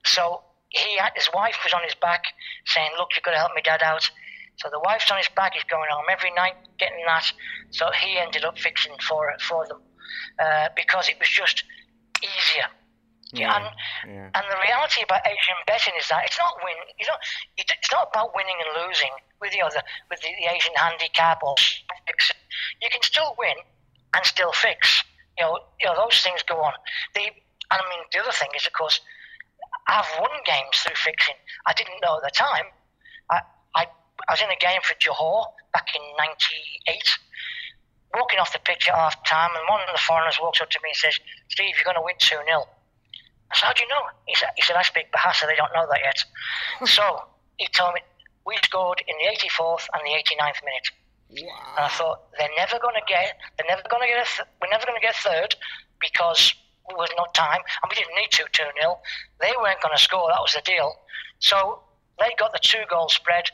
So 0.05 0.43
he 0.73 0.97
had, 0.99 1.13
his 1.15 1.29
wife 1.35 1.57
was 1.63 1.73
on 1.73 1.83
his 1.85 1.95
back 1.95 2.25
saying, 2.67 2.91
Look, 2.99 3.11
you've 3.15 3.25
got 3.25 3.33
to 3.33 3.39
help 3.39 3.53
me 3.55 3.63
dad 3.63 3.83
out. 3.83 4.09
So 4.57 4.69
the 4.71 4.81
wife's 4.81 5.11
on 5.11 5.19
his 5.19 5.29
back, 5.35 5.55
he's 5.55 5.65
going 5.65 5.89
home 5.91 6.05
every 6.11 6.33
night 6.33 6.55
getting 6.79 7.05
that. 7.07 7.31
So 7.71 7.91
he 7.91 8.19
ended 8.19 8.45
up 8.45 8.59
fixing 8.59 8.93
for 9.09 9.31
it 9.31 9.41
for 9.41 9.67
them 9.67 9.81
uh, 10.39 10.69
because 10.77 11.09
it 11.09 11.19
was 11.19 11.29
just 11.29 11.65
easier. 12.23 12.69
Yeah, 13.33 13.57
and, 13.57 13.65
yeah. 14.13 14.29
and 14.29 14.45
the 14.45 14.61
reality 14.61 15.01
about 15.03 15.25
Asian 15.25 15.57
betting 15.67 15.95
is 15.99 16.07
that 16.13 16.21
it's 16.27 16.37
not 16.39 16.53
win. 16.63 16.77
You 17.01 17.07
know, 17.09 17.17
it's 17.57 17.91
not 17.91 18.13
about 18.13 18.37
winning 18.37 18.57
and 18.61 18.85
losing 18.85 19.09
with 19.41 19.53
the 19.53 19.63
other 19.63 19.81
with 20.11 20.21
the, 20.21 20.29
the 20.37 20.53
Asian 20.53 20.75
handicap 20.77 21.43
or 21.43 21.57
fix. 22.07 22.31
You 22.83 22.91
can 22.93 23.01
still 23.01 23.35
win 23.39 23.57
and 24.13 24.25
still 24.27 24.53
fix. 24.53 25.03
You 25.39 25.45
know, 25.45 25.59
you 25.81 25.89
know 25.89 25.97
those 25.97 26.21
things 26.21 26.45
go 26.45 26.61
on. 26.61 26.75
The 27.15 27.33
and 27.73 27.81
I 27.81 27.85
mean 27.89 28.05
the 28.13 28.21
other 28.21 28.37
thing 28.37 28.53
is, 28.55 28.67
of 28.67 28.75
course, 28.75 29.01
I've 29.93 30.09
won 30.19 30.31
games 30.47 30.77
through 30.81 30.97
fixing. 30.97 31.37
I 31.67 31.73
didn't 31.75 32.01
know 32.03 32.17
at 32.17 32.25
the 32.25 32.35
time. 32.35 32.67
I 33.31 33.41
I, 33.77 33.87
I 34.29 34.33
was 34.33 34.41
in 34.41 34.51
a 34.51 34.57
game 34.57 34.81
for 34.83 34.95
Johor 34.95 35.53
back 35.73 35.89
in 35.95 36.03
'98 36.17 37.19
walking 38.15 38.39
off 38.39 38.53
the 38.53 38.61
pitch 38.61 38.89
at 38.89 38.95
half 38.95 39.17
time, 39.25 39.51
and 39.57 39.65
one 39.69 39.81
of 39.81 39.89
the 39.93 40.01
foreigners 40.01 40.39
walks 40.41 40.61
up 40.61 40.71
to 40.71 40.79
me 40.83 40.91
and 40.91 40.97
says, 40.97 41.19
Steve, 41.49 41.75
you're 41.77 41.89
going 41.89 41.97
to 41.97 42.05
win 42.05 42.17
2 42.19 42.37
0. 42.37 42.45
I 42.45 43.57
said, 43.57 43.67
How 43.67 43.73
do 43.73 43.83
you 43.83 43.89
know? 43.89 44.05
He 44.27 44.35
said, 44.35 44.49
he 44.57 44.63
said 44.63 44.77
I 44.77 44.83
speak 44.83 45.13
Bahasa, 45.13 45.47
they 45.47 45.57
don't 45.57 45.73
know 45.75 45.87
that 45.89 46.01
yet. 46.05 46.21
so 46.89 47.25
he 47.57 47.67
told 47.73 47.95
me, 47.95 48.01
We 48.47 48.57
scored 48.65 49.03
in 49.07 49.17
the 49.17 49.29
84th 49.33 49.89
and 49.93 50.03
the 50.05 50.15
89th 50.17 50.61
minute. 50.65 50.89
And 51.33 51.85
I 51.85 51.89
thought, 51.89 52.29
they're 52.37 52.53
never 52.57 52.79
going 52.79 52.95
to 52.95 53.07
get, 53.09 53.41
they're 53.57 53.69
never 53.69 53.83
going 53.89 54.05
to 54.05 54.09
get 54.09 54.21
a, 54.21 54.29
th- 54.29 54.49
we're 54.61 54.69
never 54.69 54.85
going 54.85 55.01
to 55.01 55.07
get 55.07 55.17
third 55.17 55.57
because 55.99 56.53
there 56.89 56.97
was 56.97 57.11
no 57.17 57.27
time, 57.35 57.61
and 57.83 57.91
we 57.91 57.97
didn't 57.97 58.15
need 58.17 58.31
to 58.33 58.45
2 58.53 58.63
0. 58.81 58.99
They 59.41 59.53
weren't 59.61 59.81
going 59.83 59.97
to 59.97 60.03
score, 60.03 60.29
that 60.29 60.41
was 60.41 60.53
the 60.53 60.63
deal. 60.65 60.95
So 61.39 61.83
they 62.19 62.31
got 62.39 62.53
the 62.53 62.61
two 62.63 62.83
goal 62.89 63.09
spread. 63.09 63.45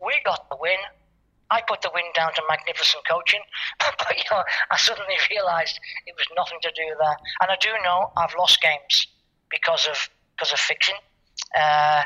We 0.00 0.12
got 0.24 0.48
the 0.50 0.56
win. 0.60 0.78
I 1.50 1.60
put 1.66 1.82
the 1.82 1.90
win 1.94 2.04
down 2.14 2.32
to 2.34 2.42
magnificent 2.48 3.04
coaching, 3.08 3.40
but 3.78 4.16
you 4.16 4.24
know, 4.30 4.42
I 4.70 4.76
suddenly 4.76 5.16
realised 5.30 5.78
it 6.06 6.14
was 6.16 6.26
nothing 6.36 6.58
to 6.62 6.70
do 6.74 6.82
with 6.88 6.98
that. 6.98 7.18
And 7.40 7.50
I 7.50 7.56
do 7.60 7.68
know 7.84 8.10
I've 8.16 8.34
lost 8.38 8.60
games 8.60 9.06
because 9.50 9.86
of 9.86 10.08
because 10.34 10.52
of 10.52 10.58
fixing. 10.58 10.96
Uh, 11.54 12.02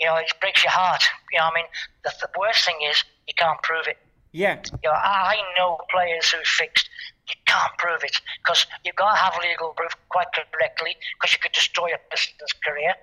you 0.00 0.06
know, 0.06 0.16
it 0.16 0.32
breaks 0.40 0.64
your 0.64 0.72
heart. 0.72 1.02
You 1.32 1.38
know, 1.38 1.46
I 1.46 1.54
mean, 1.54 1.66
the, 2.02 2.12
the 2.20 2.28
worst 2.38 2.64
thing 2.64 2.78
is 2.90 3.04
you 3.26 3.34
can't 3.36 3.60
prove 3.62 3.86
it. 3.86 3.98
Yeah. 4.32 4.60
You 4.82 4.90
know, 4.90 4.96
I 4.96 5.36
know 5.56 5.78
players 5.90 6.30
who 6.30 6.38
fixed. 6.44 6.88
You 7.28 7.34
can't 7.46 7.72
prove 7.78 8.02
it 8.02 8.20
because 8.42 8.66
you've 8.84 8.96
got 8.96 9.12
to 9.12 9.16
have 9.16 9.38
legal 9.42 9.70
proof 9.76 9.94
quite 10.08 10.26
correctly 10.34 10.96
because 11.14 11.32
you 11.32 11.38
could 11.38 11.52
destroy 11.52 11.88
a 11.94 12.00
person's 12.10 12.52
career 12.64 12.94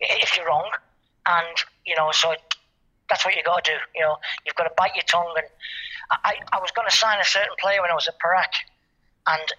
if 0.00 0.36
you're 0.36 0.46
wrong. 0.46 0.70
And 1.26 1.56
you 1.86 1.94
know, 1.94 2.10
so 2.12 2.32
it, 2.32 2.40
that's 3.08 3.24
what 3.24 3.36
you've 3.36 3.44
got 3.44 3.64
to 3.64 3.72
do. 3.72 3.78
You 3.94 4.02
know, 4.02 4.16
you've 4.44 4.56
got 4.56 4.64
to 4.64 4.74
bite 4.76 4.94
your 4.96 5.04
tongue. 5.04 5.32
And 5.36 5.46
I, 6.24 6.34
I 6.52 6.58
was 6.58 6.70
going 6.72 6.88
to 6.88 6.96
sign 6.96 7.20
a 7.20 7.24
certain 7.24 7.54
player 7.60 7.80
when 7.80 7.90
I 7.90 7.94
was 7.94 8.08
at 8.08 8.18
Perak, 8.18 8.52
and 9.26 9.52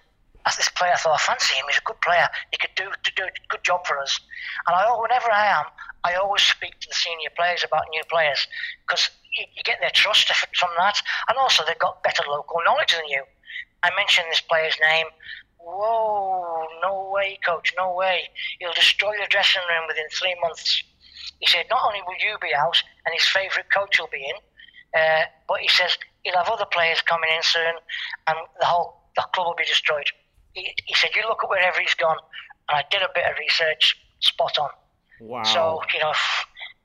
as 0.46 0.56
this 0.56 0.68
player, 0.70 0.92
I 0.92 0.96
thought 0.96 1.14
I 1.14 1.22
fancy 1.22 1.54
him. 1.54 1.64
He's 1.68 1.78
a 1.78 1.84
good 1.84 2.00
player. 2.00 2.28
He 2.50 2.58
could 2.58 2.74
do 2.76 2.90
to 2.90 3.12
do 3.14 3.24
a 3.24 3.30
good 3.48 3.62
job 3.62 3.86
for 3.86 3.98
us. 3.98 4.20
And 4.66 4.74
I, 4.74 4.84
whenever 5.00 5.30
I 5.32 5.46
am, 5.46 5.64
I 6.04 6.14
always 6.14 6.42
speak 6.42 6.78
to 6.80 6.88
the 6.88 6.94
senior 6.94 7.30
players 7.36 7.64
about 7.64 7.84
new 7.90 8.02
players 8.08 8.46
because 8.86 9.10
you, 9.38 9.44
you 9.56 9.62
get 9.64 9.78
their 9.80 9.92
trust 9.94 10.28
from 10.58 10.70
that, 10.78 11.00
and 11.28 11.38
also 11.38 11.64
they've 11.66 11.78
got 11.78 12.02
better 12.02 12.22
local 12.28 12.60
knowledge 12.64 12.92
than 12.92 13.08
you. 13.08 13.22
I 13.82 13.90
mentioned 13.96 14.26
this 14.30 14.40
player's 14.40 14.76
name. 14.80 15.06
Whoa, 15.58 16.66
no 16.82 17.10
way, 17.12 17.38
coach, 17.44 17.72
no 17.76 17.94
way. 17.94 18.28
He'll 18.58 18.72
destroy 18.72 19.12
your 19.14 19.26
dressing 19.28 19.62
room 19.68 19.84
within 19.88 20.08
three 20.10 20.36
months. 20.40 20.82
He 21.38 21.46
said, 21.46 21.66
not 21.70 21.80
only 21.86 22.00
will 22.06 22.16
you 22.20 22.36
be 22.40 22.54
out 22.54 22.82
and 23.04 23.14
his 23.14 23.28
favourite 23.28 23.70
coach 23.72 23.98
will 23.98 24.08
be 24.12 24.24
in, 24.24 25.00
uh, 25.00 25.24
but 25.48 25.60
he 25.60 25.68
says 25.68 25.96
he'll 26.22 26.36
have 26.36 26.48
other 26.48 26.66
players 26.66 27.00
coming 27.02 27.30
in 27.34 27.42
soon 27.42 27.74
and 28.26 28.38
the 28.58 28.66
whole 28.66 29.00
the 29.16 29.22
club 29.34 29.46
will 29.48 29.54
be 29.54 29.64
destroyed. 29.64 30.06
He, 30.52 30.74
he 30.84 30.94
said, 30.94 31.10
you 31.14 31.22
look 31.28 31.42
at 31.42 31.50
wherever 31.50 31.80
he's 31.80 31.94
gone. 31.94 32.18
And 32.68 32.78
I 32.78 32.84
did 32.90 33.02
a 33.02 33.08
bit 33.14 33.24
of 33.24 33.38
research, 33.38 33.96
spot 34.20 34.58
on. 34.58 34.70
Wow. 35.20 35.42
So, 35.44 35.80
you 35.94 36.00
know, 36.00 36.12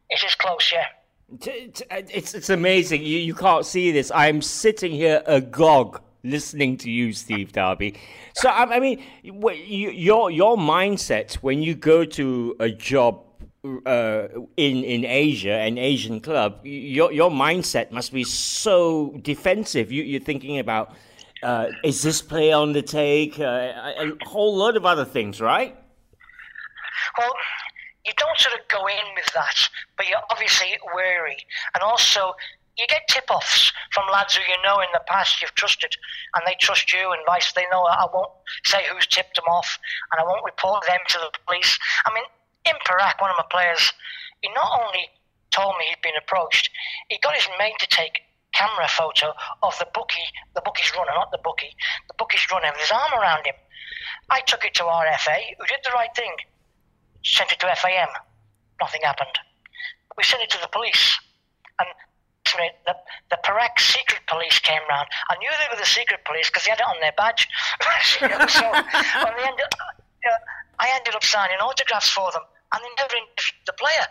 it 0.10 0.24
is 0.24 0.36
close, 0.36 0.72
yeah. 0.72 0.86
It's 1.90 2.36
it's 2.36 2.50
amazing. 2.52 3.02
You 3.02 3.18
you 3.18 3.34
can't 3.34 3.66
see 3.66 3.92
this. 3.92 4.12
I'm 4.14 4.44
sitting 4.44 4.92
here 4.92 5.24
agog 5.26 6.00
listening 6.24 6.78
to 6.78 6.92
you, 6.92 7.14
Steve 7.14 7.52
Darby. 7.52 7.96
So 8.36 8.48
I, 8.50 8.76
I 8.76 8.80
mean, 8.80 9.02
your 9.24 10.30
your 10.30 10.56
mindset 10.56 11.36
when 11.36 11.64
you 11.64 11.74
go 11.74 12.06
to 12.06 12.56
a 12.60 12.70
job 12.70 13.24
uh, 13.88 14.28
in 14.56 14.84
in 14.84 15.04
Asia, 15.04 15.54
an 15.54 15.80
Asian 15.80 16.20
club, 16.20 16.60
your 16.64 17.12
your 17.12 17.32
mindset 17.32 17.92
must 17.92 18.14
be 18.14 18.24
so 18.24 19.18
defensive. 19.22 19.92
You 19.92 20.04
you're 20.04 20.22
thinking 20.22 20.60
about. 20.60 20.94
Uh, 21.44 21.68
is 21.84 22.02
this 22.02 22.22
play 22.24 22.52
on 22.52 22.74
the 22.74 22.82
take? 22.82 23.40
Uh, 23.40 23.44
a, 23.44 24.08
a 24.08 24.26
whole 24.26 24.56
lot 24.56 24.76
of 24.78 24.86
other 24.86 25.06
things, 25.06 25.40
right? 25.40 25.76
Well, 27.18 27.34
you 28.06 28.14
don't 28.18 28.38
sort 28.38 28.54
of 28.54 28.68
go 28.68 28.86
in 28.88 29.08
with 29.16 29.32
that, 29.34 29.58
but 29.98 30.08
you're 30.08 30.22
obviously 30.30 30.78
wary. 30.94 31.38
And 31.74 31.84
also, 31.84 32.34
you 32.78 32.86
get 32.88 33.08
tip-offs 33.08 33.72
from 33.94 34.06
lads 34.12 34.36
who 34.36 34.44
you 34.44 34.62
know 34.64 34.80
in 34.80 34.92
the 34.94 35.02
past 35.08 35.42
you've 35.42 35.56
trusted, 35.56 35.96
and 36.36 36.44
they 36.46 36.56
trust 36.60 36.92
you, 36.94 37.12
and 37.12 37.22
vice 37.26 37.52
they 37.54 37.66
know 37.72 37.84
I 37.84 38.06
won't 38.14 38.32
say 38.66 38.84
who's 38.90 39.08
tipped 39.08 39.36
them 39.36 39.46
off, 39.50 39.80
and 40.12 40.22
I 40.22 40.26
won't 40.26 40.46
report 40.46 40.86
them 40.86 41.00
to 41.08 41.18
the 41.18 41.32
police. 41.48 41.80
I 42.06 42.14
mean, 42.14 42.26
in 42.66 42.76
Perak, 42.86 43.22
one 43.22 43.32
of 43.32 43.38
my 43.38 43.48
players, 43.50 43.92
he 44.42 44.50
not 44.54 44.70
only 44.86 45.10
told 45.52 45.76
me 45.80 45.86
he'd 45.90 46.02
been 46.02 46.20
approached, 46.20 46.70
he 47.10 47.18
got 47.24 47.36
his 47.36 47.48
mate 47.58 47.80
to 47.80 47.88
take 47.88 48.22
camera 48.54 48.88
photo 48.88 49.34
of 49.64 49.78
the 49.80 49.88
bookie, 49.94 50.30
the 50.54 50.62
bookie's 50.62 50.92
runner, 50.98 51.12
not 51.16 51.32
the 51.32 51.40
bookie, 51.44 51.76
the 52.08 52.16
bookie's 52.18 52.46
runner 52.52 52.70
with 52.72 52.82
his 52.82 52.92
arm 52.92 53.14
around 53.14 53.46
him. 53.46 53.56
I 54.30 54.42
took 54.42 54.66
it 54.66 54.74
to 54.76 54.84
RFA, 54.84 55.56
who 55.58 55.66
did 55.68 55.80
the 55.84 55.92
right 55.92 56.14
thing, 56.16 56.36
sent 57.26 57.52
it 57.52 57.60
to 57.60 57.76
FAM. 57.76 58.08
Nothing 58.80 59.02
happened. 59.04 59.36
We 60.18 60.24
sent 60.24 60.44
it 60.44 60.50
to 60.52 60.60
the 60.62 60.70
police, 60.70 61.20
and 61.80 61.90
the, 62.86 62.96
the 63.30 63.38
Perak 63.44 63.80
secret 63.80 64.22
police 64.28 64.60
came 64.60 64.82
round. 64.88 65.08
I 65.30 65.36
knew 65.38 65.50
they 65.60 65.68
were 65.74 65.80
the 65.80 65.90
secret 65.90 66.24
police 66.24 66.48
because 66.50 66.64
they 66.64 66.72
had 66.72 66.80
it 66.80 66.88
on 66.88 67.02
their 67.02 67.14
badge. 67.18 67.50
so 68.48 68.64
ended, 69.44 69.66
uh, 69.74 70.40
I 70.80 70.92
ended 70.94 71.16
up 71.16 71.24
signing 71.24 71.58
autographs 71.58 72.10
for 72.10 72.32
them, 72.32 72.44
and 72.74 72.82
they 72.84 72.94
never 72.98 73.16
the 73.66 73.74
player. 73.74 74.08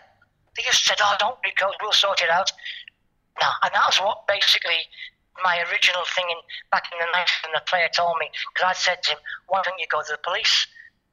They 0.55 0.63
just 0.63 0.85
said, 0.85 0.97
"Oh, 1.01 1.15
don't 1.19 1.41
be 1.41 1.51
coach, 1.51 1.75
we'll 1.81 1.91
sort 1.91 2.21
it 2.21 2.29
out." 2.29 2.51
No, 3.41 3.49
and 3.63 3.71
that 3.73 3.85
was 3.87 3.99
what 3.99 4.27
basically 4.27 4.87
my 5.43 5.59
original 5.71 6.03
thing 6.15 6.25
in 6.29 6.37
back 6.71 6.87
in 6.91 6.99
the 6.99 7.11
night 7.11 7.29
when 7.43 7.53
the 7.53 7.63
player 7.67 7.89
told 7.89 8.15
me 8.19 8.29
because 8.53 8.69
I 8.69 8.73
said 8.73 9.03
to 9.03 9.11
him, 9.11 9.19
"Why 9.47 9.61
don't 9.63 9.79
you 9.79 9.87
go 9.89 10.01
to 10.01 10.11
the 10.11 10.23
police 10.23 10.67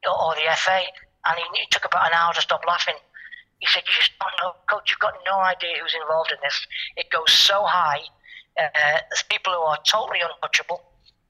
or, 0.07 0.15
or 0.15 0.35
the 0.35 0.47
FA?" 0.57 0.85
And 1.27 1.39
he, 1.39 1.45
he 1.61 1.67
took 1.71 1.85
about 1.85 2.07
an 2.07 2.15
hour 2.15 2.33
to 2.35 2.41
stop 2.41 2.65
laughing. 2.67 2.97
He 3.61 3.67
said, 3.67 3.83
"You 3.87 3.95
just 3.95 4.13
don't 4.19 4.35
know, 4.43 4.55
coach. 4.71 4.91
You've 4.91 4.99
got 4.99 5.15
no 5.25 5.39
idea 5.39 5.79
who's 5.81 5.95
involved 5.95 6.33
in 6.33 6.39
this. 6.43 6.67
It 6.97 7.11
goes 7.11 7.33
so 7.33 7.65
high. 7.65 8.03
Uh, 8.59 8.99
there's 9.09 9.25
people 9.31 9.53
who 9.53 9.63
are 9.63 9.79
totally 9.87 10.21
untouchable. 10.21 10.83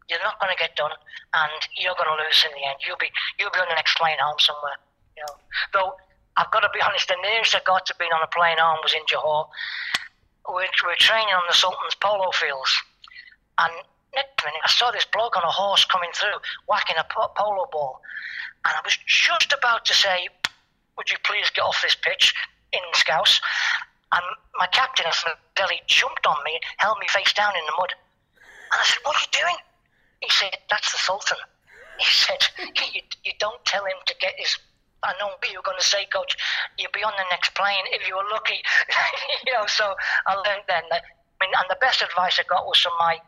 You're 0.09 0.25
not 0.25 0.41
going 0.41 0.51
to 0.51 0.59
get 0.59 0.75
done, 0.77 0.93
and 1.35 1.61
you're 1.79 1.95
going 1.95 2.09
to 2.09 2.19
lose 2.25 2.45
in 2.45 2.53
the 2.57 2.65
end. 2.67 2.81
You'll 2.87 3.01
be 3.01 3.13
you'll 3.39 3.53
be 3.53 3.61
on 3.61 3.69
the 3.69 3.77
next 3.77 3.97
plane 3.97 4.19
home 4.21 4.39
somewhere. 4.39 4.79
You 5.17 5.25
know, 5.27 5.35
though." 5.73 5.93
I've 6.37 6.51
got 6.51 6.61
to 6.61 6.71
be 6.73 6.81
honest, 6.81 7.09
the 7.09 7.17
nearest 7.23 7.55
I 7.55 7.61
got 7.65 7.85
to 7.87 7.95
being 7.99 8.13
on 8.13 8.23
a 8.23 8.27
plane 8.27 8.57
home 8.59 8.79
was 8.83 8.95
in 8.95 9.05
Johor, 9.05 9.49
we're, 10.49 10.67
we're 10.85 10.97
training 10.97 11.35
on 11.35 11.45
the 11.47 11.55
Sultan's 11.55 11.95
polo 12.01 12.31
fields. 12.33 12.73
And 13.59 13.73
next 14.15 14.45
minute, 14.45 14.65
I 14.65 14.71
saw 14.71 14.91
this 14.91 15.05
bloke 15.05 15.37
on 15.37 15.45
a 15.45 15.51
horse 15.53 15.85
coming 15.85 16.11
through, 16.15 16.41
whacking 16.67 16.97
a 16.97 17.05
polo 17.05 17.69
ball. 17.71 18.01
And 18.67 18.75
I 18.77 18.81
was 18.85 18.97
just 19.07 19.53
about 19.53 19.85
to 19.87 19.95
say, 19.95 20.29
Would 20.97 21.11
you 21.11 21.19
please 21.25 21.51
get 21.51 21.63
off 21.63 21.81
this 21.83 21.97
pitch 21.97 22.35
in 22.73 22.81
Scouse? 22.95 23.41
And 24.13 24.25
my 24.59 24.67
captain 24.69 25.07
of 25.07 25.17
Delhi 25.57 25.81
jumped 25.87 26.27
on 26.27 26.37
me, 26.45 26.55
and 26.55 26.79
held 26.79 26.99
me 26.99 27.07
face 27.09 27.33
down 27.33 27.53
in 27.57 27.65
the 27.67 27.73
mud. 27.79 27.93
And 28.73 28.81
I 28.81 28.85
said, 28.85 28.99
What 29.05 29.17
are 29.17 29.21
you 29.21 29.41
doing? 29.41 29.57
He 30.21 30.31
said, 30.31 30.57
That's 30.71 30.93
the 30.93 30.99
Sultan. 30.99 31.39
He 31.99 32.13
said, 32.13 32.41
you, 32.95 33.03
you 33.23 33.33
don't 33.39 33.63
tell 33.65 33.85
him 33.85 34.01
to 34.07 34.15
get 34.19 34.35
his 34.37 34.59
I 35.03 35.13
know 35.19 35.27
what 35.27 35.51
you're 35.51 35.67
going 35.67 35.79
to 35.79 35.85
say, 35.85 36.07
Coach. 36.13 36.37
You'll 36.79 36.95
be 36.95 37.03
on 37.03 37.13
the 37.19 37.27
next 37.31 37.55
plane 37.55 37.83
if 37.91 38.07
you 38.07 38.15
were 38.15 38.29
lucky. 38.31 38.63
you 39.47 39.53
know, 39.53 39.67
so 39.67 39.95
I 40.27 40.35
learned 40.35 40.63
then. 40.69 40.83
That, 40.91 41.03
I 41.03 41.45
mean, 41.45 41.51
and 41.59 41.67
the 41.69 41.77
best 41.81 42.03
advice 42.03 42.39
I 42.39 42.45
got 42.49 42.67
was 42.67 42.79
from 42.79 42.93
my 43.01 43.19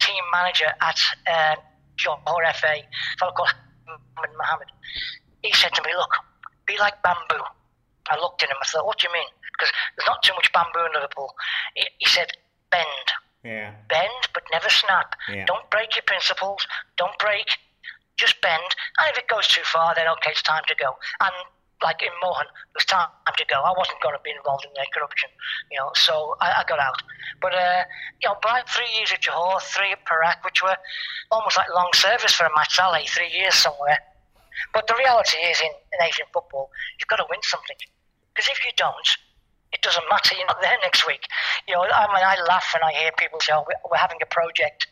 team 0.00 0.22
manager 0.32 0.70
at 0.80 0.98
uh, 1.26 1.56
Johor 1.98 2.54
FA, 2.54 2.78
a 2.78 3.16
fellow 3.18 3.32
called 3.32 3.54
Mohammed 3.86 4.36
Mohammed. 4.36 4.68
He 5.42 5.52
said 5.52 5.72
to 5.74 5.82
me, 5.82 5.94
"Look, 5.94 6.12
be 6.66 6.78
like 6.78 7.02
bamboo." 7.02 7.44
I 8.08 8.18
looked 8.18 8.42
at 8.42 8.50
him. 8.50 8.56
I 8.60 8.66
thought, 8.66 8.86
"What 8.86 8.98
do 8.98 9.08
you 9.08 9.12
mean?" 9.12 9.28
Because 9.52 9.72
there's 9.96 10.06
not 10.06 10.22
too 10.22 10.34
much 10.34 10.52
bamboo 10.52 10.86
in 10.86 10.92
Liverpool. 10.92 11.34
He, 11.74 11.86
he 11.98 12.08
said, 12.08 12.30
"Bend." 12.70 13.06
Yeah. 13.42 13.74
Bend, 13.88 14.22
but 14.34 14.42
never 14.50 14.68
snap. 14.68 15.14
Yeah. 15.28 15.44
Don't 15.46 15.70
break 15.70 15.94
your 15.94 16.02
principles. 16.02 16.66
Don't 16.96 17.16
break 17.18 17.46
just 18.16 18.40
bend, 18.40 18.74
and 18.98 19.12
if 19.12 19.18
it 19.18 19.28
goes 19.28 19.46
too 19.46 19.62
far, 19.64 19.94
then 19.94 20.08
okay, 20.08 20.30
it's 20.30 20.42
time 20.42 20.62
to 20.68 20.74
go. 20.74 20.96
And 21.20 21.34
like 21.82 22.02
in 22.02 22.12
Mohan, 22.22 22.46
it 22.46 22.74
was 22.74 22.84
time 22.84 23.08
to 23.26 23.44
go. 23.48 23.60
I 23.60 23.72
wasn't 23.76 24.00
going 24.00 24.14
to 24.14 24.22
be 24.24 24.32
involved 24.32 24.64
in 24.64 24.72
their 24.74 24.88
corruption, 24.94 25.28
you 25.70 25.78
know, 25.78 25.90
so 25.94 26.36
I, 26.40 26.60
I 26.60 26.64
got 26.66 26.80
out. 26.80 27.02
But, 27.40 27.54
uh, 27.54 27.84
you 28.22 28.28
know, 28.28 28.36
by 28.42 28.62
three 28.68 28.88
years 28.96 29.12
at 29.12 29.20
Johor, 29.20 29.60
three 29.60 29.92
at 29.92 30.04
Perak, 30.04 30.44
which 30.44 30.62
were 30.62 30.76
almost 31.30 31.56
like 31.56 31.68
long 31.74 31.90
service 31.94 32.32
for 32.32 32.46
a 32.46 32.50
match 32.56 32.80
three 33.08 33.30
years 33.30 33.54
somewhere. 33.54 33.98
But 34.72 34.86
the 34.86 34.94
reality 34.98 35.38
is, 35.38 35.60
in, 35.60 35.68
in 35.68 35.98
Asian 36.06 36.26
football, 36.32 36.70
you've 36.98 37.08
got 37.08 37.16
to 37.16 37.26
win 37.28 37.40
something. 37.42 37.76
Because 38.32 38.50
if 38.50 38.64
you 38.64 38.72
don't, 38.76 39.08
it 39.72 39.82
doesn't 39.82 40.04
matter. 40.08 40.34
You're 40.34 40.46
not 40.46 40.60
there 40.62 40.76
next 40.82 41.06
week. 41.06 41.24
You 41.68 41.74
know, 41.74 41.82
I 41.82 42.06
mean, 42.08 42.24
I 42.24 42.40
laugh 42.48 42.72
when 42.72 42.82
I 42.82 42.92
hear 42.96 43.10
people 43.18 43.40
say, 43.40 43.52
oh, 43.52 43.64
we're 43.90 43.98
having 43.98 44.18
a 44.22 44.26
project 44.26 44.86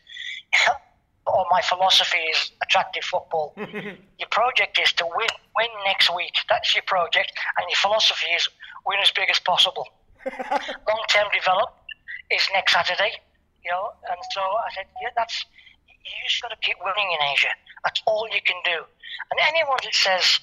or 1.27 1.47
my 1.51 1.61
philosophy 1.63 2.19
is 2.19 2.53
attractive 2.63 3.05
football. 3.05 3.55
your 3.57 4.29
project 4.31 4.79
is 4.79 4.93
to 4.95 5.05
win, 5.05 5.29
win 5.57 5.69
next 5.85 6.15
week. 6.15 6.35
That's 6.49 6.75
your 6.75 6.85
project, 6.87 7.33
and 7.57 7.67
your 7.69 7.77
philosophy 7.77 8.27
is 8.37 8.49
win 8.87 8.99
as 9.03 9.11
big 9.13 9.31
as 9.31 9.41
possible. 9.41 9.89
Long-term 10.25 11.29
development 11.33 11.77
is 12.31 12.47
next 12.53 12.73
Saturday, 12.73 13.13
you 13.65 13.71
know. 13.71 13.93
And 14.11 14.21
so 14.33 14.41
I 14.41 14.69
said, 14.75 14.87
yeah, 15.01 15.11
that's 15.17 15.45
you 15.89 16.13
just 16.29 16.43
got 16.43 16.51
to 16.51 16.57
keep 16.63 16.77
winning 16.85 17.11
in 17.13 17.27
Asia. 17.33 17.53
That's 17.85 18.03
all 18.07 18.29
you 18.33 18.41
can 18.45 18.57
do. 18.65 18.85
And 19.31 19.41
anyone 19.49 19.79
that 19.83 19.95
says 19.95 20.41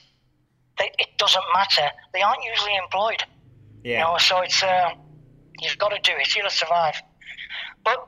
that 0.79 0.89
it 0.97 1.17
doesn't 1.17 1.43
matter, 1.53 1.89
they 2.13 2.21
aren't 2.21 2.43
usually 2.43 2.75
employed. 2.75 3.23
Yeah. 3.83 3.97
You 3.97 4.13
know, 4.13 4.17
so 4.17 4.41
it's 4.41 4.61
uh, 4.63 4.91
you've 5.59 5.77
got 5.77 5.89
to 5.89 5.99
do 6.01 6.13
it. 6.17 6.35
You've 6.35 6.43
got 6.43 6.51
to 6.51 6.57
survive. 6.57 7.01
But 7.83 8.07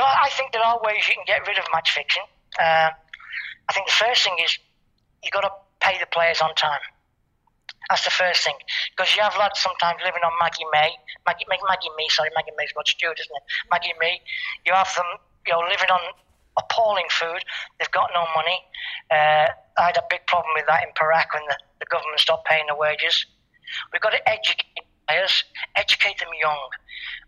I 0.00 0.30
think 0.32 0.52
there 0.52 0.62
are 0.62 0.80
ways 0.82 1.06
you 1.08 1.14
can 1.14 1.24
get 1.26 1.46
rid 1.46 1.58
of 1.58 1.64
match 1.72 1.90
fixing. 1.92 2.22
Uh, 2.58 2.90
I 3.68 3.72
think 3.72 3.86
the 3.86 3.92
first 3.92 4.24
thing 4.24 4.36
is 4.42 4.58
you've 5.22 5.32
got 5.32 5.42
to 5.42 5.52
pay 5.80 5.98
the 5.98 6.06
players 6.06 6.40
on 6.40 6.54
time. 6.54 6.80
That's 7.90 8.04
the 8.04 8.14
first 8.14 8.44
thing. 8.44 8.54
Because 8.96 9.14
you 9.16 9.22
have 9.22 9.36
lads 9.36 9.60
sometimes 9.60 10.00
living 10.04 10.22
on 10.24 10.32
Maggie 10.40 10.64
May, 10.72 10.94
Maggie, 11.26 11.44
Maggie 11.48 11.92
Mee, 11.98 12.08
sorry, 12.08 12.30
Maggie 12.34 12.54
May's 12.56 12.72
got 12.72 12.86
Stewart, 12.86 13.18
isn't 13.18 13.36
it? 13.36 13.44
Maggie 13.70 13.92
Mee. 14.00 14.20
You 14.64 14.72
have 14.72 14.88
them, 14.96 15.06
you 15.46 15.52
know, 15.52 15.60
living 15.68 15.90
on 15.90 16.00
appalling 16.56 17.06
food. 17.10 17.42
They've 17.78 17.90
got 17.90 18.10
no 18.14 18.24
money. 18.36 18.58
Uh, 19.10 19.52
I 19.76 19.92
had 19.92 19.96
a 19.96 20.04
big 20.08 20.26
problem 20.26 20.52
with 20.54 20.66
that 20.68 20.84
in 20.84 20.90
Perak 20.94 21.32
when 21.34 21.42
the, 21.48 21.56
the 21.80 21.86
government 21.86 22.20
stopped 22.20 22.46
paying 22.46 22.64
the 22.68 22.76
wages. 22.76 23.26
We've 23.92 24.02
got 24.02 24.12
to 24.12 24.28
educate 24.28 24.84
players, 25.08 25.44
educate 25.76 26.18
them 26.18 26.28
young. 26.40 26.58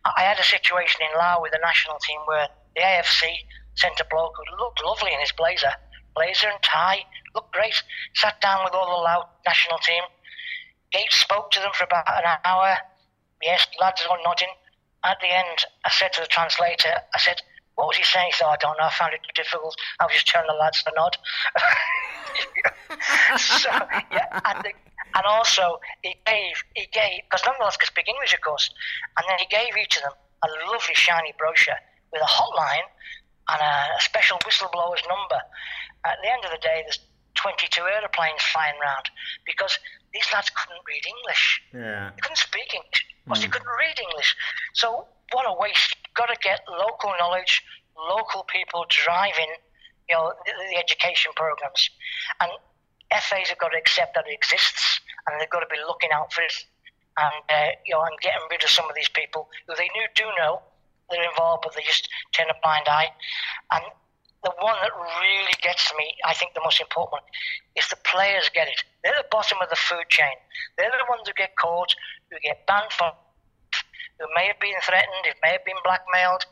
I 0.04 0.22
had 0.22 0.38
a 0.38 0.44
situation 0.44 1.00
in 1.02 1.18
Laos 1.18 1.42
with 1.42 1.52
the 1.52 1.58
national 1.62 1.98
team 1.98 2.20
where 2.26 2.48
the 2.76 2.82
AFC 2.82 3.34
sent 3.76 4.00
a 4.00 4.06
bloke 4.10 4.34
who 4.36 4.56
looked 4.62 4.84
lovely 4.84 5.12
in 5.12 5.20
his 5.20 5.32
blazer, 5.32 5.72
blazer 6.14 6.48
and 6.48 6.62
tie, 6.62 7.04
looked 7.34 7.52
great. 7.52 7.74
Sat 8.14 8.40
down 8.40 8.64
with 8.64 8.74
all 8.74 8.86
the 8.86 9.02
Laos 9.02 9.26
national 9.46 9.78
team. 9.78 10.02
Gates 10.92 11.16
spoke 11.16 11.50
to 11.52 11.60
them 11.60 11.72
for 11.74 11.84
about 11.84 12.06
an 12.06 12.38
hour. 12.44 12.76
Yes, 13.42 13.66
lads 13.80 14.06
were 14.08 14.18
nodding. 14.24 14.48
At 15.04 15.18
the 15.20 15.28
end, 15.28 15.66
I 15.84 15.90
said 15.90 16.12
to 16.14 16.22
the 16.22 16.26
translator, 16.28 16.94
I 17.14 17.18
said, 17.18 17.42
what 17.74 17.88
was 17.88 17.96
he 17.96 18.04
saying? 18.04 18.26
He 18.26 18.32
said, 18.32 18.46
oh, 18.46 18.50
I 18.50 18.56
don't 18.56 18.78
know, 18.78 18.84
I 18.84 18.92
found 18.92 19.14
it 19.14 19.20
difficult. 19.34 19.74
I 20.00 20.04
was 20.04 20.14
just 20.14 20.28
telling 20.28 20.46
the 20.46 20.54
lads 20.54 20.82
to 20.84 20.92
nod. 20.94 21.16
so, 23.38 23.70
yeah, 24.12 24.40
and 24.46 24.64
the, 24.64 24.72
and 25.14 25.24
also, 25.26 25.78
he 26.02 26.16
gave, 26.26 26.54
he 26.74 26.86
gave, 26.92 27.22
because 27.22 27.44
none 27.46 27.54
of 27.60 27.66
us 27.66 27.76
could 27.76 27.86
speak 27.86 28.08
English, 28.08 28.34
of 28.34 28.40
course, 28.40 28.70
and 29.16 29.24
then 29.28 29.38
he 29.38 29.46
gave 29.46 29.70
each 29.78 29.96
of 29.96 30.02
them 30.02 30.12
a 30.42 30.48
lovely 30.72 30.94
shiny 30.94 31.32
brochure 31.38 31.78
with 32.12 32.20
a 32.20 32.26
hotline 32.26 32.86
and 33.48 33.60
a, 33.62 34.00
special 34.00 34.38
whistleblower's 34.38 35.02
number. 35.08 35.40
At 36.04 36.18
the 36.22 36.30
end 36.30 36.44
of 36.44 36.50
the 36.50 36.58
day, 36.58 36.82
there's 36.82 36.98
22 37.36 37.82
aeroplanes 37.82 38.42
flying 38.52 38.74
around 38.80 39.10
because 39.46 39.78
these 40.12 40.26
lads 40.32 40.50
couldn't 40.50 40.82
read 40.86 41.02
English. 41.06 41.62
Yeah. 41.72 42.10
They 42.10 42.20
couldn't 42.20 42.42
speak 42.42 42.74
English, 42.74 43.06
because 43.24 43.38
mm. 43.38 43.42
they 43.42 43.48
couldn't 43.48 43.74
read 43.78 43.98
English. 44.00 44.36
So, 44.74 45.06
what 45.32 45.46
a 45.46 45.54
waste. 45.54 45.94
You've 45.94 46.14
got 46.14 46.26
to 46.26 46.38
get 46.42 46.60
local 46.68 47.14
knowledge, 47.18 47.62
local 47.96 48.44
people 48.44 48.86
driving 48.88 49.50
you 50.08 50.14
know, 50.14 50.32
the, 50.44 50.52
the 50.70 50.78
education 50.78 51.32
programs. 51.34 51.90
And 52.40 52.50
FAs 53.10 53.48
have 53.48 53.58
got 53.58 53.70
to 53.70 53.78
accept 53.78 54.14
that 54.14 54.26
it 54.26 54.34
exists 54.34 55.00
and 55.26 55.40
they've 55.40 55.50
got 55.50 55.60
to 55.60 55.70
be 55.70 55.80
looking 55.86 56.10
out 56.12 56.32
for 56.32 56.42
it 56.42 56.54
and 57.16 57.44
uh, 57.48 57.70
you 57.86 57.94
know 57.94 58.02
and 58.02 58.18
getting 58.20 58.42
rid 58.50 58.62
of 58.62 58.70
some 58.70 58.88
of 58.88 58.94
these 58.94 59.08
people 59.08 59.48
who 59.66 59.74
they 59.76 59.88
knew 59.94 60.06
do 60.14 60.24
know 60.38 60.60
they're 61.10 61.28
involved, 61.28 61.62
but 61.64 61.74
they 61.74 61.82
just 61.82 62.08
turn 62.32 62.48
a 62.50 62.58
blind 62.62 62.88
eye. 62.88 63.08
And 63.72 63.84
the 64.42 64.52
one 64.60 64.76
that 64.82 64.92
really 64.92 65.56
gets 65.62 65.92
me, 65.96 66.14
I 66.24 66.34
think 66.34 66.54
the 66.54 66.64
most 66.64 66.80
important 66.80 67.22
one, 67.22 67.28
is 67.76 67.88
the 67.88 68.00
players 68.04 68.50
get 68.54 68.68
it. 68.68 68.84
They're 69.02 69.16
the 69.16 69.28
bottom 69.30 69.58
of 69.62 69.68
the 69.70 69.76
food 69.76 70.08
chain. 70.08 70.36
They're 70.76 70.92
the 70.92 71.08
ones 71.08 71.26
who 71.26 71.32
get 71.34 71.56
caught, 71.56 71.94
who 72.30 72.38
get 72.40 72.66
banned 72.66 72.92
for, 72.92 73.12
who 74.20 74.26
may 74.34 74.46
have 74.46 74.60
been 74.60 74.76
threatened, 74.82 75.24
who 75.24 75.36
may 75.42 75.52
have 75.52 75.64
been 75.64 75.80
blackmailed, 75.84 76.44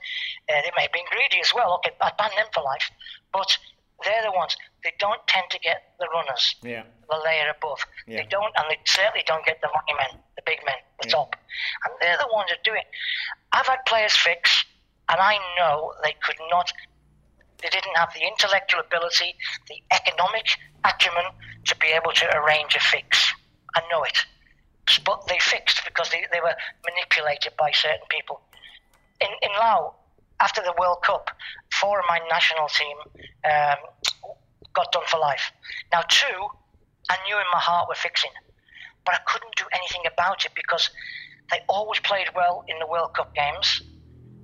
uh, 0.48 0.60
they 0.62 0.72
may 0.76 0.88
have 0.88 0.92
been 0.92 1.08
greedy 1.10 1.40
as 1.40 1.52
well. 1.54 1.80
Okay, 1.80 1.94
I 2.00 2.10
ban 2.18 2.30
them 2.36 2.48
for 2.52 2.62
life, 2.64 2.90
but 3.32 3.56
they're 4.04 4.22
the 4.22 4.32
ones. 4.32 4.56
they 4.84 4.92
don't 4.98 5.24
tend 5.28 5.46
to 5.50 5.58
get 5.60 5.94
the 6.00 6.08
runners, 6.08 6.56
Yeah. 6.62 6.82
the 7.08 7.16
layer 7.24 7.48
above. 7.50 7.78
Yeah. 8.06 8.18
They 8.22 8.26
don't, 8.26 8.52
and 8.56 8.68
they 8.68 8.78
certainly 8.84 9.22
don't 9.26 9.44
get 9.46 9.60
the 9.60 9.68
money 9.68 9.94
men, 9.96 10.20
the 10.34 10.42
big 10.44 10.58
men, 10.66 10.74
the 11.00 11.06
Yeah. 11.08 11.14
top. 11.14 11.36
And 11.84 11.94
they're 12.00 12.16
the 12.18 12.26
ones 12.32 12.50
that 12.50 12.64
do 12.64 12.74
it. 12.74 12.86
I've 13.52 13.66
had 13.68 13.84
players 13.86 14.16
fix, 14.16 14.64
and 15.08 15.20
I 15.20 15.38
know 15.56 15.94
they 16.02 16.14
could 16.24 16.38
not. 16.50 16.72
They 17.58 17.68
didn't 17.68 17.96
have 17.96 18.12
the 18.12 18.22
intellectual 18.26 18.80
ability, 18.80 19.36
the 19.68 19.80
economic 19.92 20.46
acumen 20.84 21.26
to 21.66 21.76
be 21.76 21.88
able 21.92 22.10
to 22.12 22.36
arrange 22.36 22.74
a 22.74 22.80
fix. 22.80 23.32
I 23.76 23.82
know 23.88 24.02
it. 24.02 24.18
But 25.04 25.26
they 25.28 25.38
fixed 25.38 25.84
because 25.84 26.10
they, 26.10 26.26
they 26.32 26.40
were 26.40 26.56
manipulated 26.84 27.56
by 27.56 27.70
certain 27.70 28.06
people. 28.08 28.40
In, 29.20 29.28
in 29.42 29.50
Laos, 29.60 29.94
after 30.42 30.60
the 30.60 30.74
World 30.78 30.98
Cup, 31.06 31.30
four 31.80 32.00
of 32.00 32.04
my 32.08 32.18
national 32.28 32.66
team 32.66 32.96
um, 33.46 33.78
got 34.74 34.90
done 34.90 35.06
for 35.06 35.18
life. 35.18 35.52
Now, 35.92 36.02
two, 36.08 36.38
I 37.08 37.16
knew 37.24 37.36
in 37.36 37.48
my 37.52 37.60
heart 37.60 37.88
were 37.88 37.94
fixing, 37.94 38.30
but 39.06 39.14
I 39.14 39.18
couldn't 39.26 39.54
do 39.56 39.64
anything 39.72 40.02
about 40.12 40.44
it 40.44 40.52
because 40.54 40.90
they 41.50 41.60
always 41.68 42.00
played 42.00 42.28
well 42.34 42.64
in 42.66 42.78
the 42.80 42.86
World 42.86 43.14
Cup 43.14 43.34
games. 43.34 43.82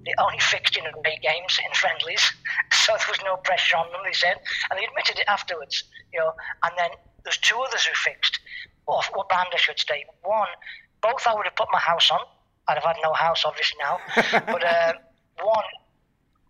They 0.06 0.14
only 0.18 0.38
fixed 0.38 0.76
in 0.76 0.84
away 0.86 1.18
games, 1.20 1.58
in 1.58 1.72
friendlies, 1.74 2.22
so 2.72 2.94
there 2.96 3.08
was 3.08 3.18
no 3.24 3.36
pressure 3.36 3.76
on 3.76 3.90
them. 3.90 4.00
They 4.04 4.12
said, 4.12 4.36
and 4.70 4.78
they 4.78 4.84
admitted 4.84 5.18
it 5.18 5.26
afterwards. 5.26 5.84
You 6.12 6.20
know, 6.20 6.32
and 6.62 6.72
then 6.78 6.90
there's 7.24 7.38
two 7.38 7.58
others 7.58 7.84
who 7.84 7.94
fixed. 7.94 8.38
Or 8.86 9.02
what 9.12 9.28
band 9.28 9.48
I 9.52 9.58
should 9.58 9.78
say. 9.78 10.06
One, 10.22 10.48
both 11.02 11.26
I 11.26 11.34
would 11.34 11.44
have 11.44 11.56
put 11.56 11.68
my 11.72 11.80
house 11.80 12.10
on. 12.10 12.20
I'd 12.68 12.74
have 12.74 12.84
had 12.84 12.96
no 13.02 13.12
house, 13.12 13.44
obviously 13.44 13.76
now. 13.80 13.98
but 14.46 14.64
uh, 14.64 14.92
one, 15.42 15.64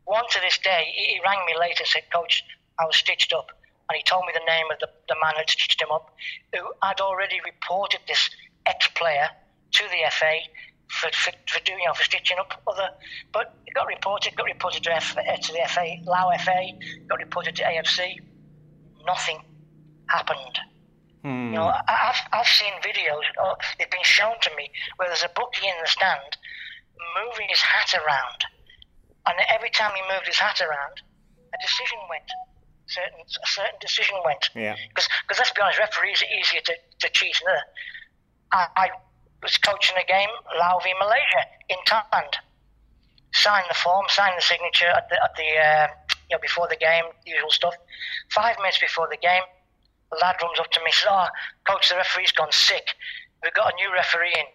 one 0.09 0.25
to 0.31 0.41
this 0.41 0.59
day, 0.59 0.93
he, 0.95 1.15
he 1.15 1.21
rang 1.23 1.45
me 1.47 1.55
later 1.59 1.85
and 1.85 1.87
said, 1.87 2.03
Coach, 2.13 2.43
I 2.81 2.87
was 2.87 2.97
stitched 2.97 3.33
up. 3.33 3.53
And 3.89 3.97
he 3.97 4.03
told 4.03 4.25
me 4.27 4.33
the 4.35 4.45
name 4.45 4.67
of 4.73 4.79
the, 4.81 4.89
the 5.09 5.17
man 5.23 5.35
who'd 5.37 5.49
stitched 5.49 5.81
him 5.81 5.93
up, 5.93 6.15
who 6.55 6.61
had 6.83 7.01
already 7.01 7.41
reported 7.45 8.01
this 8.07 8.31
ex 8.67 8.89
player 8.89 9.29
to 9.73 9.85
the 9.85 10.11
FA 10.11 10.41
for, 10.89 11.11
for, 11.13 11.33
for 11.47 11.61
doing, 11.65 11.81
you 11.81 11.87
know, 11.87 11.95
for 11.95 12.05
stitching 12.05 12.39
up 12.39 12.61
other. 12.67 12.89
But 13.33 13.55
it 13.67 13.75
got 13.75 13.87
reported, 13.87 14.37
got 14.37 14.47
reported 14.47 14.83
to, 14.85 14.97
F, 14.97 15.17
uh, 15.17 15.37
to 15.37 15.53
the 15.53 15.61
FA, 15.69 15.97
Lao 16.05 16.31
FA, 16.39 16.73
got 17.09 17.19
reported 17.19 17.57
to 17.57 17.63
AFC. 17.63 18.17
Nothing 19.07 19.41
happened. 20.09 20.59
You 21.25 21.57
know, 21.57 21.65
I, 21.65 21.83
I've, 21.89 22.41
I've 22.41 22.47
seen 22.47 22.73
videos, 22.81 23.23
they've 23.79 23.91
been 23.91 24.05
shown 24.05 24.35
to 24.41 24.51
me, 24.57 24.71
where 24.97 25.09
there's 25.09 25.25
a 25.25 25.31
bookie 25.35 25.67
in 25.67 25.75
the 25.83 25.89
stand 25.89 26.37
moving 27.17 27.47
his 27.49 27.61
hat 27.61 27.95
around. 27.95 28.45
And 29.29 29.37
every 29.53 29.71
time 29.71 29.93
he 29.95 30.03
moved 30.09 30.27
his 30.27 30.39
hat 30.39 30.61
around, 30.61 31.03
a 31.53 31.59
decision 31.61 31.99
went. 32.09 32.29
Certain, 32.89 33.21
a 33.21 33.47
certain 33.47 33.79
decision 33.81 34.17
went. 34.25 34.49
Yeah. 34.57 34.75
Because 34.89 35.39
let's 35.39 35.53
be 35.53 35.61
honest, 35.61 35.79
referees 35.79 36.23
are 36.23 36.33
easier 36.33 36.61
to, 36.65 36.75
to 37.01 37.09
cheat. 37.13 37.37
I, 38.53 38.67
I 38.77 38.89
was 39.43 39.59
coaching 39.59 39.97
a 40.01 40.07
game, 40.07 40.33
Lao 40.59 40.81
v 40.83 40.95
Malaysia, 40.99 41.43
in 41.69 41.77
Thailand. 41.87 42.33
Signed 43.35 43.67
the 43.69 43.75
form, 43.75 44.07
signed 44.09 44.39
the 44.39 44.43
signature 44.43 44.89
at 44.89 45.09
the, 45.11 45.17
at 45.23 45.37
the 45.37 45.49
uh, 45.61 45.87
you 46.31 46.37
know, 46.37 46.41
before 46.41 46.67
the 46.69 46.77
game, 46.77 47.05
usual 47.27 47.51
stuff. 47.51 47.75
Five 48.33 48.57
minutes 48.57 48.79
before 48.79 49.07
the 49.11 49.19
game, 49.21 49.45
the 50.11 50.17
lad 50.17 50.37
runs 50.41 50.59
up 50.59 50.71
to 50.73 50.81
me, 50.81 50.91
says, 50.93 51.09
"Oh, 51.11 51.29
coach, 51.69 51.91
the 51.91 51.97
referee's 51.97 52.33
gone 52.33 52.53
sick. 52.53 52.97
We've 53.43 53.53
got 53.53 53.73
a 53.73 53.77
new 53.77 53.93
referee 53.93 54.33
in. 54.33 54.49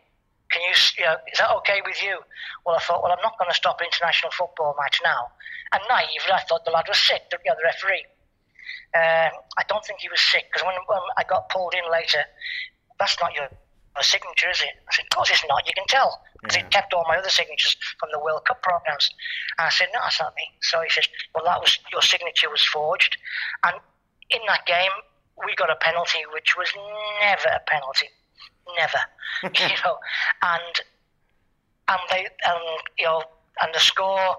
Can 0.53 0.61
you, 0.61 0.73
you 1.01 1.05
know, 1.05 1.17
is 1.33 1.39
that 1.39 1.49
okay 1.65 1.81
with 1.85 1.97
you?" 2.01 2.21
Well, 2.65 2.75
I 2.77 2.79
thought, 2.79 3.01
well, 3.01 3.11
I'm 3.11 3.21
not 3.25 3.37
going 3.39 3.49
to 3.49 3.55
stop 3.57 3.81
an 3.81 3.87
international 3.89 4.31
football 4.31 4.75
match 4.79 5.01
now. 5.03 5.31
And 5.73 5.81
naively, 5.89 6.31
I 6.31 6.41
thought 6.47 6.63
the 6.63 6.71
lad 6.71 6.85
was 6.87 7.01
sick, 7.01 7.25
the, 7.31 7.37
you 7.43 7.49
know, 7.51 7.57
the 7.57 7.65
referee. 7.65 8.05
Um, 8.93 9.33
I 9.57 9.63
don't 9.67 9.83
think 9.83 9.99
he 9.99 10.09
was 10.09 10.21
sick 10.21 10.45
because 10.53 10.63
when, 10.65 10.75
when 10.85 11.01
I 11.17 11.23
got 11.25 11.49
pulled 11.49 11.73
in 11.73 11.81
later, 11.91 12.21
that's 12.99 13.17
not 13.19 13.33
your, 13.33 13.49
your 13.49 14.03
signature, 14.03 14.51
is 14.51 14.61
it? 14.61 14.69
I 14.87 14.91
said, 14.93 15.05
of 15.09 15.15
course 15.17 15.31
it's 15.31 15.43
not. 15.49 15.65
You 15.65 15.73
can 15.73 15.85
tell 15.89 16.21
because 16.41 16.57
Yeah. 16.57 16.63
he 16.63 16.69
kept 16.69 16.93
all 16.93 17.03
my 17.09 17.17
other 17.17 17.29
signatures 17.29 17.75
from 17.99 18.09
the 18.13 18.19
World 18.19 18.45
Cup 18.45 18.61
programs. 18.61 19.09
And 19.57 19.65
I 19.65 19.69
said, 19.71 19.89
no, 19.93 19.99
that's 20.03 20.19
not 20.21 20.35
me. 20.35 20.45
So 20.61 20.81
he 20.81 20.89
says, 20.89 21.09
well, 21.33 21.43
that 21.45 21.59
was 21.59 21.79
your 21.91 22.03
signature 22.03 22.49
was 22.51 22.63
forged. 22.63 23.17
And 23.65 23.75
in 24.29 24.41
that 24.47 24.65
game, 24.67 24.91
we 25.43 25.55
got 25.55 25.71
a 25.71 25.75
penalty 25.81 26.21
which 26.31 26.55
was 26.55 26.69
never 27.21 27.49
a 27.49 27.61
penalty, 27.65 28.09
never, 28.77 29.01
you 29.69 29.75
know. 29.83 29.97
And 30.41 30.81
and 31.87 31.99
they 32.09 32.27
and 32.45 32.63
you 32.97 33.05
know 33.05 33.23
and 33.61 33.73
the 33.73 33.79
score 33.79 34.37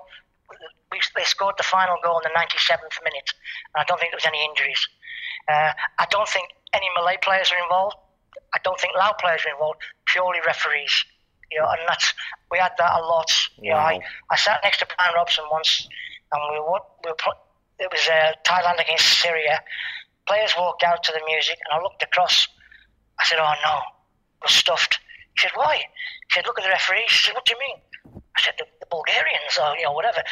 we, 0.92 1.00
they 1.16 1.24
scored 1.24 1.54
the 1.58 1.64
final 1.64 1.96
goal 2.02 2.18
in 2.18 2.30
the 2.30 2.38
97th 2.38 3.02
minute 3.02 3.30
and 3.74 3.82
I 3.82 3.84
don't 3.84 3.98
think 3.98 4.12
there 4.12 4.20
was 4.22 4.26
any 4.26 4.44
injuries. 4.44 4.88
Uh, 5.48 5.72
I 5.98 6.06
don't 6.10 6.28
think 6.28 6.48
any 6.72 6.86
Malay 6.96 7.16
players 7.20 7.50
were 7.50 7.62
involved. 7.62 7.96
I 8.54 8.58
don't 8.62 8.78
think 8.78 8.94
Lao 8.96 9.12
players 9.18 9.42
were 9.44 9.52
involved 9.52 9.80
purely 10.06 10.38
referees 10.46 11.04
you 11.50 11.60
know 11.60 11.68
and 11.68 11.80
that's 11.88 12.14
we 12.50 12.58
had 12.58 12.72
that 12.78 12.92
a 13.00 13.02
lot. 13.02 13.30
You 13.60 13.70
know 13.70 13.76
I, 13.76 14.00
I 14.30 14.36
sat 14.36 14.60
next 14.62 14.78
to 14.78 14.86
Brian 14.96 15.14
Robson 15.14 15.44
once 15.50 15.88
and 16.32 16.42
we 16.52 16.60
were, 16.60 16.80
we 17.04 17.10
were 17.10 17.16
it 17.78 17.90
was 17.90 18.08
uh, 18.08 18.32
Thailand 18.46 18.80
against 18.80 19.18
Syria. 19.18 19.60
Players 20.28 20.54
walked 20.56 20.84
out 20.84 21.02
to 21.02 21.12
the 21.12 21.20
music 21.26 21.58
and 21.64 21.78
I 21.78 21.82
looked 21.82 22.02
across. 22.02 22.48
I 23.18 23.24
said 23.24 23.38
oh 23.40 23.54
no 23.64 23.80
we're 24.44 24.52
stuffed 24.52 24.98
he 25.34 25.42
said, 25.42 25.52
why? 25.54 25.76
He 25.76 26.30
said, 26.30 26.46
look 26.46 26.58
at 26.58 26.64
the 26.64 26.70
referee. 26.70 27.04
He 27.08 27.14
said, 27.14 27.34
what 27.34 27.44
do 27.44 27.54
you 27.54 27.60
mean? 27.60 28.22
I 28.36 28.40
said, 28.40 28.54
the, 28.58 28.66
the 28.78 28.86
Bulgarians 28.86 29.58
or, 29.58 29.76
you 29.76 29.84
know, 29.84 29.92
whatever. 29.92 30.22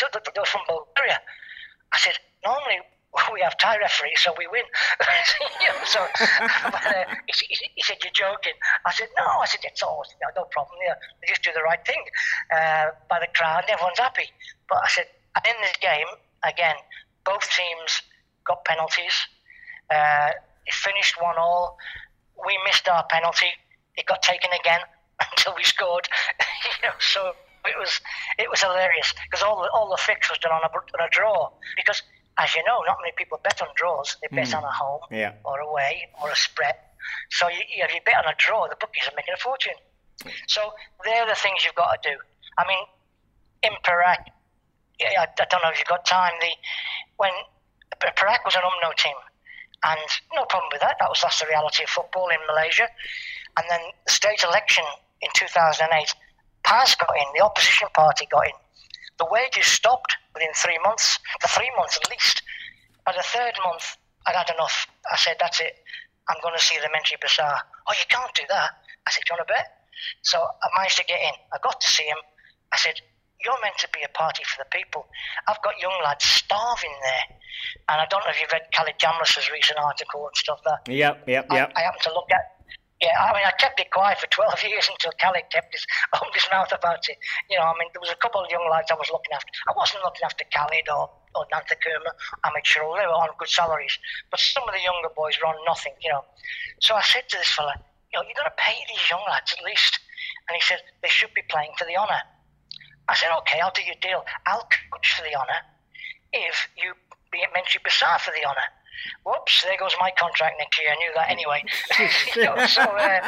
They 0.00 0.40
were 0.40 0.46
from 0.46 0.62
Bulgaria. 0.66 1.20
I 1.92 1.98
said, 1.98 2.16
normally 2.44 2.80
we 3.32 3.40
have 3.40 3.58
Thai 3.58 3.76
referees, 3.78 4.20
so 4.20 4.32
we 4.38 4.46
win. 4.48 4.64
so, 5.84 6.00
but, 6.72 6.86
uh, 6.86 7.04
he, 7.28 7.46
he, 7.48 7.70
he 7.76 7.82
said, 7.82 7.98
you're 8.02 8.14
joking. 8.16 8.56
I 8.86 8.92
said, 8.92 9.08
no. 9.18 9.26
I 9.26 9.46
said, 9.46 9.60
it's 9.64 9.82
all, 9.82 10.04
know, 10.22 10.28
no 10.36 10.44
problem. 10.48 10.78
You 10.80 10.88
know, 10.88 10.94
they 11.20 11.28
just 11.28 11.42
do 11.42 11.50
the 11.52 11.62
right 11.62 11.84
thing 11.84 12.02
uh, 12.54 12.96
by 13.10 13.20
the 13.20 13.28
crowd 13.36 13.64
and 13.68 13.70
everyone's 13.70 13.98
happy. 13.98 14.32
But 14.68 14.80
I 14.84 14.88
said, 14.88 15.06
and 15.36 15.44
in 15.44 15.60
this 15.60 15.76
game, 15.80 16.08
again, 16.44 16.76
both 17.24 17.44
teams 17.52 18.00
got 18.46 18.64
penalties. 18.64 19.12
Uh, 19.92 20.32
it 20.64 20.74
finished 20.74 21.20
one 21.20 21.36
all. 21.36 21.76
We 22.46 22.58
missed 22.66 22.88
our 22.88 23.04
penalty. 23.08 23.50
It 23.96 24.06
got 24.06 24.22
taken 24.22 24.50
again 24.58 24.80
until 25.30 25.54
we 25.56 25.64
scored. 25.64 26.08
you 26.82 26.88
know, 26.88 26.94
so 26.98 27.32
it 27.64 27.76
was 27.78 28.00
it 28.38 28.48
was 28.48 28.60
hilarious 28.62 29.14
because 29.24 29.42
all 29.42 29.62
the, 29.62 29.68
all 29.70 29.90
the 29.90 30.00
fix 30.00 30.30
was 30.30 30.38
done 30.38 30.52
on 30.52 30.62
a, 30.62 30.70
on 30.70 31.06
a 31.06 31.10
draw. 31.10 31.50
Because 31.76 32.02
as 32.38 32.54
you 32.54 32.62
know, 32.64 32.82
not 32.86 32.96
many 33.02 33.12
people 33.16 33.40
bet 33.42 33.60
on 33.60 33.68
draws. 33.74 34.16
They 34.22 34.34
bet 34.34 34.48
hmm. 34.50 34.58
on 34.58 34.64
a 34.64 34.70
home 34.70 35.00
Yeah. 35.10 35.32
or 35.44 35.58
away 35.58 36.08
or 36.22 36.30
a 36.30 36.36
spread. 36.36 36.74
So 37.30 37.48
you, 37.48 37.58
you- 37.74 37.84
if 37.84 37.94
you 37.94 38.00
bet 38.04 38.24
on 38.24 38.30
a 38.30 38.36
draw, 38.38 38.68
the 38.68 38.76
bookies 38.80 39.08
are 39.08 39.16
making 39.16 39.34
a 39.34 39.40
fortune. 39.40 39.74
So 40.48 40.72
they're 41.04 41.26
the 41.26 41.34
things 41.36 41.64
you've 41.64 41.74
got 41.76 42.02
to 42.02 42.10
do. 42.10 42.16
I 42.58 42.66
mean, 42.66 42.84
in 43.62 43.70
Perak, 43.84 44.18
I, 45.00 45.26
I 45.26 45.44
don't 45.48 45.62
know 45.62 45.70
if 45.70 45.78
you've 45.78 45.86
got 45.86 46.04
time. 46.06 46.32
The 46.40 46.50
when 47.16 47.30
Perak 48.16 48.44
was 48.44 48.54
an 48.54 48.62
UMNO 48.62 48.94
team, 48.96 49.14
and 49.84 50.10
no 50.34 50.44
problem 50.46 50.70
with 50.72 50.80
that. 50.80 50.96
That 50.98 51.08
was 51.08 51.20
that's 51.22 51.40
the 51.40 51.46
reality 51.46 51.84
of 51.84 51.90
football 51.90 52.28
in 52.30 52.38
Malaysia. 52.46 52.88
And 53.56 53.66
then 53.70 53.80
the 54.06 54.12
state 54.12 54.42
election 54.42 54.84
in 55.22 55.30
2008, 55.34 55.90
PAS 56.62 56.94
got 56.94 57.10
in, 57.16 57.26
the 57.34 57.44
opposition 57.44 57.88
party 57.94 58.26
got 58.30 58.46
in. 58.46 58.58
The 59.18 59.26
wages 59.30 59.66
stopped 59.66 60.16
within 60.34 60.52
three 60.54 60.78
months, 60.84 61.18
for 61.40 61.48
three 61.48 61.70
months 61.76 61.98
at 61.98 62.10
least. 62.10 62.42
By 63.04 63.12
the 63.12 63.22
third 63.22 63.54
month, 63.64 63.96
I'd 64.26 64.36
had 64.36 64.50
enough. 64.54 64.86
I 65.10 65.16
said, 65.16 65.36
that's 65.40 65.60
it. 65.60 65.74
I'm 66.28 66.36
going 66.42 66.54
to 66.56 66.62
see 66.62 66.76
the 66.76 66.90
Menteri 66.92 67.18
Besar. 67.20 67.58
Oh, 67.88 67.94
you 67.98 68.06
can't 68.08 68.32
do 68.34 68.42
that. 68.48 68.70
I 69.06 69.10
said, 69.10 69.24
do 69.26 69.32
you 69.32 69.38
want 69.38 69.48
to 69.48 69.54
bet? 69.54 69.66
So 70.22 70.38
I 70.38 70.66
managed 70.76 70.98
to 70.98 71.04
get 71.04 71.18
in. 71.20 71.34
I 71.52 71.58
got 71.62 71.80
to 71.80 71.88
see 71.88 72.04
him. 72.04 72.18
I 72.72 72.76
said, 72.76 73.00
you're 73.44 73.60
meant 73.62 73.78
to 73.78 73.88
be 73.94 74.02
a 74.02 74.08
party 74.16 74.42
for 74.44 74.62
the 74.64 74.68
people. 74.70 75.06
I've 75.46 75.62
got 75.62 75.78
young 75.80 75.94
lads 76.04 76.24
starving 76.24 76.94
there. 77.02 77.38
And 77.88 78.00
I 78.00 78.06
don't 78.10 78.22
know 78.24 78.30
if 78.30 78.40
you've 78.40 78.52
read 78.52 78.66
Khalid 78.74 78.98
Jamlus's 78.98 79.50
recent 79.50 79.78
article 79.78 80.26
and 80.26 80.36
stuff 80.36 80.60
there. 80.64 80.80
Yep, 80.86 81.28
yep, 81.28 81.46
I, 81.50 81.56
yep. 81.56 81.72
I 81.76 81.80
happened 81.82 82.02
to 82.02 82.14
look 82.14 82.30
at. 82.30 82.58
Yeah, 82.98 83.14
I 83.14 83.30
mean, 83.30 83.46
I 83.46 83.54
kept 83.62 83.78
it 83.78 83.90
quiet 83.94 84.18
for 84.18 84.26
12 84.30 84.64
years 84.66 84.90
until 84.90 85.14
Khalid 85.22 85.46
kept 85.50 85.70
his 85.70 85.86
opened 86.14 86.34
his 86.34 86.48
mouth 86.50 86.70
about 86.74 87.06
it. 87.06 87.18
You 87.50 87.58
know, 87.58 87.70
I 87.70 87.74
mean, 87.78 87.88
there 87.94 88.02
was 88.02 88.10
a 88.10 88.18
couple 88.18 88.42
of 88.42 88.50
young 88.50 88.66
lads 88.70 88.90
I 88.90 88.98
was 88.98 89.10
looking 89.10 89.30
after. 89.34 89.50
I 89.70 89.72
wasn't 89.76 90.02
looking 90.02 90.26
after 90.26 90.42
Khalid 90.50 90.90
or, 90.90 91.06
or 91.38 91.46
Nantha 91.54 91.78
Kumar, 91.78 92.14
amateur, 92.42 92.82
they 92.98 93.06
were 93.06 93.18
on 93.22 93.30
good 93.38 93.50
salaries. 93.50 93.94
But 94.30 94.40
some 94.42 94.66
of 94.66 94.74
the 94.74 94.82
younger 94.82 95.14
boys 95.14 95.38
were 95.38 95.46
on 95.46 95.58
nothing, 95.66 95.94
you 96.02 96.10
know. 96.10 96.26
So 96.82 96.98
I 96.98 97.02
said 97.02 97.28
to 97.30 97.38
this 97.38 97.54
fella, 97.54 97.74
you 98.10 98.18
know, 98.18 98.26
you've 98.26 98.36
got 98.36 98.50
to 98.50 98.58
pay 98.58 98.74
these 98.90 99.06
young 99.10 99.22
lads 99.30 99.54
at 99.54 99.62
least. 99.62 100.00
And 100.48 100.56
he 100.56 100.62
said, 100.62 100.82
they 101.02 101.08
should 101.08 101.32
be 101.34 101.42
playing 101.48 101.70
for 101.78 101.84
the 101.84 101.96
honour. 101.96 102.22
I 103.08 103.14
said, 103.14 103.30
okay, 103.38 103.60
I'll 103.60 103.72
do 103.74 103.82
your 103.82 103.96
deal. 104.00 104.24
I'll 104.46 104.68
coach 104.92 105.16
for 105.16 105.22
the 105.22 105.34
honour 105.34 105.60
if 106.32 106.68
you 106.76 106.92
Menteri 107.32 107.80
Besar 107.84 108.18
for 108.18 108.32
the 108.32 108.44
honour. 108.44 108.68
Whoops, 109.24 109.62
there 109.62 109.76
goes 109.78 109.94
my 110.00 110.10
contract 110.18 110.60
year. 110.78 110.92
I 110.92 110.96
knew 110.96 111.12
that 111.14 111.30
anyway. 111.30 111.64
You 112.36 112.44
know, 112.44 112.66
so 112.66 112.82
uh, 112.82 113.20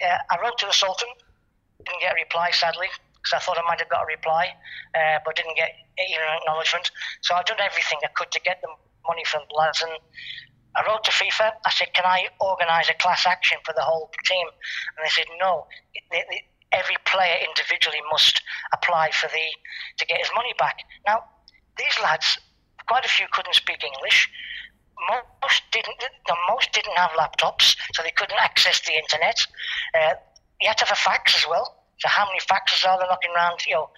yeah, 0.00 0.18
I 0.30 0.40
wrote 0.42 0.58
to 0.58 0.66
the 0.66 0.72
Sultan, 0.72 1.08
didn't 1.84 2.00
get 2.00 2.12
a 2.12 2.16
reply, 2.16 2.50
sadly, 2.50 2.88
because 3.14 3.32
I 3.34 3.38
thought 3.38 3.58
I 3.58 3.62
might 3.66 3.80
have 3.80 3.88
got 3.88 4.02
a 4.02 4.06
reply, 4.06 4.54
uh, 4.94 5.18
but 5.24 5.36
didn't 5.36 5.56
get 5.56 5.70
even 5.98 6.22
an 6.22 6.38
acknowledgement. 6.40 6.90
So 7.22 7.34
I've 7.34 7.46
done 7.46 7.60
everything 7.60 7.98
I 8.04 8.10
could 8.14 8.30
to 8.32 8.40
get 8.40 8.60
the 8.62 8.68
money 9.06 9.24
from 9.24 9.42
the 9.48 9.54
lads. 9.54 9.82
And 9.82 9.92
I 10.76 10.84
wrote 10.88 11.04
to 11.04 11.10
FIFA. 11.10 11.52
I 11.64 11.70
said, 11.70 11.94
"Can 11.94 12.04
I 12.04 12.28
organise 12.40 12.88
a 12.90 12.94
class 12.94 13.26
action 13.26 13.58
for 13.64 13.72
the 13.74 13.82
whole 13.82 14.10
team?" 14.24 14.46
And 14.96 15.04
they 15.04 15.10
said, 15.10 15.26
"No. 15.38 15.66
Every 16.72 16.96
player 17.04 17.36
individually 17.46 18.00
must 18.10 18.42
apply 18.72 19.10
for 19.12 19.28
the 19.28 19.46
to 19.98 20.06
get 20.06 20.18
his 20.18 20.30
money 20.34 20.54
back." 20.58 20.80
Now, 21.06 21.24
these 21.76 21.96
lads, 22.02 22.38
quite 22.86 23.04
a 23.04 23.08
few 23.08 23.26
couldn't 23.32 23.54
speak 23.54 23.84
English. 23.84 24.28
Most 25.08 25.62
didn't. 25.72 25.98
No, 26.28 26.34
most 26.48 26.72
didn't 26.72 26.96
have 26.96 27.10
laptops, 27.12 27.76
so 27.94 28.02
they 28.02 28.12
couldn't 28.12 28.38
access 28.40 28.80
the 28.82 28.94
internet. 28.94 29.46
Uh, 29.94 30.14
you 30.60 30.68
had 30.68 30.78
to 30.78 30.84
have 30.84 30.92
a 30.92 31.00
fax 31.00 31.36
as 31.36 31.46
well. 31.48 31.82
So 31.98 32.08
how 32.08 32.26
many 32.26 32.40
faxes 32.40 32.86
are 32.86 32.98
there 32.98 33.08
knocking 33.08 33.32
around, 33.34 33.66
you 33.66 33.74
know, 33.74 33.90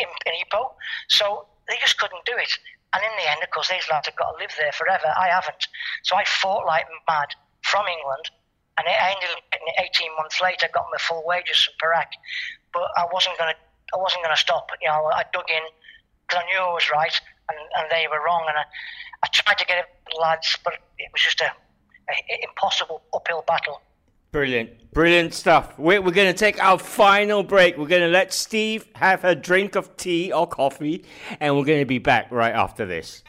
in, 0.00 0.08
in 0.26 0.32
Ipoh? 0.44 0.72
So 1.08 1.46
they 1.68 1.76
just 1.80 1.98
couldn't 1.98 2.24
do 2.24 2.36
it. 2.36 2.52
And 2.94 3.02
in 3.04 3.10
the 3.16 3.30
end, 3.30 3.42
of 3.42 3.50
course, 3.50 3.68
these 3.68 3.88
lads 3.90 4.06
have 4.06 4.16
got 4.16 4.32
to 4.32 4.38
live 4.38 4.52
there 4.56 4.72
forever. 4.72 5.12
I 5.16 5.28
haven't. 5.28 5.68
So 6.04 6.16
I 6.16 6.24
fought 6.24 6.66
like 6.66 6.86
mad 7.08 7.28
from 7.62 7.86
England, 7.86 8.30
and 8.78 8.86
I 8.86 9.10
ended 9.10 9.30
up 9.34 9.42
18 9.78 10.16
months 10.16 10.40
later, 10.40 10.68
got 10.72 10.86
my 10.90 10.98
full 10.98 11.22
wages 11.26 11.62
from 11.64 11.74
Perak. 11.80 12.12
But 12.72 12.86
I 12.96 13.06
wasn't 13.12 13.36
going 13.38 13.52
to. 13.52 13.58
I 13.94 13.96
wasn't 13.96 14.22
going 14.22 14.34
to 14.34 14.40
stop. 14.40 14.68
You 14.82 14.88
know, 14.88 15.10
I 15.14 15.24
dug 15.32 15.48
in 15.48 15.64
because 16.28 16.44
I 16.44 16.46
knew 16.46 16.60
I 16.60 16.72
was 16.72 16.90
right, 16.92 17.14
and, 17.48 17.58
and 17.76 17.90
they 17.90 18.06
were 18.10 18.22
wrong. 18.22 18.44
And 18.48 18.58
I, 18.58 18.64
I 19.24 19.28
tried 19.32 19.58
to 19.58 19.64
get 19.64 19.78
it, 19.78 19.86
lads, 20.20 20.58
but 20.62 20.74
it 20.98 21.08
was 21.12 21.22
just 21.22 21.40
a, 21.40 21.46
a 21.46 22.44
impossible 22.44 23.02
uphill 23.14 23.44
battle. 23.46 23.80
Brilliant, 24.30 24.92
brilliant 24.92 25.32
stuff. 25.32 25.78
We're, 25.78 26.02
we're 26.02 26.12
going 26.12 26.30
to 26.30 26.38
take 26.38 26.62
our 26.62 26.78
final 26.78 27.42
break. 27.42 27.78
We're 27.78 27.86
going 27.86 28.02
to 28.02 28.08
let 28.08 28.34
Steve 28.34 28.86
have 28.94 29.24
a 29.24 29.34
drink 29.34 29.74
of 29.74 29.96
tea 29.96 30.32
or 30.32 30.46
coffee, 30.46 31.04
and 31.40 31.56
we're 31.56 31.64
going 31.64 31.80
to 31.80 31.86
be 31.86 31.98
back 31.98 32.30
right 32.30 32.54
after 32.54 32.84
this. 32.84 33.22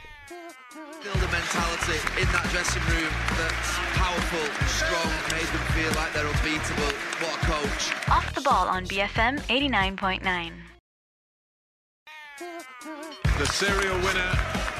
Build 1.01 1.15
a 1.15 1.31
mentality 1.31 2.19
in 2.19 2.27
that 2.33 2.45
dressing 2.51 2.83
room 2.83 3.13
that's 3.37 3.79
powerful, 3.95 4.68
they're 6.19 6.27
unbeatable. 6.27 6.83
What 7.19 7.35
a 7.35 7.45
coach. 7.45 8.09
Off 8.09 8.35
the 8.35 8.41
ball 8.41 8.67
on 8.67 8.85
BFM 8.85 9.39
89.9. 9.41 10.51
The 13.37 13.45
serial 13.45 13.95
winner 13.99 14.31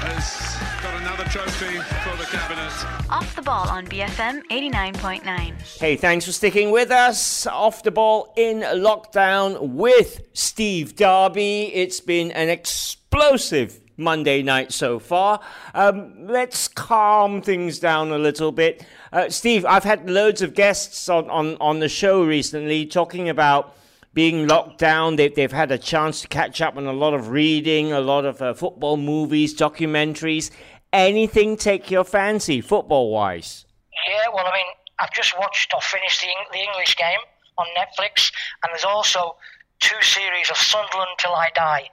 has 0.01 0.83
got 0.83 1.01
another 1.01 1.23
trophy 1.25 1.77
for 2.03 2.17
the 2.17 2.25
cabinet. 2.25 3.09
Off 3.09 3.35
the 3.35 3.41
ball 3.41 3.69
on 3.69 3.87
BFM 3.87 4.43
89.9. 4.51 5.79
Hey, 5.79 5.95
thanks 5.95 6.25
for 6.25 6.33
sticking 6.33 6.71
with 6.71 6.91
us. 6.91 7.47
Off 7.47 7.83
the 7.83 7.91
ball 7.91 8.33
in 8.35 8.59
lockdown 8.59 9.61
with 9.69 10.21
Steve 10.33 10.97
Darby. 10.97 11.71
It's 11.73 12.01
been 12.01 12.31
an 12.31 12.49
explosive 12.49 13.79
Monday 13.99 14.41
night 14.41 14.71
so 14.71 14.97
far. 14.97 15.39
Um, 15.73 16.27
let's 16.27 16.67
calm 16.67 17.41
things 17.41 17.79
down 17.79 18.11
a 18.11 18.17
little 18.17 18.51
bit. 18.51 18.85
Uh, 19.11 19.29
Steve, 19.29 19.65
I've 19.65 19.83
had 19.83 20.09
loads 20.09 20.41
of 20.41 20.53
guests 20.53 21.09
on, 21.09 21.29
on, 21.29 21.57
on 21.59 21.79
the 21.79 21.89
show 21.89 22.23
recently 22.23 22.85
talking 22.85 23.29
about 23.29 23.75
being 24.13 24.47
locked 24.47 24.79
down. 24.79 25.15
They, 25.17 25.27
they've 25.27 25.51
had 25.51 25.71
a 25.71 25.77
chance 25.77 26.21
to 26.21 26.27
catch 26.27 26.61
up 26.61 26.77
on 26.77 26.85
a 26.85 26.93
lot 26.93 27.13
of 27.13 27.29
reading, 27.29 27.91
a 27.91 27.99
lot 28.01 28.25
of 28.25 28.41
uh, 28.41 28.53
football 28.53 28.97
movies, 28.97 29.53
documentaries. 29.53 30.49
Anything 30.91 31.57
take 31.57 31.91
your 31.91 32.03
fancy, 32.03 32.61
football 32.61 33.11
wise? 33.11 33.65
Yeah, 34.07 34.33
well, 34.33 34.47
I 34.47 34.51
mean, 34.55 34.65
I've 34.99 35.11
just 35.11 35.37
watched 35.37 35.73
or 35.73 35.81
finished 35.81 36.21
the, 36.21 36.27
the 36.51 36.59
English 36.59 36.95
game 36.97 37.19
on 37.57 37.67
Netflix, 37.77 38.31
and 38.63 38.71
there's 38.71 38.85
also 38.85 39.35
two 39.79 40.01
series 40.01 40.49
of 40.49 40.57
Sunderland 40.57 41.09
Till 41.19 41.33
I 41.33 41.49
Die. 41.53 41.89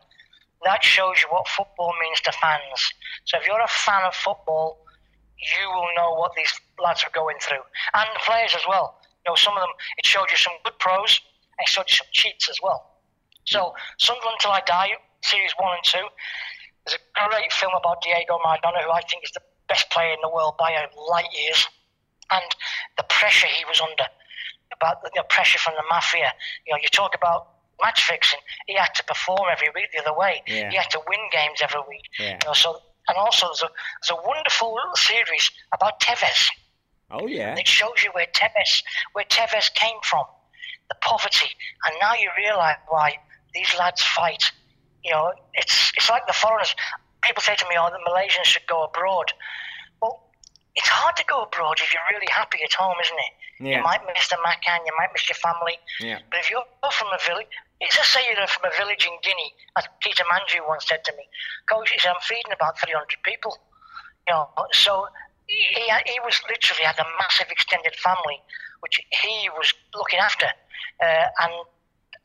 That 0.66 0.82
shows 0.82 1.22
you 1.22 1.30
what 1.30 1.46
football 1.46 1.94
means 2.02 2.20
to 2.22 2.32
fans. 2.32 2.90
So 3.24 3.38
if 3.38 3.46
you're 3.46 3.62
a 3.62 3.70
fan 3.70 4.02
of 4.02 4.14
football, 4.14 4.82
you 5.38 5.70
will 5.70 5.94
know 5.94 6.18
what 6.18 6.32
these 6.34 6.50
lads 6.82 7.04
are 7.06 7.14
going 7.14 7.38
through, 7.40 7.62
and 7.94 8.06
the 8.14 8.20
players 8.26 8.52
as 8.52 8.66
well. 8.66 8.98
You 9.22 9.30
know, 9.30 9.36
some 9.36 9.54
of 9.54 9.62
them 9.62 9.70
it 9.98 10.04
showed 10.04 10.26
you 10.28 10.36
some 10.36 10.54
good 10.64 10.76
pros, 10.80 11.22
and 11.54 11.62
it 11.62 11.70
showed 11.70 11.86
you 11.88 11.96
some 11.96 12.10
cheats 12.10 12.50
as 12.50 12.58
well. 12.60 12.98
So 13.44 13.74
Sunderland 13.98 14.38
Till 14.40 14.50
I 14.50 14.60
Die, 14.66 14.90
series 15.22 15.54
one 15.56 15.76
and 15.78 15.84
two. 15.86 16.06
There's 16.84 16.98
a 16.98 17.30
great 17.30 17.52
film 17.52 17.74
about 17.78 18.02
Diego 18.02 18.38
Maradona, 18.42 18.82
who 18.82 18.90
I 18.90 19.02
think 19.06 19.22
is 19.22 19.30
the 19.38 19.46
best 19.68 19.88
player 19.90 20.10
in 20.10 20.18
the 20.20 20.28
world 20.28 20.56
by 20.58 20.72
a 20.72 20.90
light 20.98 21.30
years, 21.30 21.62
and 22.32 22.44
the 22.96 23.04
pressure 23.04 23.46
he 23.46 23.64
was 23.66 23.80
under, 23.80 24.10
about 24.74 25.02
the 25.02 25.10
you 25.14 25.20
know, 25.20 25.26
pressure 25.30 25.58
from 25.58 25.74
the 25.76 25.86
mafia. 25.88 26.32
You 26.66 26.74
know, 26.74 26.78
you 26.82 26.88
talk 26.88 27.14
about 27.14 27.55
match 27.82 28.02
fixing. 28.04 28.40
He 28.66 28.74
had 28.74 28.94
to 28.94 29.04
perform 29.04 29.48
every 29.50 29.68
week 29.74 29.88
the 29.92 30.00
other 30.00 30.16
way. 30.16 30.42
Yeah. 30.46 30.70
He 30.70 30.76
had 30.76 30.90
to 30.90 31.00
win 31.08 31.20
games 31.32 31.60
every 31.62 31.80
week. 31.88 32.04
Yeah. 32.18 32.32
You 32.32 32.38
know, 32.46 32.52
so 32.52 32.80
and 33.08 33.16
also 33.16 33.46
there's 33.46 33.62
a, 33.62 33.68
there's 33.68 34.18
a 34.18 34.26
wonderful 34.26 34.74
little 34.74 34.96
series 34.96 35.50
about 35.72 36.00
Tevez. 36.00 36.48
Oh, 37.10 37.26
yeah. 37.26 37.54
It 37.56 37.68
shows 37.68 38.02
you 38.02 38.10
where 38.12 38.26
Tevez 38.34 38.82
where 39.12 39.24
Tevez 39.26 39.72
came 39.74 39.96
from, 40.02 40.24
the 40.88 40.96
poverty, 41.02 41.48
and 41.86 41.94
now 42.00 42.14
you 42.14 42.30
realise 42.36 42.76
why 42.88 43.16
these 43.54 43.72
lads 43.78 44.02
fight. 44.02 44.50
You 45.04 45.12
know, 45.12 45.32
it's 45.54 45.92
it's 45.96 46.10
like 46.10 46.26
the 46.26 46.32
foreigners. 46.32 46.74
People 47.22 47.42
say 47.42 47.54
to 47.54 47.64
me, 47.68 47.76
"Oh, 47.78 47.90
the 47.90 48.10
Malaysians 48.10 48.44
should 48.44 48.66
go 48.66 48.84
abroad." 48.84 49.32
Well, 50.02 50.30
it's 50.74 50.88
hard 50.88 51.16
to 51.16 51.24
go 51.24 51.42
abroad 51.42 51.78
if 51.80 51.92
you're 51.92 52.02
really 52.10 52.26
happy 52.30 52.58
at 52.64 52.72
home, 52.72 52.96
isn't 53.00 53.16
it? 53.16 53.32
Yeah. 53.58 53.78
You 53.78 53.82
might 53.82 54.04
miss 54.06 54.28
the 54.28 54.36
makan, 54.44 54.84
you 54.84 54.92
might 54.98 55.08
miss 55.12 55.28
your 55.28 55.40
family. 55.40 55.78
Yeah. 56.00 56.20
But 56.30 56.40
if 56.40 56.50
you're 56.50 56.64
from 56.92 57.08
a 57.08 57.20
village, 57.24 57.48
let's 57.80 57.96
just 57.96 58.12
say 58.12 58.20
you're 58.28 58.46
from 58.46 58.70
a 58.70 58.74
village 58.76 59.08
in 59.08 59.16
Guinea, 59.22 59.54
as 59.78 59.84
Keita 60.04 60.24
Mandjou 60.28 60.66
once 60.68 60.86
said 60.86 61.04
to 61.04 61.12
me, 61.16 61.24
Coach, 61.68 61.90
he 61.90 61.98
said, 61.98 62.10
I'm 62.10 62.20
feeding 62.20 62.52
about 62.52 62.78
300 62.80 63.08
people. 63.24 63.56
You 64.28 64.34
know, 64.34 64.48
so 64.72 65.06
he, 65.46 65.88
he 66.06 66.18
was 66.24 66.40
literally 66.50 66.84
had 66.84 66.98
a 66.98 67.06
massive 67.18 67.48
extended 67.50 67.94
family, 67.96 68.42
which 68.80 69.00
he 69.10 69.48
was 69.56 69.72
looking 69.94 70.18
after. 70.18 70.46
Uh, 71.00 71.26
and 71.40 71.52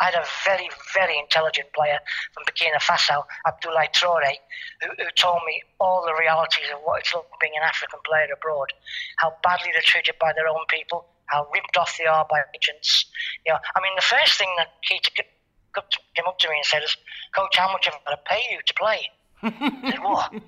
I 0.01 0.05
had 0.05 0.15
a 0.15 0.25
very, 0.43 0.69
very 0.93 1.17
intelligent 1.19 1.71
player 1.73 1.99
from 2.33 2.43
Burkina 2.45 2.81
Faso, 2.81 3.23
Abdoulaye 3.45 3.93
Traore, 3.93 4.33
who, 4.81 4.89
who 4.97 5.09
told 5.15 5.41
me 5.45 5.61
all 5.79 6.03
the 6.03 6.15
realities 6.17 6.65
of 6.73 6.81
what 6.83 7.01
it's 7.01 7.13
like 7.13 7.23
being 7.39 7.53
an 7.55 7.63
African 7.63 7.99
player 8.03 8.25
abroad, 8.33 8.73
how 9.17 9.33
badly 9.43 9.69
they're 9.71 9.85
treated 9.85 10.15
by 10.19 10.33
their 10.33 10.47
own 10.47 10.65
people, 10.69 11.05
how 11.31 11.47
ripped 11.53 11.77
off 11.77 11.97
they 11.97 12.05
are 12.05 12.25
by 12.29 12.41
agents. 12.55 13.05
You 13.45 13.53
know, 13.53 13.59
I 13.75 13.81
mean, 13.81 13.93
the 13.95 14.01
first 14.01 14.37
thing 14.37 14.49
that 14.57 14.67
Keita 14.87 15.23
came 16.15 16.25
up 16.27 16.37
to 16.39 16.49
me 16.49 16.55
and 16.57 16.65
said 16.65 16.83
is, 16.83 16.95
Coach, 17.35 17.57
how 17.57 17.71
much 17.71 17.85
have 17.85 17.95
I 17.95 18.11
got 18.11 18.25
to 18.25 18.29
pay 18.29 18.41
you 18.51 18.59
to 18.65 18.73
play? 18.73 18.99
I 19.43 19.91
said, 19.91 20.03
what? 20.03 20.33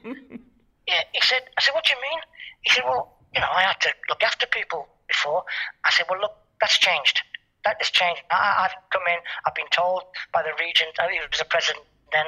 Yeah, 0.86 1.00
he 1.14 1.22
said, 1.22 1.44
I 1.58 1.62
said, 1.62 1.72
what 1.74 1.86
do 1.86 1.92
you 1.96 2.02
mean? 2.02 2.20
He 2.64 2.72
said, 2.72 2.84
well, 2.84 3.16
you 3.34 3.40
know, 3.40 3.48
I 3.50 3.62
had 3.62 3.80
to 3.88 3.90
look 4.10 4.22
after 4.22 4.46
people 4.48 4.86
before. 5.08 5.46
I 5.86 5.90
said, 5.92 6.06
well, 6.10 6.20
look, 6.20 6.36
that's 6.60 6.78
changed. 6.78 7.22
That 7.64 7.78
has 7.80 7.90
changed. 7.90 8.22
I, 8.30 8.68
I've 8.68 8.76
come 8.92 9.04
in, 9.08 9.20
I've 9.48 9.56
been 9.56 9.72
told 9.72 10.04
by 10.34 10.44
the 10.44 10.52
regent, 10.60 10.92
uh, 11.00 11.08
he 11.08 11.20
was 11.20 11.40
the 11.40 11.46
president 11.46 11.86
then, 12.12 12.26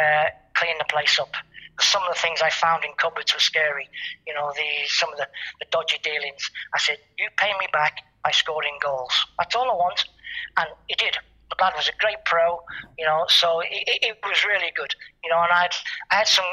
uh, 0.00 0.30
clean 0.54 0.74
the 0.78 0.86
place 0.88 1.18
up. 1.20 1.34
Some 1.80 2.02
of 2.02 2.14
the 2.14 2.20
things 2.20 2.40
I 2.42 2.50
found 2.50 2.84
in 2.84 2.92
cupboards 2.98 3.32
were 3.32 3.40
scary. 3.40 3.88
You 4.26 4.34
know, 4.34 4.52
the 4.54 4.68
some 4.86 5.12
of 5.12 5.18
the, 5.18 5.28
the 5.60 5.66
dodgy 5.70 5.98
dealings. 6.02 6.50
I 6.74 6.78
said, 6.78 6.98
you 7.18 7.28
pay 7.36 7.52
me 7.58 7.66
back 7.72 7.98
by 8.24 8.30
scoring 8.30 8.78
goals. 8.82 9.14
That's 9.38 9.54
all 9.54 9.70
I 9.70 9.74
want. 9.74 10.04
And 10.56 10.68
he 10.88 10.94
did. 10.94 11.16
The 11.50 11.56
lad 11.62 11.74
was 11.76 11.88
a 11.88 11.96
great 11.98 12.24
pro, 12.26 12.60
you 12.98 13.06
know, 13.06 13.24
so 13.28 13.60
it, 13.60 13.68
it, 13.70 13.98
it 14.02 14.18
was 14.22 14.44
really 14.44 14.70
good. 14.76 14.94
You 15.24 15.30
know, 15.30 15.40
and 15.40 15.52
I'd, 15.52 15.74
I 16.10 16.16
had 16.16 16.28
some, 16.28 16.44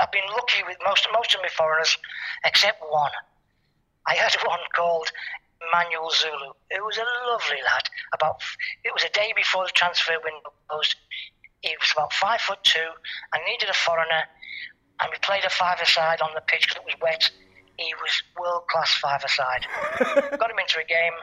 I've 0.00 0.10
been 0.10 0.26
lucky 0.34 0.64
with 0.66 0.76
most, 0.84 1.06
most 1.12 1.34
of 1.34 1.40
my 1.42 1.48
foreigners, 1.48 1.96
except 2.44 2.82
one. 2.90 3.12
I 4.08 4.14
had 4.14 4.34
one 4.46 4.58
called 4.74 5.12
Manuel 5.70 6.10
Zulu. 6.10 6.52
It 6.70 6.82
was 6.82 6.98
a 6.98 7.06
lovely 7.30 7.62
lad. 7.62 7.86
About 8.14 8.42
it 8.84 8.92
was 8.92 9.04
a 9.04 9.10
day 9.10 9.32
before 9.36 9.64
the 9.64 9.72
transfer 9.72 10.14
window 10.24 10.52
closed. 10.68 10.96
He 11.62 11.74
was 11.78 11.90
about 11.94 12.12
five 12.12 12.40
foot 12.40 12.58
two. 12.62 12.90
I 13.32 13.38
needed 13.48 13.68
a 13.68 13.74
foreigner, 13.74 14.22
and 15.00 15.10
we 15.10 15.18
played 15.22 15.44
a 15.44 15.50
five-a-side 15.50 16.20
on 16.20 16.30
the 16.34 16.42
pitch 16.42 16.66
because 16.68 16.76
it 16.76 16.84
was 16.84 16.98
wet. 17.00 17.30
He 17.78 17.94
was 18.02 18.22
world-class 18.38 18.98
five-a-side. 19.00 19.66
Got 20.38 20.50
him 20.50 20.58
into 20.58 20.78
a 20.80 20.84
game, 20.84 21.14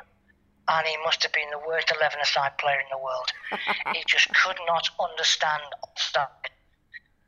and 0.68 0.88
he 0.88 0.96
must 1.04 1.24
have 1.24 1.34
been 1.34 1.50
the 1.52 1.62
worst 1.68 1.92
eleven-a-side 1.96 2.58
player 2.58 2.80
in 2.80 2.90
the 2.92 3.04
world. 3.04 3.30
he 3.94 4.04
just 4.08 4.28
could 4.34 4.58
not 4.66 4.90
understand 5.00 5.64
offside. 5.84 6.50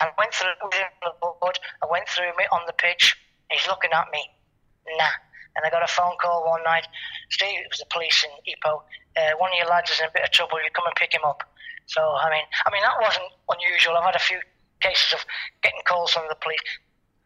I 0.01 0.09
went 0.17 0.33
through 0.33 0.49
him 0.49 0.89
on 1.03 1.11
the 1.11 1.13
board. 1.21 1.59
I 1.83 1.85
went 1.85 2.09
through 2.09 2.33
me 2.37 2.47
on 2.51 2.61
the 2.65 2.73
pitch. 2.73 3.15
He's 3.51 3.67
looking 3.67 3.91
at 3.93 4.07
me. 4.11 4.23
Nah. 4.97 5.13
And 5.55 5.65
I 5.65 5.69
got 5.69 5.83
a 5.83 5.87
phone 5.87 6.15
call 6.19 6.47
one 6.47 6.63
night. 6.63 6.87
Steve, 7.29 7.59
it 7.59 7.69
was 7.69 7.79
the 7.79 7.85
police 7.91 8.25
in 8.25 8.31
Ipoh. 8.55 8.81
Uh, 9.17 9.37
one 9.37 9.51
of 9.51 9.57
your 9.57 9.67
lads 9.67 9.91
is 9.91 9.99
in 9.99 10.07
a 10.07 10.11
bit 10.11 10.23
of 10.23 10.31
trouble. 10.31 10.57
You 10.63 10.71
come 10.73 10.87
and 10.87 10.95
pick 10.95 11.13
him 11.13 11.21
up. 11.25 11.43
So 11.91 11.99
I 11.99 12.29
mean, 12.31 12.47
I 12.65 12.71
mean 12.71 12.81
that 12.81 12.95
wasn't 12.99 13.27
unusual. 13.51 13.97
I've 13.97 14.05
had 14.05 14.15
a 14.15 14.19
few 14.19 14.39
cases 14.79 15.13
of 15.13 15.19
getting 15.61 15.81
calls 15.85 16.13
from 16.13 16.23
the 16.29 16.35
police. 16.35 16.63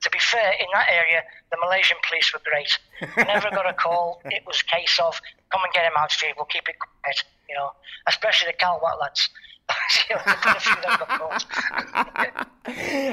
To 0.01 0.09
be 0.09 0.19
fair, 0.19 0.53
in 0.59 0.67
that 0.73 0.89
area, 0.89 1.21
the 1.51 1.57
Malaysian 1.61 1.97
police 2.07 2.33
were 2.33 2.41
great. 2.45 2.77
Never 3.17 3.49
got 3.49 3.69
a 3.69 3.73
call. 3.73 4.21
It 4.25 4.43
was 4.45 4.61
a 4.61 4.75
case 4.75 4.99
of 4.99 5.19
come 5.51 5.61
and 5.63 5.73
get 5.73 5.85
him 5.85 5.93
out, 5.97 6.11
Steve. 6.11 6.33
We'll 6.35 6.45
keep 6.45 6.67
it 6.67 6.75
quiet. 6.79 7.23
You 7.49 7.55
know, 7.55 7.71
especially 8.07 8.51
the 8.51 8.57
Calwat 8.57 8.99
lads. 8.99 9.29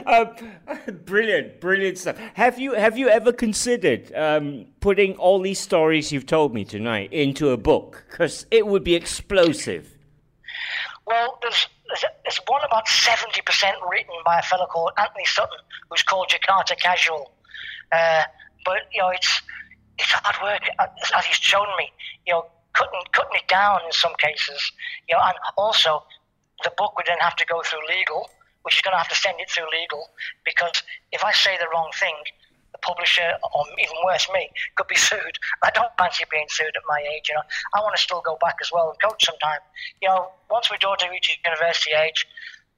uh, 0.06 0.90
brilliant, 1.04 1.60
brilliant 1.60 1.98
stuff. 1.98 2.18
Have 2.34 2.58
you 2.58 2.74
have 2.74 2.98
you 2.98 3.08
ever 3.08 3.32
considered 3.32 4.12
um, 4.14 4.66
putting 4.80 5.16
all 5.16 5.40
these 5.40 5.58
stories 5.58 6.12
you've 6.12 6.26
told 6.26 6.52
me 6.52 6.64
tonight 6.64 7.12
into 7.12 7.50
a 7.50 7.56
book? 7.56 8.04
Because 8.10 8.46
it 8.50 8.66
would 8.66 8.84
be 8.84 8.94
explosive. 8.94 9.91
Well, 11.06 11.38
there's, 11.42 11.66
there's, 12.24 12.40
one 12.46 12.62
about 12.64 12.86
70% 12.86 13.42
written 13.90 14.14
by 14.24 14.38
a 14.38 14.42
fellow 14.42 14.66
called 14.66 14.92
Anthony 14.98 15.24
Sutton, 15.26 15.58
who's 15.90 16.02
called 16.02 16.28
Jakarta 16.28 16.78
Casual. 16.78 17.32
Uh, 17.90 18.22
but, 18.64 18.82
you 18.92 19.00
know, 19.00 19.10
it's 19.10 19.42
it's 19.98 20.12
hard 20.12 20.36
work, 20.42 20.62
as 21.16 21.24
he's 21.26 21.36
shown 21.36 21.66
me, 21.76 21.90
you 22.26 22.32
know, 22.32 22.46
cutting, 22.72 23.00
cutting 23.12 23.36
it 23.36 23.48
down 23.48 23.80
in 23.84 23.92
some 23.92 24.12
cases. 24.18 24.72
You 25.08 25.14
know, 25.14 25.20
and 25.24 25.36
also 25.56 26.02
the 26.64 26.72
book 26.76 26.96
would 26.96 27.06
then 27.06 27.18
have 27.20 27.36
to 27.36 27.46
go 27.46 27.62
through 27.62 27.80
legal, 27.88 28.30
which 28.62 28.76
is 28.76 28.82
going 28.82 28.94
to 28.94 28.98
have 28.98 29.08
to 29.08 29.14
send 29.14 29.38
it 29.40 29.50
through 29.50 29.68
legal 29.70 30.10
because 30.44 30.82
if 31.10 31.24
I 31.24 31.32
say 31.32 31.56
the 31.58 31.68
wrong 31.72 31.90
thing, 31.98 32.14
the 32.72 32.78
publisher, 32.78 33.32
or 33.54 33.64
even 33.78 33.96
worse, 34.04 34.26
me, 34.32 34.50
could 34.76 34.88
be 34.88 34.96
sued. 34.96 35.36
I 35.62 35.70
don't 35.70 35.92
fancy 35.98 36.24
being 36.30 36.46
sued 36.48 36.74
at 36.74 36.82
my 36.88 37.00
age. 37.14 37.28
You 37.28 37.36
know, 37.36 37.46
I 37.74 37.80
want 37.80 37.96
to 37.96 38.02
still 38.02 38.22
go 38.24 38.36
back 38.40 38.56
as 38.60 38.72
well 38.72 38.90
and 38.90 38.98
coach 39.00 39.24
sometime. 39.24 39.60
You 40.00 40.08
know, 40.08 40.32
once 40.50 40.70
my 40.70 40.76
daughter 40.78 41.06
reaches 41.10 41.36
university 41.44 41.92
age, 41.92 42.26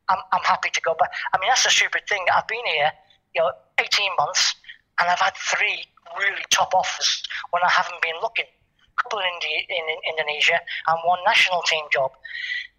I'm, 0.09 0.19
I'm 0.33 0.43
happy 0.43 0.71
to 0.71 0.81
go 0.83 0.95
back. 0.99 1.11
I 1.33 1.39
mean, 1.39 1.49
that's 1.49 1.65
the 1.65 1.71
stupid 1.71 2.03
thing. 2.09 2.25
I've 2.35 2.47
been 2.49 2.65
here, 2.67 2.91
you 3.35 3.43
know, 3.43 3.53
18 3.79 4.11
months, 4.19 4.55
and 5.01 5.09
I've 5.09 5.21
had 5.21 5.35
three 5.37 5.87
really 6.19 6.45
top 6.51 6.75
offers 6.75 7.23
when 7.51 7.63
I 7.63 7.71
haven't 7.71 8.01
been 8.03 8.19
looking. 8.21 8.47
A 8.47 9.03
couple 9.03 9.19
in, 9.19 9.35
in, 9.43 9.85
in 9.91 9.99
Indonesia 10.15 10.61
and 10.87 10.99
one 11.05 11.19
national 11.27 11.63
team 11.63 11.85
job. 11.93 12.13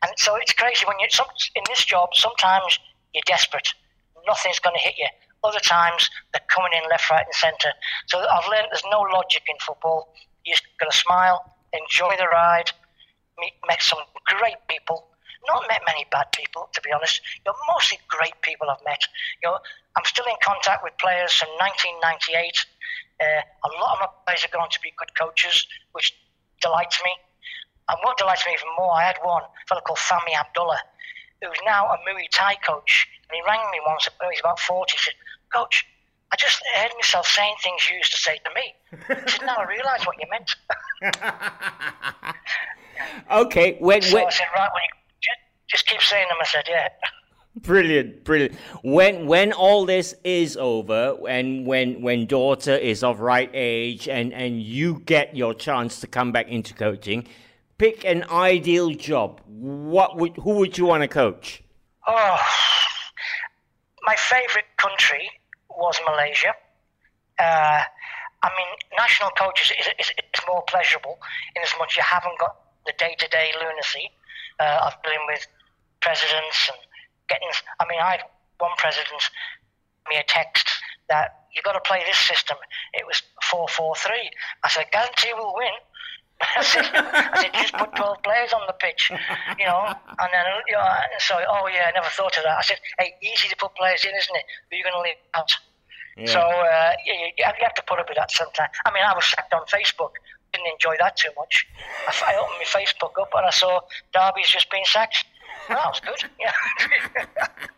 And 0.03 0.11
so 0.17 0.35
it's 0.35 0.53
crazy 0.53 0.85
when 0.85 0.95
you 0.99 1.07
some 1.09 1.27
in 1.55 1.63
this 1.67 1.83
job. 1.83 2.09
Sometimes 2.13 2.79
you're 3.13 3.23
desperate, 3.25 3.67
nothing's 4.27 4.59
going 4.59 4.75
to 4.75 4.81
hit 4.81 4.95
you. 4.97 5.07
Other 5.45 5.59
times 5.59 6.09
they're 6.33 6.41
coming 6.49 6.73
in 6.73 6.89
left, 6.89 7.09
right, 7.11 7.25
and 7.25 7.35
centre. 7.35 7.73
So 8.07 8.17
I've 8.17 8.49
learned 8.49 8.67
there's 8.71 8.89
no 8.91 9.01
logic 9.01 9.43
in 9.47 9.55
football. 9.61 10.09
You 10.43 10.53
just 10.53 10.65
got 10.79 10.91
to 10.91 10.97
smile, 10.97 11.45
enjoy 11.73 12.17
the 12.17 12.25
ride, 12.25 12.71
meet 13.39 13.53
met 13.67 13.81
some 13.81 13.99
great 14.25 14.57
people. 14.67 15.07
Not 15.47 15.65
met 15.69 15.81
many 15.85 16.07
bad 16.09 16.31
people, 16.33 16.69
to 16.73 16.81
be 16.81 16.91
honest. 16.91 17.21
You're 17.45 17.53
mostly 17.69 17.99
great 18.07 18.33
people 18.41 18.69
I've 18.69 18.83
met. 18.83 19.01
You 19.43 19.53
I'm 19.95 20.05
still 20.05 20.25
in 20.25 20.35
contact 20.41 20.83
with 20.83 20.97
players 20.97 21.31
from 21.33 21.49
1998. 21.61 22.65
Uh, 23.21 23.45
a 23.45 23.69
lot 23.79 23.93
of 23.95 23.99
my 24.01 24.09
players 24.25 24.43
are 24.43 24.51
going 24.51 24.71
to 24.71 24.81
be 24.81 24.91
good 24.97 25.13
coaches, 25.15 25.67
which 25.93 26.11
delights 26.61 26.99
me. 27.03 27.13
And 27.87 27.97
what 28.01 28.17
delights 28.17 28.45
me 28.45 28.53
even 28.53 28.73
more, 28.77 28.91
I 28.91 29.03
had 29.05 29.17
one 29.21 29.43
fellow 29.69 29.81
called 29.85 29.99
Fahmi 29.99 30.33
Abdullah, 30.33 30.81
who's 31.41 31.61
now 31.65 31.85
a 31.93 31.97
Muay 32.03 32.27
Thai 32.33 32.55
coach. 32.65 33.07
And 33.29 33.37
he 33.37 33.41
rang 33.45 33.61
me 33.71 33.79
once, 33.85 34.09
he's 34.31 34.39
about 34.39 34.59
40, 34.59 34.91
he 34.91 34.97
said, 34.97 35.13
Coach, 35.55 35.85
I 36.31 36.35
just 36.37 36.61
heard 36.75 36.91
myself 36.95 37.27
saying 37.27 37.55
things 37.63 37.89
you 37.89 37.97
used 37.97 38.11
to 38.11 38.17
say 38.17 38.37
to 38.43 38.51
me. 38.55 38.73
He 39.23 39.31
said, 39.31 39.45
now 39.45 39.55
I 39.57 39.63
realise 39.63 40.05
what 40.05 40.17
you 40.19 40.27
meant. 40.29 40.55
okay, 43.31 43.77
when, 43.79 44.01
so 44.01 44.15
when... 44.15 44.25
I 44.25 44.29
said, 44.29 44.47
right, 44.53 44.69
well, 44.73 44.81
just, 45.21 45.37
just 45.67 45.87
keep 45.87 46.01
saying 46.01 46.27
them. 46.27 46.37
I 46.41 46.45
said, 46.45 46.65
yeah. 46.67 46.89
Brilliant, 47.61 48.25
brilliant. 48.25 48.55
When 48.83 49.27
when 49.27 49.53
all 49.53 49.85
this 49.85 50.13
is 50.25 50.57
over, 50.57 51.17
and 51.25 51.65
when 51.65 52.01
when 52.01 52.25
daughter 52.25 52.75
is 52.75 53.01
of 53.01 53.21
right 53.21 53.49
age, 53.53 54.09
and 54.09 54.33
and 54.33 54.61
you 54.61 54.99
get 55.05 55.37
your 55.37 55.53
chance 55.53 56.01
to 56.01 56.07
come 56.07 56.33
back 56.33 56.49
into 56.49 56.73
coaching, 56.73 57.29
pick 57.77 58.03
an 58.03 58.25
ideal 58.29 58.89
job. 58.89 59.39
What 59.47 60.17
would 60.17 60.35
who 60.35 60.55
would 60.55 60.77
you 60.77 60.83
want 60.83 61.03
to 61.03 61.07
coach? 61.07 61.63
Oh, 62.05 62.37
my 64.05 64.15
favourite 64.17 64.67
country 64.75 65.29
was 65.77 65.99
Malaysia. 66.05 66.53
Uh, 67.39 67.81
I 68.43 68.49
mean, 68.57 68.71
national 68.97 69.31
coaches 69.31 69.71
is, 69.79 69.87
is, 69.99 70.09
is, 70.11 70.41
more 70.47 70.63
pleasurable 70.69 71.17
in 71.55 71.63
as 71.63 71.73
much 71.79 71.97
you 71.97 72.03
haven't 72.03 72.37
got 72.39 72.55
the 72.85 72.93
day-to-day 72.99 73.51
lunacy 73.59 74.11
uh, 74.59 74.85
of 74.85 74.93
dealing 75.03 75.25
with 75.27 75.41
presidents 76.01 76.69
and 76.69 76.77
getting. 77.27 77.49
I 77.79 77.85
mean, 77.89 77.99
I 77.99 78.11
had 78.11 78.23
one 78.59 78.71
president 78.77 79.21
me 80.09 80.17
a 80.17 80.23
text 80.27 80.69
that 81.09 81.45
you've 81.53 81.65
got 81.65 81.73
to 81.73 81.81
play 81.81 82.03
this 82.05 82.17
system. 82.17 82.57
It 82.93 83.05
was 83.05 83.21
four 83.49 83.67
four 83.67 83.95
three. 83.95 84.29
I 84.63 84.69
said, 84.69 84.85
guarantee 84.91 85.33
we'll 85.33 85.55
win. 85.55 85.73
I 86.41 86.63
said, 86.63 86.85
I 86.93 87.41
said, 87.41 87.53
just 87.53 87.73
put 87.73 87.95
12 87.95 88.23
players 88.23 88.51
on 88.53 88.61
the 88.67 88.73
pitch, 88.73 89.11
you 89.57 89.65
know, 89.65 89.87
and 89.87 90.29
then, 90.33 90.45
you 90.67 90.75
know, 90.75 90.83
so, 91.19 91.39
oh 91.47 91.67
yeah, 91.71 91.87
I 91.87 91.91
never 91.95 92.11
thought 92.11 92.35
of 92.37 92.43
that. 92.43 92.57
I 92.59 92.61
said, 92.61 92.79
hey, 92.99 93.15
easy 93.23 93.47
to 93.47 93.55
put 93.55 93.73
players 93.75 94.03
in, 94.03 94.11
isn't 94.11 94.35
it? 94.35 94.45
But 94.69 94.75
you're 94.77 94.83
going 94.91 94.99
to 94.99 95.05
leave 95.07 95.21
out? 95.33 95.51
Yeah. 96.17 96.27
So, 96.27 96.39
uh, 96.39 96.91
you, 97.05 97.13
you, 97.37 97.43
have 97.43 97.73
to 97.75 97.83
put 97.87 97.99
up 97.99 98.07
with 98.09 98.17
that 98.17 98.31
sometimes. 98.31 98.71
I 98.85 98.91
mean, 98.91 99.03
I 99.03 99.13
was 99.13 99.25
sacked 99.25 99.53
on 99.53 99.63
Facebook. 99.67 100.11
Didn't 100.51 100.67
enjoy 100.67 100.95
that 100.99 101.15
too 101.15 101.31
much. 101.37 101.67
I, 102.07 102.33
I 102.33 102.35
opened 102.35 102.59
my 102.59 102.67
Facebook 102.67 103.19
up 103.19 103.31
and 103.35 103.45
I 103.45 103.51
saw 103.51 103.79
Derby's 104.13 104.47
just 104.47 104.69
been 104.71 104.85
sacked. 104.85 105.25
Well, 105.69 105.79
that 105.79 105.87
was 105.87 106.01
good. 106.01 106.29
Yeah. 106.39 106.51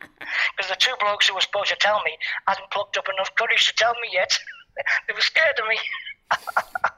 Because 0.55 0.69
the 0.69 0.75
two 0.75 0.93
blokes 0.99 1.27
who 1.27 1.35
were 1.35 1.41
supposed 1.41 1.69
to 1.69 1.77
tell 1.79 2.01
me 2.03 2.17
hadn't 2.47 2.69
plucked 2.71 2.97
up 2.97 3.07
enough 3.07 3.33
courage 3.35 3.67
to 3.67 3.73
tell 3.75 3.93
me 4.01 4.09
yet. 4.11 4.37
they 5.07 5.13
were 5.13 5.21
scared 5.21 5.57
of 5.59 5.67
me. 5.67 5.77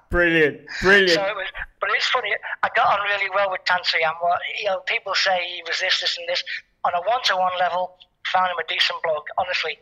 Brilliant, 0.09 0.61
brilliant. 0.82 1.11
So 1.11 1.23
it 1.23 1.36
was, 1.36 1.47
but 1.80 1.89
it's 1.95 2.07
funny. 2.09 2.30
I 2.63 2.69
got 2.75 2.99
on 2.99 3.05
really 3.07 3.30
well 3.34 3.51
with 3.51 3.63
Tan 3.65 3.80
Sri 3.84 4.03
What 4.21 4.41
you 4.59 4.65
know, 4.65 4.80
people 4.88 5.15
say 5.15 5.43
he 5.55 5.63
was 5.67 5.80
this, 5.80 6.01
this, 6.01 6.17
and 6.17 6.27
this. 6.27 6.43
On 6.86 6.93
a 6.93 7.01
one-to-one 7.07 7.51
level, 7.59 7.97
found 8.32 8.51
him 8.51 8.57
a 8.57 8.67
decent 8.67 9.01
bloke. 9.03 9.27
Honestly, 9.38 9.77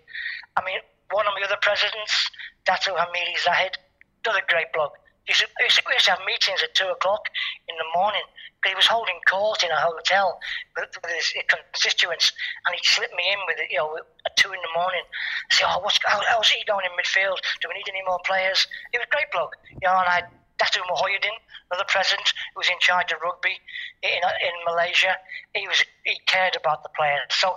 I 0.55 0.63
mean, 0.65 0.79
one 1.11 1.27
of 1.27 1.33
the 1.39 1.45
other 1.45 1.57
presidents, 1.61 2.31
Datu 2.67 2.95
Hamidi 2.95 3.37
Zahid, 3.43 3.77
another 4.25 4.41
great 4.49 4.71
bloke. 4.73 4.97
He 5.27 5.33
to, 5.35 5.47
he 5.59 5.63
used 5.67 6.05
to 6.05 6.11
have 6.11 6.23
meetings 6.25 6.63
at 6.63 6.73
two 6.73 6.87
o'clock 6.87 7.27
in 7.67 7.75
the 7.75 7.87
morning 7.93 8.23
he 8.67 8.75
was 8.75 8.87
holding 8.87 9.19
court 9.29 9.63
in 9.63 9.71
a 9.71 9.79
hotel 9.79 10.39
with, 10.75 10.91
his 11.07 11.33
constituents, 11.47 12.33
and 12.65 12.75
he 12.75 12.81
slipped 12.83 13.15
me 13.15 13.23
in 13.31 13.39
with 13.47 13.57
it, 13.59 13.71
you 13.71 13.77
know, 13.77 13.97
at 13.97 14.35
two 14.35 14.51
in 14.51 14.59
the 14.61 14.73
morning. 14.75 15.03
Say, 15.51 15.63
oh, 15.67 15.79
what's 15.79 15.99
how, 16.03 16.21
how's 16.27 16.49
he 16.49 16.63
going 16.65 16.85
in 16.85 16.91
midfield? 16.99 17.39
Do 17.61 17.69
we 17.69 17.75
need 17.75 17.89
any 17.89 18.03
more 18.05 18.19
players? 18.25 18.67
He 18.91 18.97
was 18.97 19.07
a 19.07 19.15
great 19.15 19.31
bloke, 19.31 19.55
you 19.71 19.87
know. 19.87 19.95
And 19.95 20.09
I 20.09 20.23
Datu 20.59 20.81
Muhyiddin, 20.89 21.37
another 21.71 21.87
president 21.87 22.33
who 22.53 22.59
was 22.59 22.69
in 22.69 22.79
charge 22.79 23.11
of 23.11 23.21
rugby 23.21 23.55
in 24.03 24.21
in 24.25 24.55
Malaysia. 24.65 25.15
He 25.53 25.67
was 25.67 25.83
he 26.03 26.19
cared 26.27 26.55
about 26.55 26.83
the 26.83 26.89
players. 26.97 27.29
So, 27.29 27.55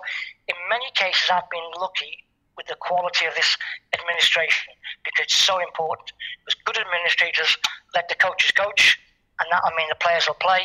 in 0.49 0.57
many 0.69 0.91
cases, 0.95 1.31
I've 1.33 1.51
been 1.51 1.71
lucky 1.81 2.25
with 2.61 2.69
the 2.69 2.77
quality 2.77 3.25
of 3.25 3.35
this 3.35 3.57
administration 3.99 4.75
because 5.03 5.25
it's 5.25 5.35
so 5.35 5.59
important. 5.59 6.13
Because 6.45 6.61
good 6.67 6.77
administrators 6.77 7.57
let 7.95 8.09
the 8.11 8.15
coaches 8.17 8.51
coach, 8.53 9.01
and 9.41 9.49
that 9.51 9.63
I 9.65 9.71
mean 9.77 9.89
the 9.89 9.97
players 9.97 10.29
will 10.29 10.35
play 10.35 10.61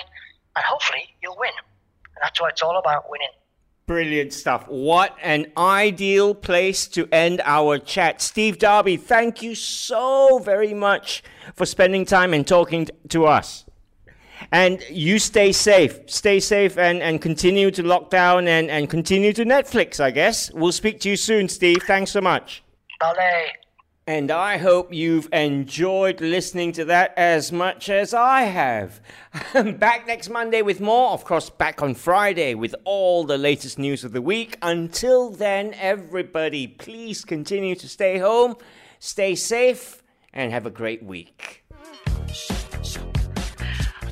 and 0.55 0.65
hopefully 0.65 1.15
you'll 1.23 1.37
win. 1.39 1.51
And 1.57 2.21
that's 2.21 2.41
what 2.41 2.51
it's 2.51 2.61
all 2.61 2.77
about 2.77 3.09
winning. 3.09 3.29
Brilliant 3.87 4.33
stuff. 4.33 4.67
What 4.67 5.15
an 5.21 5.51
ideal 5.55 6.33
place 6.33 6.87
to 6.89 7.07
end 7.11 7.41
our 7.45 7.77
chat. 7.77 8.21
Steve 8.21 8.57
Darby, 8.57 8.97
thank 8.97 9.43
you 9.43 9.53
so 9.53 10.39
very 10.39 10.73
much 10.73 11.23
for 11.53 11.65
spending 11.65 12.03
time 12.03 12.33
and 12.33 12.47
talking 12.47 12.87
to 13.09 13.25
us. 13.25 13.63
And 14.51 14.81
you 14.89 15.19
stay 15.19 15.51
safe. 15.51 15.99
Stay 16.09 16.39
safe 16.39 16.77
and, 16.77 17.01
and 17.01 17.21
continue 17.21 17.71
to 17.71 17.83
lock 17.83 18.09
down 18.09 18.47
and, 18.47 18.69
and 18.69 18.89
continue 18.89 19.33
to 19.33 19.45
Netflix, 19.45 19.99
I 19.99 20.11
guess. 20.11 20.51
We'll 20.53 20.71
speak 20.71 20.99
to 21.01 21.09
you 21.09 21.17
soon, 21.17 21.49
Steve. 21.49 21.83
Thanks 21.85 22.11
so 22.11 22.21
much. 22.21 22.63
Bye. 22.99 23.51
And 24.07 24.29
I 24.29 24.57
hope 24.57 24.93
you've 24.93 25.27
enjoyed 25.33 26.21
listening 26.21 26.71
to 26.73 26.85
that 26.85 27.15
as 27.17 27.51
much 27.51 27.89
as 27.89 28.13
I 28.13 28.43
have. 28.43 29.01
back 29.79 30.05
next 30.05 30.29
Monday 30.29 30.61
with 30.61 30.79
more. 30.79 31.09
Of 31.09 31.25
course, 31.25 31.49
back 31.49 31.81
on 31.81 31.95
Friday 31.95 32.53
with 32.53 32.75
all 32.83 33.23
the 33.23 33.39
latest 33.39 33.79
news 33.79 34.03
of 34.03 34.11
the 34.11 34.21
week. 34.21 34.59
Until 34.61 35.31
then, 35.31 35.73
everybody, 35.73 36.67
please 36.67 37.25
continue 37.25 37.73
to 37.73 37.89
stay 37.89 38.19
home, 38.19 38.57
stay 38.99 39.33
safe, 39.33 40.03
and 40.33 40.51
have 40.51 40.67
a 40.67 40.71
great 40.71 41.01
week. 41.01 41.65